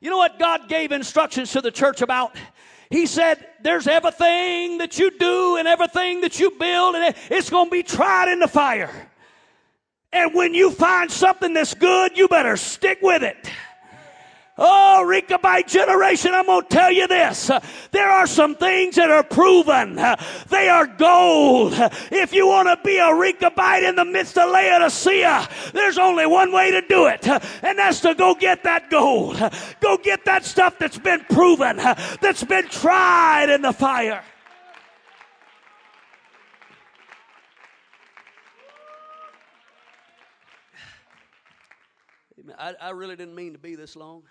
You 0.00 0.10
know 0.10 0.18
what 0.18 0.38
God 0.38 0.68
gave 0.68 0.92
instructions 0.92 1.52
to 1.52 1.60
the 1.60 1.70
church 1.70 2.02
about? 2.02 2.36
He 2.90 3.06
said, 3.06 3.44
There's 3.62 3.86
everything 3.86 4.78
that 4.78 4.98
you 4.98 5.10
do 5.16 5.56
and 5.56 5.68
everything 5.68 6.22
that 6.22 6.40
you 6.40 6.50
build, 6.52 6.94
and 6.94 7.14
it's 7.30 7.50
going 7.50 7.66
to 7.66 7.70
be 7.70 7.82
tried 7.82 8.32
in 8.32 8.38
the 8.38 8.48
fire. 8.48 9.10
And 10.12 10.34
when 10.34 10.54
you 10.54 10.70
find 10.70 11.10
something 11.10 11.52
that's 11.52 11.74
good, 11.74 12.16
you 12.16 12.28
better 12.28 12.56
stick 12.56 12.98
with 13.02 13.22
it. 13.22 13.50
Oh, 14.60 15.04
Rechabite 15.06 15.68
generation, 15.68 16.32
I'm 16.34 16.46
going 16.46 16.62
to 16.62 16.68
tell 16.68 16.90
you 16.90 17.06
this. 17.06 17.48
There 17.92 18.10
are 18.10 18.26
some 18.26 18.56
things 18.56 18.96
that 18.96 19.08
are 19.08 19.22
proven. 19.22 19.94
They 20.48 20.68
are 20.68 20.86
gold. 20.86 21.74
If 22.10 22.32
you 22.32 22.48
want 22.48 22.66
to 22.66 22.76
be 22.84 22.98
a 22.98 23.04
Rechabite 23.04 23.88
in 23.88 23.94
the 23.94 24.04
midst 24.04 24.36
of 24.36 24.50
Laodicea, 24.50 25.48
there's 25.72 25.96
only 25.96 26.26
one 26.26 26.50
way 26.52 26.72
to 26.72 26.82
do 26.82 27.06
it, 27.06 27.28
and 27.28 27.78
that's 27.78 28.00
to 28.00 28.16
go 28.16 28.34
get 28.34 28.64
that 28.64 28.90
gold. 28.90 29.36
Go 29.80 29.96
get 29.96 30.24
that 30.24 30.44
stuff 30.44 30.76
that's 30.78 30.98
been 30.98 31.24
proven, 31.30 31.76
that's 31.76 32.42
been 32.42 32.66
tried 32.68 33.50
in 33.50 33.62
the 33.62 33.72
fire. 33.72 34.24
I, 42.58 42.74
I 42.80 42.90
really 42.90 43.14
didn't 43.14 43.36
mean 43.36 43.52
to 43.52 43.58
be 43.58 43.76
this 43.76 43.94
long. 43.94 44.24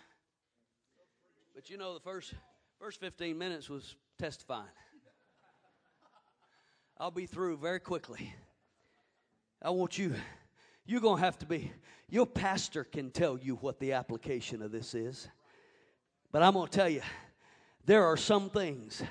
But 1.58 1.72
you 1.72 1.78
know, 1.78 1.96
the 1.96 2.00
first 2.00 2.36
first 2.80 3.00
15 3.00 3.36
minutes 3.36 3.68
was 3.68 3.96
testifying. 4.20 4.70
I'll 7.00 7.10
be 7.10 7.26
through 7.26 7.58
very 7.58 7.80
quickly. 7.80 8.32
I 9.64 9.72
want 9.72 9.98
you, 9.98 10.14
you're 10.86 11.02
going 11.02 11.18
to 11.18 11.24
have 11.24 11.40
to 11.40 11.48
be, 11.48 11.72
your 12.12 12.28
pastor 12.28 12.84
can 12.84 13.10
tell 13.10 13.40
you 13.40 13.56
what 13.56 13.80
the 13.80 13.94
application 13.94 14.62
of 14.62 14.72
this 14.72 14.94
is. 14.94 15.30
But 16.32 16.44
I'm 16.44 16.54
going 16.54 16.68
to 16.68 16.72
tell 16.72 16.90
you, 16.90 17.02
there 17.86 18.06
are 18.06 18.18
some 18.18 18.52
things 18.52 19.02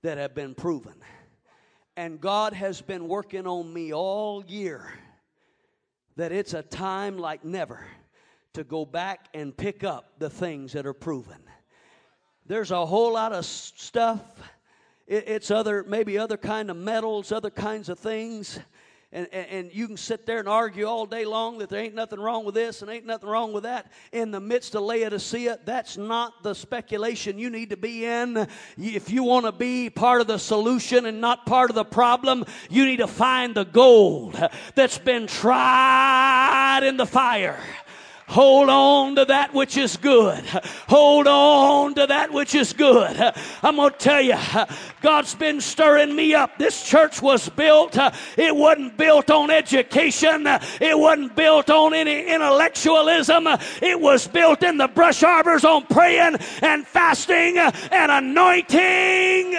that 0.00 0.16
have 0.16 0.34
been 0.34 0.54
proven. 0.54 0.94
And 1.94 2.22
God 2.22 2.54
has 2.54 2.80
been 2.80 3.06
working 3.06 3.46
on 3.46 3.70
me 3.70 3.92
all 3.92 4.42
year 4.46 4.94
that 6.16 6.32
it's 6.32 6.54
a 6.54 6.62
time 6.62 7.18
like 7.18 7.44
never 7.44 7.84
to 8.54 8.64
go 8.64 8.86
back 8.86 9.28
and 9.34 9.54
pick 9.54 9.84
up 9.84 10.14
the 10.18 10.30
things 10.30 10.72
that 10.72 10.86
are 10.86 10.94
proven. 10.94 11.36
There's 12.48 12.70
a 12.70 12.86
whole 12.86 13.14
lot 13.14 13.32
of 13.32 13.44
stuff. 13.44 14.20
It's 15.08 15.50
other, 15.50 15.84
maybe 15.84 16.16
other 16.16 16.36
kind 16.36 16.70
of 16.70 16.76
metals, 16.76 17.32
other 17.32 17.50
kinds 17.50 17.88
of 17.88 17.98
things. 17.98 18.60
And, 19.12 19.28
and, 19.32 19.46
and, 19.48 19.74
you 19.74 19.86
can 19.86 19.96
sit 19.96 20.26
there 20.26 20.40
and 20.40 20.48
argue 20.48 20.84
all 20.84 21.06
day 21.06 21.24
long 21.24 21.58
that 21.58 21.68
there 21.68 21.80
ain't 21.80 21.94
nothing 21.94 22.18
wrong 22.18 22.44
with 22.44 22.56
this 22.56 22.82
and 22.82 22.90
ain't 22.90 23.06
nothing 23.06 23.28
wrong 23.28 23.52
with 23.52 23.62
that. 23.62 23.90
In 24.12 24.32
the 24.32 24.40
midst 24.40 24.74
of 24.74 24.82
Laodicea, 24.82 25.60
that's 25.64 25.96
not 25.96 26.42
the 26.42 26.54
speculation 26.54 27.38
you 27.38 27.48
need 27.48 27.70
to 27.70 27.76
be 27.76 28.04
in. 28.04 28.48
If 28.76 29.10
you 29.10 29.22
want 29.22 29.46
to 29.46 29.52
be 29.52 29.90
part 29.90 30.20
of 30.20 30.26
the 30.26 30.38
solution 30.38 31.06
and 31.06 31.20
not 31.20 31.46
part 31.46 31.70
of 31.70 31.76
the 31.76 31.84
problem, 31.84 32.44
you 32.68 32.84
need 32.84 32.98
to 32.98 33.06
find 33.06 33.54
the 33.54 33.64
gold 33.64 34.38
that's 34.74 34.98
been 34.98 35.28
tried 35.28 36.82
in 36.82 36.96
the 36.96 37.06
fire. 37.06 37.60
Hold 38.28 38.68
on 38.68 39.14
to 39.16 39.24
that 39.26 39.54
which 39.54 39.76
is 39.76 39.96
good. 39.96 40.44
Hold 40.88 41.28
on 41.28 41.94
to 41.94 42.06
that 42.08 42.32
which 42.32 42.56
is 42.56 42.72
good. 42.72 43.16
I'm 43.62 43.76
going 43.76 43.92
to 43.92 43.98
tell 43.98 44.20
you, 44.20 44.36
God's 45.00 45.34
been 45.36 45.60
stirring 45.60 46.14
me 46.14 46.34
up. 46.34 46.58
This 46.58 46.84
church 46.84 47.22
was 47.22 47.48
built, 47.48 47.96
it 48.36 48.54
wasn't 48.54 48.96
built 48.96 49.30
on 49.30 49.50
education, 49.50 50.46
it 50.80 50.98
wasn't 50.98 51.36
built 51.36 51.70
on 51.70 51.94
any 51.94 52.26
intellectualism, 52.26 53.46
it 53.80 54.00
was 54.00 54.26
built 54.26 54.64
in 54.64 54.76
the 54.76 54.88
brush 54.88 55.22
arbors 55.22 55.64
on 55.64 55.86
praying 55.86 56.36
and 56.62 56.86
fasting 56.86 57.58
and 57.58 58.10
anointing. 58.10 59.56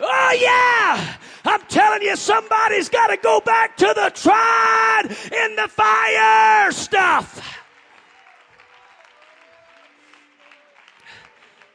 Oh, 0.00 0.38
yeah! 0.40 1.16
I'm 1.44 1.60
telling 1.68 2.02
you, 2.02 2.16
somebody's 2.16 2.88
got 2.88 3.08
to 3.08 3.16
go 3.16 3.40
back 3.40 3.76
to 3.76 3.92
the 3.94 4.10
tried 4.14 5.04
in 5.32 5.56
the 5.56 5.68
fire 5.68 6.72
stuff. 6.72 7.60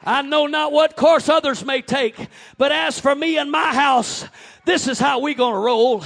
I 0.03 0.21
know 0.21 0.47
not 0.47 0.71
what 0.71 0.95
course 0.95 1.29
others 1.29 1.63
may 1.63 1.81
take, 1.81 2.15
but 2.57 2.71
as 2.71 2.99
for 2.99 3.13
me 3.13 3.37
and 3.37 3.51
my 3.51 3.73
house, 3.73 4.25
this 4.65 4.87
is 4.87 4.97
how 4.97 5.19
we're 5.19 5.33
going 5.33 5.53
to 5.53 5.59
roll. 5.59 6.03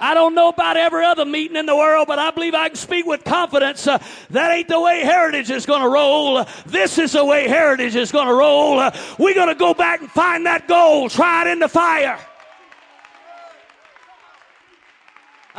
I 0.00 0.14
don't 0.14 0.34
know 0.34 0.48
about 0.48 0.76
every 0.76 1.04
other 1.04 1.24
meeting 1.24 1.56
in 1.56 1.66
the 1.66 1.76
world, 1.76 2.06
but 2.06 2.18
I 2.18 2.30
believe 2.30 2.54
I 2.54 2.68
can 2.68 2.76
speak 2.76 3.06
with 3.06 3.24
confidence. 3.24 3.86
Uh, 3.86 3.98
that 4.30 4.52
ain't 4.52 4.68
the 4.68 4.80
way 4.80 5.00
Heritage 5.00 5.50
is 5.50 5.66
going 5.66 5.82
to 5.82 5.88
roll. 5.88 6.44
This 6.66 6.98
is 6.98 7.12
the 7.12 7.24
way 7.24 7.48
Heritage 7.48 7.96
is 7.96 8.12
going 8.12 8.28
to 8.28 8.34
roll. 8.34 8.78
Uh, 8.78 8.96
we're 9.18 9.34
going 9.34 9.48
to 9.48 9.54
go 9.54 9.74
back 9.74 10.00
and 10.00 10.10
find 10.10 10.46
that 10.46 10.68
gold, 10.68 11.10
try 11.10 11.42
it 11.42 11.48
in 11.48 11.58
the 11.58 11.68
fire. 11.68 12.18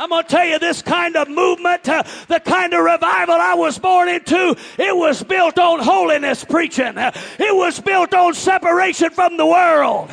I'm 0.00 0.08
going 0.08 0.22
to 0.22 0.28
tell 0.30 0.46
you 0.46 0.58
this 0.58 0.80
kind 0.80 1.14
of 1.14 1.28
movement, 1.28 1.86
uh, 1.86 2.02
the 2.26 2.40
kind 2.40 2.72
of 2.72 2.82
revival 2.82 3.34
I 3.34 3.52
was 3.52 3.78
born 3.78 4.08
into, 4.08 4.56
it 4.78 4.96
was 4.96 5.22
built 5.22 5.58
on 5.58 5.80
holiness 5.80 6.42
preaching. 6.42 6.96
Uh, 6.96 7.12
it 7.38 7.54
was 7.54 7.78
built 7.78 8.14
on 8.14 8.32
separation 8.32 9.10
from 9.10 9.36
the 9.36 9.44
world. 9.44 10.10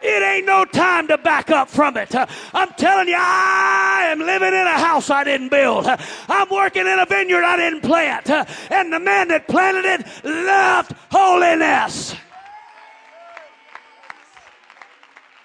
It 0.00 0.22
ain't 0.22 0.46
no 0.46 0.64
time 0.64 1.08
to 1.08 1.18
back 1.18 1.50
up 1.50 1.68
from 1.68 1.96
it. 1.96 2.14
I'm 2.14 2.70
telling 2.74 3.08
you, 3.08 3.16
I 3.18 4.08
am 4.10 4.20
living 4.20 4.48
in 4.48 4.66
a 4.66 4.78
house 4.78 5.10
I 5.10 5.24
didn't 5.24 5.48
build. 5.48 5.86
I'm 6.28 6.48
working 6.50 6.86
in 6.86 6.98
a 6.98 7.06
vineyard 7.06 7.44
I 7.44 7.56
didn't 7.56 7.82
plant. 7.82 8.30
And 8.70 8.92
the 8.92 9.00
man 9.00 9.28
that 9.28 9.48
planted 9.48 9.84
it 9.84 10.06
loved 10.24 10.92
holiness. 11.10 12.14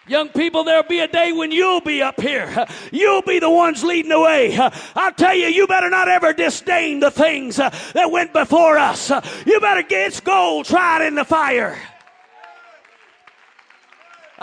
Young 0.06 0.28
people, 0.30 0.66
there'll 0.66 0.84
be 0.84 1.00
a 1.00 1.08
day 1.08 1.32
when 1.32 1.52
you'll 1.54 1.80
be 1.80 2.02
up 2.02 2.20
here. 2.20 2.68
You'll 2.92 3.22
be 3.22 3.40
the 3.40 3.50
ones 3.50 3.86
leading 3.86 4.10
the 4.10 4.20
way. 4.20 4.58
I'll 4.96 5.14
tell 5.14 5.34
you, 5.34 5.48
you 5.48 5.66
better 5.66 5.90
not 5.90 6.10
ever 6.10 6.34
disdain 6.34 7.00
the 7.00 7.10
things 7.10 7.56
that 7.56 8.12
went 8.12 8.34
before 8.34 8.78
us. 8.78 9.10
You 9.46 9.62
better 9.62 9.82
get 9.82 10.22
gold 10.26 10.66
tried 10.66 11.08
in 11.08 11.16
the 11.16 11.24
fire. 11.24 11.78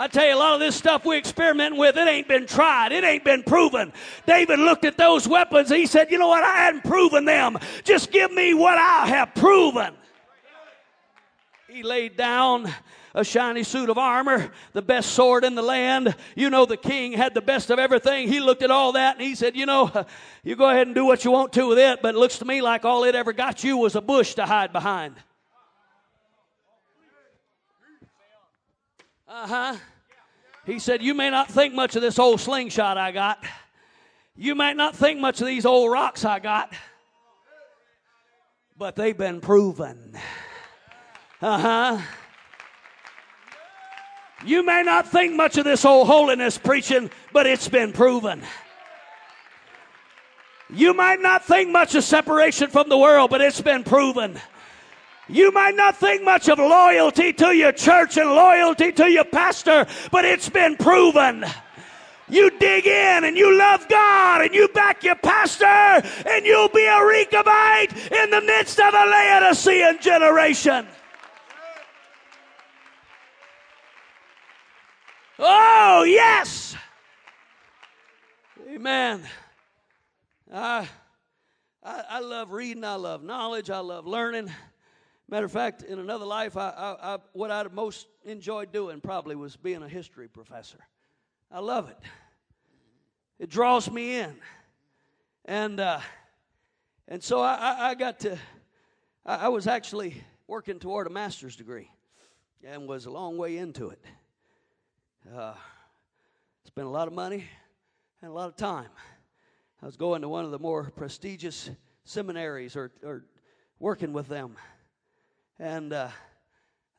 I 0.01 0.07
tell 0.07 0.25
you, 0.25 0.33
a 0.33 0.35
lot 0.35 0.55
of 0.55 0.59
this 0.59 0.75
stuff 0.75 1.05
we 1.05 1.15
experiment 1.15 1.77
with, 1.77 1.95
it 1.95 2.07
ain't 2.07 2.27
been 2.27 2.47
tried. 2.47 2.91
It 2.91 3.03
ain't 3.03 3.23
been 3.23 3.43
proven. 3.43 3.93
David 4.25 4.57
looked 4.57 4.83
at 4.83 4.97
those 4.97 5.27
weapons. 5.27 5.69
He 5.69 5.85
said, 5.85 6.09
You 6.09 6.17
know 6.17 6.27
what? 6.27 6.43
I 6.43 6.55
hadn't 6.55 6.83
proven 6.83 7.23
them. 7.23 7.59
Just 7.83 8.11
give 8.11 8.31
me 8.31 8.55
what 8.55 8.79
I 8.79 9.05
have 9.05 9.35
proven. 9.35 9.93
He 11.69 11.83
laid 11.83 12.17
down 12.17 12.73
a 13.13 13.23
shiny 13.23 13.61
suit 13.61 13.91
of 13.91 13.99
armor, 13.99 14.51
the 14.73 14.81
best 14.81 15.11
sword 15.11 15.43
in 15.43 15.53
the 15.53 15.61
land. 15.61 16.15
You 16.35 16.49
know, 16.49 16.65
the 16.65 16.77
king 16.77 17.11
had 17.11 17.35
the 17.35 17.41
best 17.41 17.69
of 17.69 17.77
everything. 17.77 18.27
He 18.27 18.39
looked 18.39 18.63
at 18.63 18.71
all 18.71 18.93
that 18.93 19.17
and 19.17 19.23
he 19.23 19.35
said, 19.35 19.55
You 19.55 19.67
know, 19.67 20.07
you 20.43 20.55
go 20.55 20.67
ahead 20.67 20.87
and 20.87 20.95
do 20.95 21.05
what 21.05 21.23
you 21.23 21.29
want 21.29 21.53
to 21.53 21.67
with 21.67 21.77
it, 21.77 22.01
but 22.01 22.15
it 22.15 22.17
looks 22.17 22.39
to 22.39 22.45
me 22.45 22.63
like 22.63 22.85
all 22.85 23.03
it 23.03 23.13
ever 23.13 23.33
got 23.33 23.63
you 23.63 23.77
was 23.77 23.95
a 23.95 24.01
bush 24.01 24.33
to 24.33 24.47
hide 24.47 24.73
behind. 24.73 25.13
Uh 29.27 29.47
huh. 29.47 29.77
He 30.71 30.79
said, 30.79 31.03
You 31.03 31.13
may 31.13 31.29
not 31.29 31.51
think 31.51 31.73
much 31.73 31.97
of 31.97 32.01
this 32.01 32.17
old 32.17 32.39
slingshot 32.39 32.97
I 32.97 33.11
got. 33.11 33.43
You 34.37 34.55
might 34.55 34.77
not 34.77 34.95
think 34.95 35.19
much 35.19 35.41
of 35.41 35.47
these 35.47 35.65
old 35.65 35.91
rocks 35.91 36.23
I 36.23 36.39
got. 36.39 36.73
But 38.77 38.95
they've 38.95 39.17
been 39.17 39.41
proven. 39.41 40.17
Uh 41.41 41.57
huh. 41.57 42.01
You 44.45 44.65
may 44.65 44.81
not 44.83 45.09
think 45.09 45.35
much 45.35 45.57
of 45.57 45.65
this 45.65 45.83
old 45.83 46.07
holiness 46.07 46.57
preaching, 46.57 47.11
but 47.33 47.45
it's 47.45 47.67
been 47.67 47.91
proven. 47.91 48.41
You 50.69 50.93
might 50.93 51.19
not 51.19 51.43
think 51.43 51.69
much 51.69 51.95
of 51.95 52.05
separation 52.05 52.69
from 52.69 52.87
the 52.87 52.97
world, 52.97 53.29
but 53.29 53.41
it's 53.41 53.59
been 53.59 53.83
proven. 53.83 54.39
You 55.31 55.51
might 55.51 55.75
not 55.75 55.95
think 55.95 56.23
much 56.23 56.49
of 56.49 56.59
loyalty 56.59 57.31
to 57.33 57.55
your 57.55 57.71
church 57.71 58.17
and 58.17 58.29
loyalty 58.29 58.91
to 58.91 59.09
your 59.09 59.23
pastor, 59.23 59.87
but 60.11 60.25
it's 60.25 60.49
been 60.49 60.75
proven. 60.75 61.45
You 62.27 62.49
dig 62.59 62.85
in 62.85 63.23
and 63.23 63.37
you 63.37 63.57
love 63.57 63.87
God 63.87 64.41
and 64.41 64.53
you 64.53 64.67
back 64.69 65.03
your 65.03 65.15
pastor 65.15 65.65
and 65.65 66.45
you'll 66.45 66.69
be 66.69 66.85
a 66.85 66.99
Rechabite 66.99 68.11
in 68.11 68.29
the 68.29 68.41
midst 68.41 68.79
of 68.79 68.93
a 68.93 69.05
Laodicean 69.05 69.99
generation. 70.01 70.87
Oh, 75.39 76.03
yes. 76.03 76.75
Amen. 78.69 79.23
I, 80.53 80.87
I, 81.83 82.03
I, 82.09 82.19
love 82.19 82.51
reading. 82.51 82.83
I 82.83 82.95
love 82.95 83.23
knowledge. 83.23 83.69
I 83.69 83.79
love 83.79 84.05
learning. 84.05 84.51
Matter 85.31 85.45
of 85.45 85.51
fact, 85.53 85.83
in 85.83 85.97
another 85.97 86.25
life, 86.25 86.57
I, 86.57 86.97
I, 87.01 87.17
what 87.31 87.51
I 87.51 87.63
most 87.71 88.07
enjoyed 88.25 88.73
doing 88.73 88.99
probably 88.99 89.37
was 89.37 89.55
being 89.55 89.81
a 89.81 89.87
history 89.87 90.27
professor. 90.27 90.79
I 91.49 91.61
love 91.61 91.89
it. 91.89 91.97
It 93.39 93.49
draws 93.49 93.89
me 93.89 94.19
in, 94.19 94.35
and 95.45 95.79
uh, 95.79 96.01
and 97.07 97.23
so 97.23 97.39
I, 97.39 97.91
I 97.91 97.95
got 97.95 98.19
to. 98.19 98.37
I 99.25 99.47
was 99.47 99.67
actually 99.67 100.21
working 100.47 100.79
toward 100.79 101.07
a 101.07 101.09
master's 101.09 101.55
degree, 101.55 101.89
and 102.65 102.85
was 102.85 103.05
a 103.05 103.09
long 103.09 103.37
way 103.37 103.55
into 103.55 103.89
it. 103.89 104.03
Uh, 105.33 105.53
spent 106.65 106.87
a 106.87 106.91
lot 106.91 107.07
of 107.07 107.13
money 107.13 107.45
and 108.21 108.31
a 108.31 108.33
lot 108.33 108.49
of 108.49 108.57
time. 108.57 108.89
I 109.81 109.85
was 109.85 109.95
going 109.95 110.23
to 110.23 110.29
one 110.29 110.43
of 110.43 110.51
the 110.51 110.59
more 110.59 110.91
prestigious 110.93 111.69
seminaries 112.03 112.75
or, 112.75 112.91
or 113.01 113.23
working 113.79 114.11
with 114.11 114.27
them. 114.27 114.57
And 115.61 115.93
uh, 115.93 116.07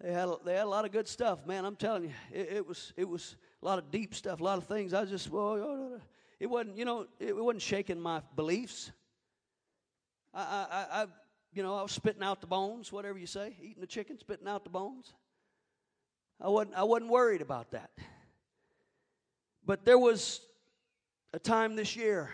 they, 0.01 0.13
had, 0.13 0.29
they 0.45 0.55
had 0.55 0.67
a 0.67 0.69
lot 0.69 0.85
of 0.85 0.93
good 0.93 1.09
stuff, 1.09 1.45
man. 1.47 1.65
I'm 1.65 1.75
telling 1.75 2.05
you, 2.05 2.13
it, 2.33 2.49
it, 2.53 2.67
was, 2.67 2.93
it 2.97 3.09
was 3.09 3.35
a 3.61 3.67
lot 3.67 3.81
of 3.81 3.91
deep 3.91 4.15
stuff, 4.15 4.41
a 4.41 4.45
lot 4.45 4.57
of 4.57 4.69
things. 4.69 4.95
I 4.95 5.05
just, 5.05 5.29
well, 5.31 5.99
it 6.39 6.47
wasn't, 6.47 6.79
you 6.79 6.85
know, 6.85 7.09
it 7.19 7.35
wasn't 7.35 7.61
shaking 7.61 8.01
my 8.01 8.23
beliefs. 8.37 8.93
I, 10.33 10.41
I, 10.41 11.03
I, 11.03 11.07
you 11.53 11.65
know, 11.65 11.75
I 11.75 11.83
was 11.83 11.91
spitting 11.91 12.23
out 12.23 12.41
the 12.41 12.47
bones, 12.47 12.93
whatever 12.93 13.19
you 13.19 13.27
say, 13.27 13.57
eating 13.61 13.81
the 13.81 13.87
chicken, 13.87 14.17
spitting 14.17 14.47
out 14.47 14.63
the 14.63 14.71
bones. 14.71 15.13
I 16.41 16.47
wasn't, 16.47 16.77
I 16.77 16.85
wasn't 16.85 17.11
worried 17.11 17.43
about 17.43 17.73
that. 17.73 17.91
But 19.67 19.85
there 19.85 19.99
was 19.99 20.41
a 21.35 21.41
time 21.41 21.75
this 21.75 21.97
year 21.97 22.31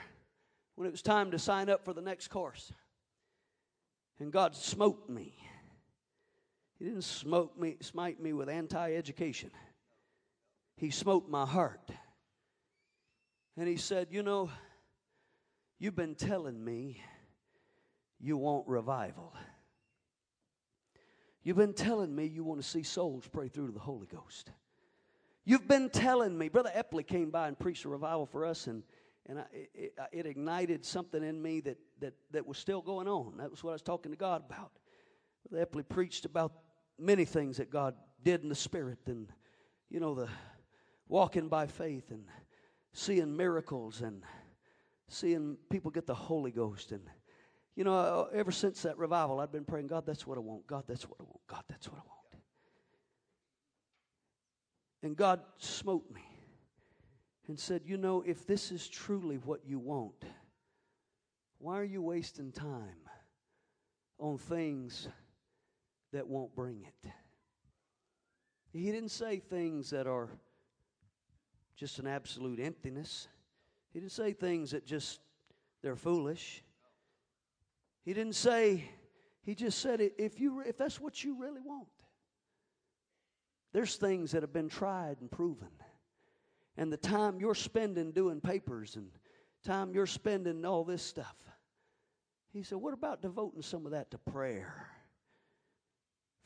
when 0.75 0.87
it 0.87 0.91
was 0.91 1.01
time 1.01 1.31
to 1.31 1.39
sign 1.39 1.71
up 1.71 1.87
for 1.87 1.95
the 1.95 2.03
next 2.03 2.29
course. 2.29 2.71
And 4.21 4.31
God 4.31 4.55
smote 4.55 5.09
me. 5.09 5.35
He 6.79 6.85
didn't 6.85 7.03
smote 7.03 7.59
me, 7.59 7.77
smite 7.81 8.21
me 8.21 8.33
with 8.33 8.49
anti 8.49 8.95
education. 8.95 9.51
He 10.77 10.91
smote 10.91 11.29
my 11.29 11.45
heart. 11.45 11.91
And 13.57 13.67
He 13.67 13.77
said, 13.77 14.09
You 14.11 14.23
know, 14.23 14.51
you've 15.79 15.97
been 15.97 16.15
telling 16.15 16.65
me 16.65 17.03
you 18.21 18.37
want 18.37 18.69
revival. 18.69 19.33
You've 21.43 21.57
been 21.57 21.75
telling 21.75 22.15
me 22.15 22.27
you 22.27 22.45
want 22.45 22.61
to 22.61 22.67
see 22.67 22.83
souls 22.83 23.27
pray 23.27 23.49
through 23.49 23.69
to 23.69 23.73
the 23.73 23.81
Holy 23.81 24.07
Ghost. 24.07 24.51
You've 25.45 25.67
been 25.67 25.89
telling 25.89 26.37
me. 26.37 26.49
Brother 26.49 26.71
Epley 26.77 27.07
came 27.07 27.31
by 27.31 27.49
and 27.49 27.59
preached 27.59 27.87
a 27.87 27.89
revival 27.89 28.27
for 28.27 28.45
us, 28.45 28.67
and 28.67 28.83
and 29.29 29.41
I, 29.41 29.45
it, 29.53 29.95
it, 30.11 30.27
ignited 30.27 30.85
something 30.87 31.23
in 31.23 31.41
me 31.41 31.61
that, 31.61 31.77
that, 32.01 32.15
that 32.31 32.47
was 32.47 32.57
still 32.57 32.81
going 32.81 33.07
on. 33.07 33.37
That 33.37 33.51
was 33.51 33.63
what 33.63 33.71
I 33.71 33.73
was 33.75 33.83
talking 33.83 34.11
to 34.11 34.17
God 34.17 34.43
about. 34.49 34.73
Brother 35.49 35.67
Epley 35.67 35.87
preached 35.87 36.25
about 36.25 36.53
many 36.99 37.25
things 37.25 37.59
that 37.59 37.71
God 37.71 37.95
did 38.23 38.43
in 38.43 38.49
the 38.49 38.55
Spirit, 38.55 38.99
and 39.07 39.29
you 39.91 40.01
know 40.01 40.15
the 40.15 40.29
walking 41.09 41.49
by 41.49 41.67
faith 41.67 42.11
and 42.11 42.25
seeing 42.93 43.37
miracles 43.37 44.03
and 44.03 44.23
seeing 45.09 45.57
people 45.71 45.91
get 45.91 46.07
the 46.07 46.15
Holy 46.15 46.51
Ghost 46.51 46.93
and 46.93 47.03
you 47.75 47.85
know 47.85 48.29
ever 48.35 48.51
since 48.51 48.83
that 48.83 48.99
revival 48.99 49.41
I've 49.41 49.53
been 49.53 49.65
praying 49.65 49.87
God 49.87 50.05
that's 50.05 50.27
what 50.27 50.37
I 50.37 50.41
want. 50.41 50.67
God 50.67 50.85
that's 50.87 51.05
what 51.09 51.19
I 51.21 51.25
want. 51.25 51.41
God 51.47 51.63
that's 51.69 51.89
what 51.89 51.99
I 51.99 52.07
want. 52.07 52.19
And 55.03 55.17
God 55.17 55.41
smote 55.59 56.11
me 56.13 56.23
and 57.47 57.59
said, 57.59 57.83
You 57.87 57.97
know, 57.97 58.23
if 58.27 58.47
this 58.47 58.73
is 58.73 58.89
truly 58.89 59.37
what 59.37 59.61
you 59.65 59.79
want, 59.79 60.25
why 61.59 61.79
are 61.79 61.85
you 61.85 62.03
wasting 62.03 62.53
time 62.53 63.09
on 64.19 64.39
things 64.39 65.09
that 66.13 66.27
won't 66.27 66.55
bring 66.55 66.83
it? 66.83 67.11
He 68.73 68.91
didn't 68.91 69.11
say 69.11 69.39
things 69.39 69.91
that 69.91 70.07
are 70.07 70.29
just 71.77 71.99
an 71.99 72.07
absolute 72.07 72.61
emptiness. 72.61 73.29
He 73.93 74.01
didn't 74.01 74.13
say 74.13 74.33
things 74.33 74.73
that 74.73 74.87
just 74.87 75.21
they're 75.83 75.97
foolish. 75.97 76.63
He 78.05 78.13
didn't 78.13 78.35
say, 78.35 78.85
he 79.43 79.55
just 79.55 79.79
said 79.79 80.01
if 80.19 80.41
you 80.41 80.61
if 80.61 80.77
that's 80.77 81.01
what 81.01 81.23
you 81.25 81.39
really 81.39 81.61
want. 81.61 81.89
There's 83.73 83.97
things 83.97 84.33
that 84.33 84.43
have 84.43 84.53
been 84.53 84.69
tried 84.69 85.19
and 85.21 85.31
proven 85.31 85.69
and 86.79 86.93
the 86.93 86.97
time 86.97 87.41
you're 87.41 87.57
spending 87.57 88.13
doing 88.13 88.41
papers 88.41 88.97
and 88.97 89.11
time 89.65 89.93
you're 89.93 90.07
spending 90.07 90.65
all 90.65 90.85
this 90.85 91.03
stuff. 91.03 91.37
He 92.53 92.63
said, 92.63 92.79
What 92.79 92.95
about 92.95 93.21
devoting 93.21 93.63
some 93.63 93.85
of 93.85 93.93
that 93.93 94.11
to 94.13 94.19
prayer, 94.19 94.87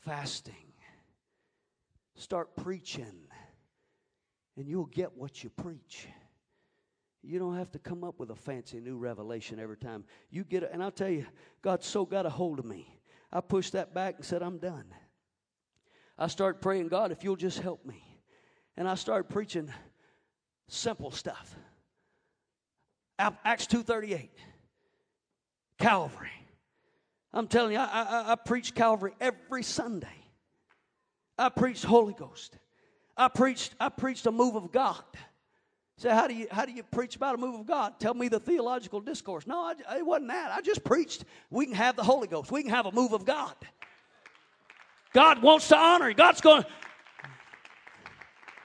fasting? 0.05 0.73
Start 2.15 2.55
preaching, 2.55 3.27
and 4.57 4.67
you'll 4.67 4.85
get 4.85 5.17
what 5.17 5.43
you 5.43 5.49
preach. 5.49 6.07
You 7.21 7.39
don't 7.39 7.57
have 7.57 7.71
to 7.71 7.79
come 7.79 8.03
up 8.03 8.19
with 8.19 8.29
a 8.29 8.35
fancy 8.35 8.79
new 8.79 8.97
revelation 8.97 9.59
every 9.59 9.77
time. 9.77 10.03
You 10.29 10.43
get 10.43 10.63
it, 10.63 10.69
and 10.73 10.83
I'll 10.83 10.91
tell 10.91 11.09
you, 11.09 11.25
God 11.61 11.83
so 11.83 12.05
got 12.05 12.25
a 12.25 12.29
hold 12.29 12.59
of 12.59 12.65
me. 12.65 12.87
I 13.31 13.41
pushed 13.41 13.73
that 13.73 13.93
back 13.93 14.15
and 14.17 14.25
said, 14.25 14.43
I'm 14.43 14.57
done. 14.57 14.85
I 16.17 16.27
start 16.27 16.61
praying, 16.61 16.89
God, 16.89 17.11
if 17.11 17.23
you'll 17.23 17.35
just 17.35 17.59
help 17.59 17.85
me. 17.85 18.03
And 18.77 18.87
I 18.87 18.95
start 18.95 19.29
preaching 19.29 19.71
Simple 20.67 21.11
stuff. 21.11 21.55
Acts 23.19 23.67
2.38. 23.67 24.29
Calvary. 25.77 26.42
I'm 27.33 27.47
telling 27.47 27.73
you, 27.73 27.79
I, 27.79 27.85
I, 27.85 28.31
I 28.33 28.35
preach 28.35 28.75
Calvary 28.75 29.13
every 29.19 29.63
Sunday. 29.63 30.07
I 31.37 31.49
preached 31.49 31.83
Holy 31.83 32.13
Ghost. 32.13 32.57
I 33.17 33.27
preached, 33.27 33.73
I 33.79 33.89
preached 33.89 34.25
a 34.27 34.31
move 34.31 34.55
of 34.55 34.71
God. 34.71 35.03
Say, 35.97 36.09
how 36.09 36.27
do 36.27 36.33
you 36.33 36.47
how 36.51 36.65
do 36.65 36.71
you 36.71 36.83
preach 36.83 37.15
about 37.15 37.35
a 37.35 37.37
move 37.37 37.59
of 37.59 37.65
God? 37.67 37.99
Tell 37.99 38.13
me 38.13 38.27
the 38.27 38.39
theological 38.39 38.99
discourse. 38.99 39.45
No, 39.45 39.59
I, 39.59 39.97
it 39.97 40.05
wasn't 40.05 40.29
that. 40.29 40.51
I 40.51 40.61
just 40.61 40.83
preached. 40.83 41.23
We 41.51 41.65
can 41.65 41.75
have 41.75 41.95
the 41.95 42.03
Holy 42.03 42.27
Ghost. 42.27 42.51
We 42.51 42.63
can 42.63 42.71
have 42.71 42.87
a 42.87 42.91
move 42.91 43.13
of 43.13 43.25
God. 43.25 43.53
God 45.13 45.41
wants 45.43 45.67
to 45.67 45.77
honor. 45.77 46.11
God's 46.13 46.41
going 46.41 46.65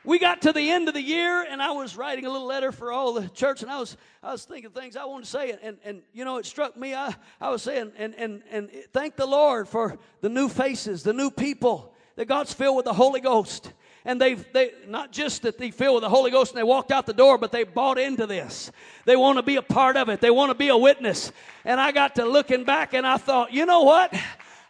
we 0.04 0.18
got 0.18 0.42
to 0.42 0.52
the 0.52 0.70
end 0.70 0.88
of 0.88 0.94
the 0.94 1.02
year 1.02 1.44
and 1.48 1.62
I 1.62 1.72
was 1.72 1.96
writing 1.96 2.26
a 2.26 2.30
little 2.30 2.46
letter 2.46 2.72
for 2.72 2.92
all 2.92 3.12
the 3.12 3.28
church 3.28 3.62
and 3.62 3.70
I 3.70 3.78
was 3.78 3.96
I 4.22 4.32
was 4.32 4.44
thinking 4.44 4.70
things 4.70 4.96
I 4.96 5.04
wanted 5.04 5.24
to 5.24 5.30
say 5.30 5.50
and, 5.50 5.60
and, 5.62 5.78
and 5.84 6.02
you 6.12 6.24
know 6.24 6.36
it 6.36 6.46
struck 6.46 6.76
me 6.76 6.94
I, 6.94 7.14
I 7.40 7.50
was 7.50 7.62
saying 7.62 7.92
and, 7.96 8.14
and 8.14 8.42
and 8.50 8.70
thank 8.92 9.16
the 9.16 9.26
Lord 9.26 9.68
for 9.68 9.98
the 10.20 10.28
new 10.28 10.48
faces, 10.48 11.02
the 11.02 11.12
new 11.12 11.30
people 11.30 11.94
that 12.16 12.26
God's 12.26 12.52
filled 12.52 12.76
with 12.76 12.84
the 12.84 12.92
Holy 12.92 13.20
Ghost. 13.20 13.72
And 14.04 14.20
they've 14.20 14.44
they 14.52 14.72
not 14.86 15.12
just 15.12 15.42
that 15.42 15.58
they 15.58 15.70
filled 15.70 15.96
with 15.96 16.02
the 16.02 16.08
Holy 16.08 16.30
Ghost 16.30 16.52
and 16.52 16.58
they 16.58 16.64
walked 16.64 16.90
out 16.90 17.06
the 17.06 17.12
door, 17.12 17.38
but 17.38 17.52
they 17.52 17.64
bought 17.64 17.98
into 17.98 18.26
this. 18.26 18.72
They 19.04 19.16
want 19.16 19.36
to 19.38 19.42
be 19.42 19.56
a 19.56 19.62
part 19.62 19.96
of 19.96 20.08
it. 20.08 20.20
They 20.20 20.30
want 20.30 20.50
to 20.50 20.54
be 20.54 20.68
a 20.68 20.76
witness. 20.76 21.30
And 21.64 21.80
I 21.80 21.92
got 21.92 22.16
to 22.16 22.24
looking 22.24 22.64
back 22.64 22.94
and 22.94 23.06
I 23.06 23.18
thought, 23.18 23.52
you 23.52 23.66
know 23.66 23.82
what? 23.82 24.14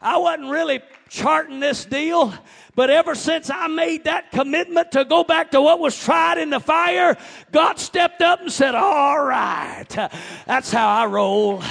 I 0.00 0.16
wasn't 0.18 0.50
really 0.50 0.80
charting 1.08 1.60
this 1.60 1.84
deal. 1.84 2.32
But 2.74 2.90
ever 2.90 3.16
since 3.16 3.50
I 3.50 3.66
made 3.66 4.04
that 4.04 4.30
commitment 4.30 4.92
to 4.92 5.04
go 5.04 5.24
back 5.24 5.50
to 5.50 5.60
what 5.60 5.80
was 5.80 5.98
tried 5.98 6.38
in 6.38 6.50
the 6.50 6.60
fire, 6.60 7.16
God 7.50 7.80
stepped 7.80 8.22
up 8.22 8.40
and 8.40 8.52
said, 8.52 8.76
All 8.76 9.20
right, 9.24 10.10
that's 10.46 10.70
how 10.70 10.88
I 10.88 11.06
roll. 11.06 11.62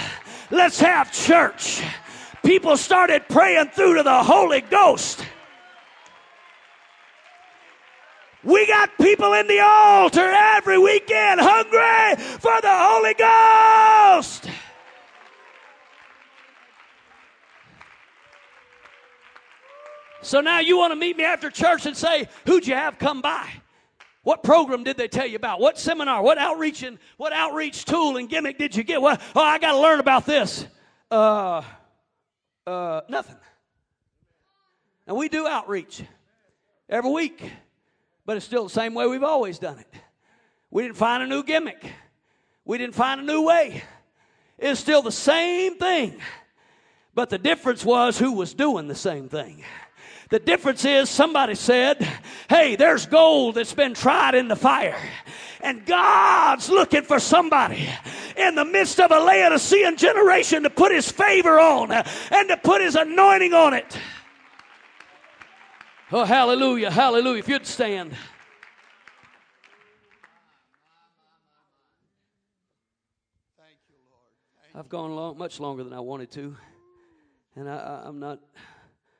Let's 0.51 0.79
have 0.81 1.13
church. 1.13 1.81
People 2.43 2.75
started 2.75 3.23
praying 3.29 3.69
through 3.69 3.95
to 3.95 4.03
the 4.03 4.23
Holy 4.23 4.61
Ghost. 4.61 5.25
We 8.43 8.65
got 8.67 8.97
people 8.97 9.33
in 9.33 9.47
the 9.47 9.59
altar 9.59 10.29
every 10.29 10.77
weekend 10.77 11.41
hungry 11.41 12.23
for 12.39 12.61
the 12.61 12.69
Holy 12.69 13.13
Ghost. 13.13 14.46
So 20.27 20.41
now 20.41 20.59
you 20.59 20.77
want 20.77 20.91
to 20.91 20.97
meet 20.97 21.15
me 21.15 21.23
after 21.23 21.49
church 21.49 21.85
and 21.85 21.95
say, 21.95 22.27
Who'd 22.45 22.67
you 22.67 22.73
have 22.75 22.99
come 22.99 23.21
by? 23.21 23.47
What 24.23 24.43
program 24.43 24.83
did 24.83 24.97
they 24.97 25.07
tell 25.07 25.25
you 25.25 25.37
about? 25.37 25.61
What 25.61 25.79
seminar? 25.79 26.21
What 26.21 26.37
outreach 26.37 26.83
and 26.83 26.99
what 27.15 27.31
outreach 27.31 27.85
tool 27.85 28.17
and 28.17 28.27
gimmick 28.27 28.57
did 28.57 28.75
you 28.75 28.83
get? 28.83 29.01
What, 29.01 29.21
oh, 29.33 29.41
I 29.41 29.57
got 29.57 29.71
to 29.71 29.79
learn 29.79 30.01
about 30.01 30.25
this. 30.25 30.67
Uh, 31.09 31.61
uh, 32.65 33.01
nothing. 33.07 33.37
And 35.07 35.15
we 35.15 35.29
do 35.29 35.47
outreach 35.47 36.03
every 36.89 37.09
week, 37.09 37.49
but 38.25 38.35
it's 38.35 38.45
still 38.45 38.65
the 38.65 38.69
same 38.69 38.93
way 38.93 39.07
we've 39.07 39.23
always 39.23 39.59
done 39.59 39.79
it. 39.79 39.87
We 40.69 40.83
didn't 40.83 40.97
find 40.97 41.23
a 41.23 41.27
new 41.27 41.41
gimmick. 41.41 41.89
We 42.65 42.77
didn't 42.77 42.95
find 42.95 43.21
a 43.21 43.23
new 43.23 43.43
way. 43.43 43.81
It's 44.57 44.81
still 44.81 45.01
the 45.01 45.09
same 45.09 45.77
thing. 45.77 46.19
But 47.13 47.29
the 47.29 47.37
difference 47.37 47.85
was 47.85 48.19
who 48.19 48.33
was 48.33 48.53
doing 48.53 48.89
the 48.89 48.95
same 48.95 49.29
thing. 49.29 49.63
The 50.29 50.39
difference 50.39 50.83
is 50.83 51.09
somebody 51.09 51.55
said, 51.55 52.05
Hey, 52.49 52.75
there's 52.75 53.05
gold 53.05 53.55
that's 53.55 53.73
been 53.73 53.93
tried 53.93 54.35
in 54.35 54.47
the 54.47 54.55
fire. 54.55 54.97
And 55.61 55.85
God's 55.85 56.69
looking 56.69 57.03
for 57.03 57.19
somebody 57.19 57.89
in 58.35 58.55
the 58.55 58.65
midst 58.65 58.99
of 58.99 59.11
a 59.11 59.19
Laodicean 59.19 59.97
generation 59.97 60.63
to 60.63 60.69
put 60.69 60.91
his 60.91 61.09
favor 61.09 61.59
on 61.59 61.91
and 61.91 62.49
to 62.49 62.57
put 62.57 62.81
his 62.81 62.95
anointing 62.95 63.53
on 63.53 63.73
it. 63.73 63.97
Oh, 66.11 66.23
hallelujah, 66.23 66.91
hallelujah. 66.91 67.39
If 67.39 67.47
you'd 67.47 67.65
stand. 67.65 68.15
I've 74.75 74.89
gone 74.89 75.15
long, 75.15 75.37
much 75.37 75.59
longer 75.59 75.83
than 75.83 75.91
I 75.91 75.99
wanted 75.99 76.29
to, 76.31 76.55
and 77.55 77.67
I, 77.67 78.03
am 78.05 78.19
not. 78.19 78.39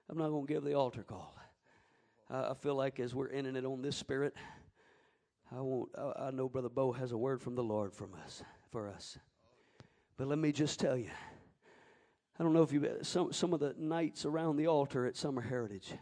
I'm 0.09 0.17
not 0.17 0.29
going 0.29 0.47
to 0.47 0.53
give 0.53 0.63
the 0.63 0.73
altar 0.73 1.03
call. 1.03 1.35
I, 2.29 2.53
feel 2.53 2.75
like 2.75 2.99
as 2.99 3.15
we're 3.15 3.29
ending 3.29 3.55
it 3.55 3.65
on 3.65 3.81
this 3.81 3.95
spirit, 3.95 4.33
I 5.51 5.61
won't. 5.61 5.89
I, 5.97 6.27
I 6.27 6.31
know 6.31 6.49
Brother 6.49 6.69
Bo 6.69 6.91
has 6.91 7.11
a 7.11 7.17
word 7.17 7.41
from 7.41 7.55
the 7.55 7.63
Lord 7.63 7.93
from 7.93 8.13
us 8.25 8.43
for 8.71 8.89
us. 8.89 9.17
But 10.17 10.27
let 10.27 10.37
me 10.37 10.51
just 10.51 10.79
tell 10.79 10.97
you. 10.97 11.09
I 12.39 12.43
don't 12.43 12.53
know 12.53 12.63
if 12.63 12.71
you 12.71 12.85
some 13.01 13.31
some 13.31 13.53
of 13.53 13.59
the 13.59 13.75
nights 13.77 14.25
around 14.25 14.57
the 14.57 14.67
altar 14.67 15.05
at 15.05 15.15
Summer 15.15 15.41
Heritage. 15.41 15.93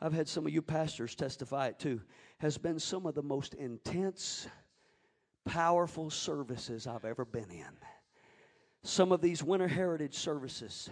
I've 0.00 0.12
had 0.12 0.28
some 0.28 0.46
of 0.46 0.52
you 0.52 0.62
pastors 0.62 1.14
testify 1.14 1.68
it 1.68 1.78
too. 1.78 2.00
Has 2.38 2.58
been 2.58 2.78
some 2.78 3.06
of 3.06 3.14
the 3.14 3.22
most 3.22 3.54
intense, 3.54 4.46
powerful 5.44 6.10
services 6.10 6.86
I've 6.86 7.04
ever 7.04 7.24
been 7.24 7.50
in. 7.50 7.76
Some 8.82 9.12
of 9.12 9.20
these 9.20 9.42
winter 9.42 9.68
heritage 9.68 10.14
services 10.14 10.88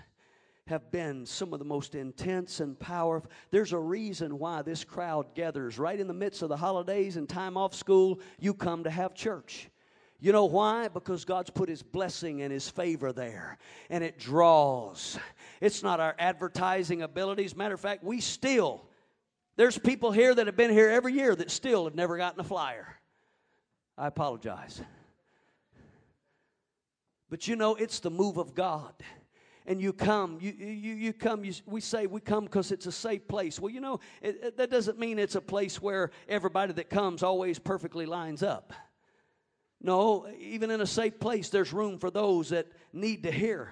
have 0.69 0.90
been 0.90 1.24
some 1.24 1.53
of 1.53 1.59
the 1.59 1.65
most 1.65 1.95
intense 1.95 2.61
and 2.61 2.78
powerful. 2.78 3.31
There's 3.51 3.73
a 3.73 3.78
reason 3.78 4.39
why 4.39 4.62
this 4.62 4.85
crowd 4.85 5.35
gathers 5.35 5.78
right 5.78 5.99
in 5.99 6.07
the 6.07 6.15
midst 6.15 6.43
of 6.43 6.51
the 6.51 6.57
holidays 6.57 7.16
and 7.16 7.28
time 7.28 7.57
off 7.57 7.74
school. 7.74 8.20
You 8.39 8.53
come 8.53 8.85
to 8.85 8.90
have 8.90 9.15
church. 9.15 9.70
You 10.20 10.32
know 10.32 10.45
why? 10.45 10.89
Because 10.89 11.24
God's 11.24 11.51
put 11.51 11.69
His 11.69 11.82
blessing 11.82 12.43
and 12.43 12.53
His 12.53 12.69
favor 12.69 13.12
there, 13.12 13.57
and 13.89 14.05
it 14.05 14.19
draws. 14.19 15.19
It's 15.61 15.82
not 15.82 16.01
our 16.01 16.15
advertising 16.19 17.03
abilities. 17.03 17.57
Matter 17.57 17.74
of 17.74 17.81
fact, 17.81 18.05
we 18.05 18.20
still, 18.20 18.85
there's 19.57 19.78
people 19.78 20.11
here 20.12 20.35
that 20.35 20.47
have 20.47 20.57
been 20.57 20.70
here 20.70 20.90
every 20.90 21.15
year 21.15 21.35
that 21.35 21.51
still 21.51 21.85
have 21.85 21.95
never 21.95 22.16
gotten 22.16 22.40
a 22.40 22.45
flyer. 22.45 22.86
I 23.97 24.07
apologize. 24.07 24.82
But 27.31 27.47
you 27.47 27.57
know, 27.57 27.74
it's 27.74 28.01
the 28.01 28.11
move 28.11 28.39
of 28.39 28.55
God. 28.55 28.93
And 29.69 29.82
you 29.82 29.93
come, 29.93 30.39
you, 30.40 30.51
you, 30.59 30.95
you 30.95 31.12
come, 31.12 31.45
you, 31.45 31.53
we 31.66 31.82
say 31.82 32.07
we 32.07 32.23
come 32.23 32.45
because 32.45 32.73
it's 32.73 32.86
a 32.86 32.93
safe 32.93 33.28
place. 33.28 33.61
Well, 33.61 33.70
you 33.70 33.82
know, 33.82 34.01
it, 34.23 34.40
it, 34.43 34.57
that 34.57 34.70
doesn't 34.70 34.99
mean 34.99 35.19
it's 35.19 35.35
a 35.35 35.43
place 35.43 35.82
where 35.82 36.11
everybody 36.27 36.73
that 36.73 36.89
comes 36.89 37.23
always 37.23 37.59
perfectly 37.59 38.07
lines 38.07 38.43
up. 38.43 38.73
No, 39.82 40.27
even 40.39 40.70
in 40.70 40.81
a 40.81 40.86
safe 40.86 41.20
place, 41.20 41.51
there's 41.51 41.70
room 41.70 41.99
for 41.99 42.11
those 42.11 42.49
that 42.49 42.66
need 42.95 43.24
to 43.24 43.31
hear 43.31 43.70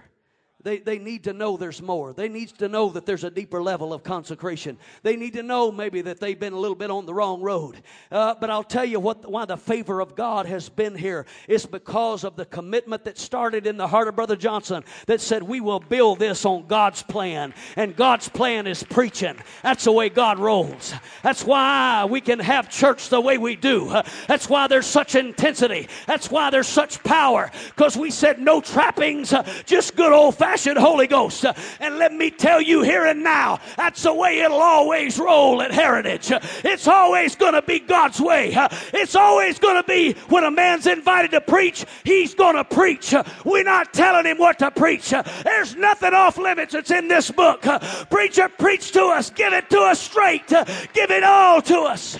they, 0.66 0.78
they 0.78 0.98
need 0.98 1.22
to 1.24 1.32
know 1.32 1.56
there's 1.56 1.80
more. 1.80 2.12
They 2.12 2.28
need 2.28 2.48
to 2.58 2.68
know 2.68 2.88
that 2.90 3.06
there's 3.06 3.22
a 3.22 3.30
deeper 3.30 3.62
level 3.62 3.92
of 3.92 4.02
consecration. 4.02 4.78
They 5.04 5.14
need 5.14 5.34
to 5.34 5.44
know 5.44 5.70
maybe 5.70 6.02
that 6.02 6.18
they've 6.18 6.38
been 6.38 6.54
a 6.54 6.58
little 6.58 6.74
bit 6.74 6.90
on 6.90 7.06
the 7.06 7.14
wrong 7.14 7.40
road. 7.40 7.80
Uh, 8.10 8.34
but 8.34 8.50
I'll 8.50 8.64
tell 8.64 8.84
you 8.84 8.98
what, 8.98 9.30
why 9.30 9.44
the 9.44 9.56
favor 9.56 10.00
of 10.00 10.16
God 10.16 10.46
has 10.46 10.68
been 10.68 10.96
here. 10.96 11.24
It's 11.46 11.66
because 11.66 12.24
of 12.24 12.34
the 12.34 12.44
commitment 12.44 13.04
that 13.04 13.16
started 13.16 13.64
in 13.64 13.76
the 13.76 13.86
heart 13.86 14.08
of 14.08 14.16
Brother 14.16 14.34
Johnson 14.34 14.82
that 15.06 15.20
said, 15.20 15.44
We 15.44 15.60
will 15.60 15.78
build 15.78 16.18
this 16.18 16.44
on 16.44 16.66
God's 16.66 17.04
plan. 17.04 17.54
And 17.76 17.94
God's 17.94 18.28
plan 18.28 18.66
is 18.66 18.82
preaching. 18.82 19.36
That's 19.62 19.84
the 19.84 19.92
way 19.92 20.08
God 20.08 20.40
rolls. 20.40 20.92
That's 21.22 21.44
why 21.44 22.06
we 22.06 22.20
can 22.20 22.40
have 22.40 22.68
church 22.70 23.08
the 23.08 23.20
way 23.20 23.38
we 23.38 23.54
do. 23.54 24.02
That's 24.26 24.48
why 24.48 24.66
there's 24.66 24.86
such 24.86 25.14
intensity. 25.14 25.88
That's 26.08 26.28
why 26.28 26.50
there's 26.50 26.66
such 26.66 27.04
power. 27.04 27.52
Because 27.68 27.96
we 27.96 28.10
said 28.10 28.40
no 28.40 28.60
trappings, 28.60 29.32
just 29.64 29.94
good 29.94 30.10
old 30.10 30.34
fashioned 30.34 30.55
Holy 30.64 31.06
Ghost. 31.06 31.44
And 31.80 31.98
let 31.98 32.12
me 32.12 32.30
tell 32.30 32.60
you 32.60 32.82
here 32.82 33.06
and 33.06 33.22
now, 33.22 33.60
that's 33.76 34.02
the 34.02 34.14
way 34.14 34.40
it'll 34.40 34.60
always 34.60 35.18
roll 35.18 35.62
at 35.62 35.72
Heritage. 35.72 36.32
It's 36.64 36.88
always 36.88 37.36
going 37.36 37.54
to 37.54 37.62
be 37.62 37.80
God's 37.80 38.20
way. 38.20 38.52
It's 38.92 39.14
always 39.14 39.58
going 39.58 39.76
to 39.76 39.86
be 39.86 40.14
when 40.28 40.44
a 40.44 40.50
man's 40.50 40.86
invited 40.86 41.30
to 41.32 41.40
preach, 41.40 41.84
he's 42.04 42.34
going 42.34 42.56
to 42.56 42.64
preach. 42.64 43.14
We're 43.44 43.64
not 43.64 43.92
telling 43.92 44.26
him 44.26 44.38
what 44.38 44.58
to 44.60 44.70
preach. 44.70 45.10
There's 45.44 45.76
nothing 45.76 46.14
off 46.14 46.38
limits 46.38 46.72
that's 46.72 46.90
in 46.90 47.08
this 47.08 47.30
book. 47.30 47.62
Preacher, 48.10 48.48
preach 48.48 48.92
to 48.92 49.04
us. 49.04 49.30
Give 49.30 49.52
it 49.52 49.70
to 49.70 49.80
us 49.80 50.00
straight. 50.00 50.46
Give 50.48 51.10
it 51.10 51.24
all 51.24 51.62
to 51.62 51.80
us. 51.80 52.18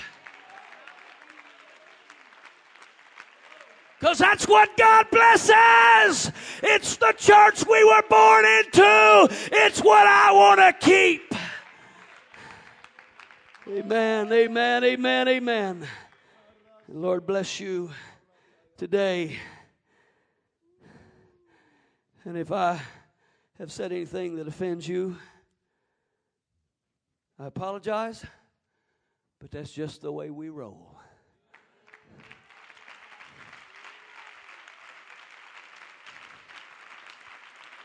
Because 3.99 4.19
that's 4.19 4.47
what 4.47 4.77
God 4.77 5.07
blesses. 5.11 6.31
It's 6.61 6.97
the 6.97 7.13
church 7.17 7.65
we 7.67 7.83
were 7.83 8.03
born 8.07 8.45
into. 8.45 9.27
It's 9.51 9.79
what 9.79 10.05
I 10.05 10.31
want 10.33 10.59
to 10.59 10.73
keep. 10.85 11.33
Amen, 13.67 14.31
amen, 14.31 14.83
amen, 14.83 15.27
amen. 15.27 15.87
Lord 16.87 17.25
bless 17.25 17.59
you 17.59 17.91
today. 18.77 19.37
And 22.23 22.37
if 22.37 22.51
I 22.51 22.79
have 23.57 23.71
said 23.71 23.91
anything 23.91 24.35
that 24.35 24.47
offends 24.47 24.87
you, 24.87 25.17
I 27.39 27.47
apologize, 27.47 28.23
but 29.39 29.51
that's 29.51 29.71
just 29.71 30.01
the 30.01 30.11
way 30.11 30.29
we 30.29 30.49
roll. 30.49 30.86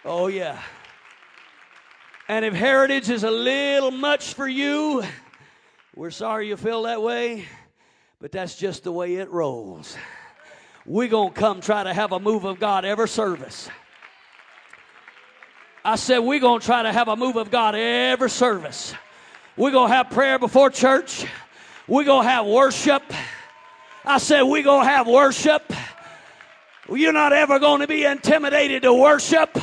Oh, 0.04 0.26
yeah. 0.26 0.60
And 2.28 2.44
if 2.44 2.54
heritage 2.54 3.08
is 3.08 3.22
a 3.22 3.30
little 3.30 3.92
much 3.92 4.34
for 4.34 4.48
you, 4.48 5.04
we're 5.94 6.10
sorry 6.10 6.48
you 6.48 6.56
feel 6.56 6.82
that 6.82 7.00
way, 7.00 7.44
but 8.20 8.32
that's 8.32 8.56
just 8.56 8.82
the 8.82 8.90
way 8.90 9.16
it 9.16 9.30
rolls. 9.30 9.96
We're 10.84 11.06
going 11.06 11.32
to 11.32 11.38
come 11.38 11.60
try 11.60 11.84
to 11.84 11.94
have 11.94 12.10
a 12.10 12.18
move 12.18 12.44
of 12.44 12.58
God 12.58 12.84
every 12.84 13.08
service. 13.08 13.68
I 15.84 15.94
said, 15.94 16.18
we're 16.18 16.40
going 16.40 16.58
to 16.58 16.66
try 16.66 16.82
to 16.82 16.92
have 16.92 17.06
a 17.06 17.14
move 17.14 17.36
of 17.36 17.52
God 17.52 17.76
every 17.76 18.30
service. 18.30 18.92
We're 19.56 19.70
going 19.70 19.88
to 19.88 19.94
have 19.94 20.10
prayer 20.10 20.40
before 20.40 20.70
church. 20.70 21.24
We're 21.86 22.04
going 22.04 22.24
to 22.24 22.28
have 22.28 22.46
worship. 22.46 23.04
I 24.04 24.18
said, 24.18 24.42
we're 24.42 24.64
going 24.64 24.84
to 24.84 24.90
have 24.90 25.06
worship. 25.06 25.72
You're 26.92 27.12
not 27.12 27.32
ever 27.32 27.60
going 27.60 27.82
to 27.82 27.86
be 27.86 28.04
intimidated 28.04 28.82
to 28.82 28.92
worship 28.92 29.56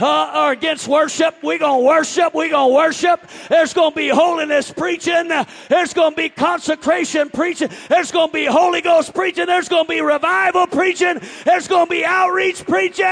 uh, 0.00 0.32
or 0.34 0.52
against 0.52 0.88
worship. 0.88 1.36
We're 1.42 1.58
going 1.58 1.80
to 1.82 1.86
worship. 1.86 2.34
We're 2.34 2.50
going 2.50 2.70
to 2.70 2.74
worship. 2.74 3.28
There's 3.48 3.72
going 3.72 3.92
to 3.92 3.96
be 3.96 4.08
holiness 4.08 4.72
preaching. 4.72 5.30
There's 5.68 5.94
going 5.94 6.12
to 6.12 6.16
be 6.16 6.28
consecration 6.28 7.30
preaching. 7.30 7.70
There's 7.88 8.10
going 8.10 8.28
to 8.28 8.32
be 8.32 8.46
Holy 8.46 8.80
Ghost 8.80 9.14
preaching. 9.14 9.46
There's 9.46 9.68
going 9.68 9.84
to 9.84 9.88
be 9.88 10.00
revival 10.00 10.66
preaching. 10.66 11.20
There's 11.44 11.68
going 11.68 11.86
to 11.86 11.90
be 11.90 12.04
outreach 12.04 12.64
preaching. 12.66 13.04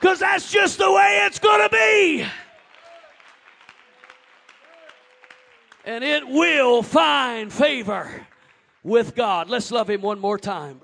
Because 0.00 0.20
that's 0.20 0.50
just 0.50 0.78
the 0.78 0.90
way 0.90 1.22
it's 1.26 1.38
going 1.38 1.62
to 1.62 1.68
be. 1.68 2.26
And 5.84 6.02
it 6.02 6.26
will 6.26 6.82
find 6.82 7.52
favor 7.52 8.26
with 8.82 9.14
God. 9.14 9.48
Let's 9.48 9.70
love 9.70 9.88
Him 9.88 10.00
one 10.00 10.18
more 10.18 10.38
time. 10.38 10.80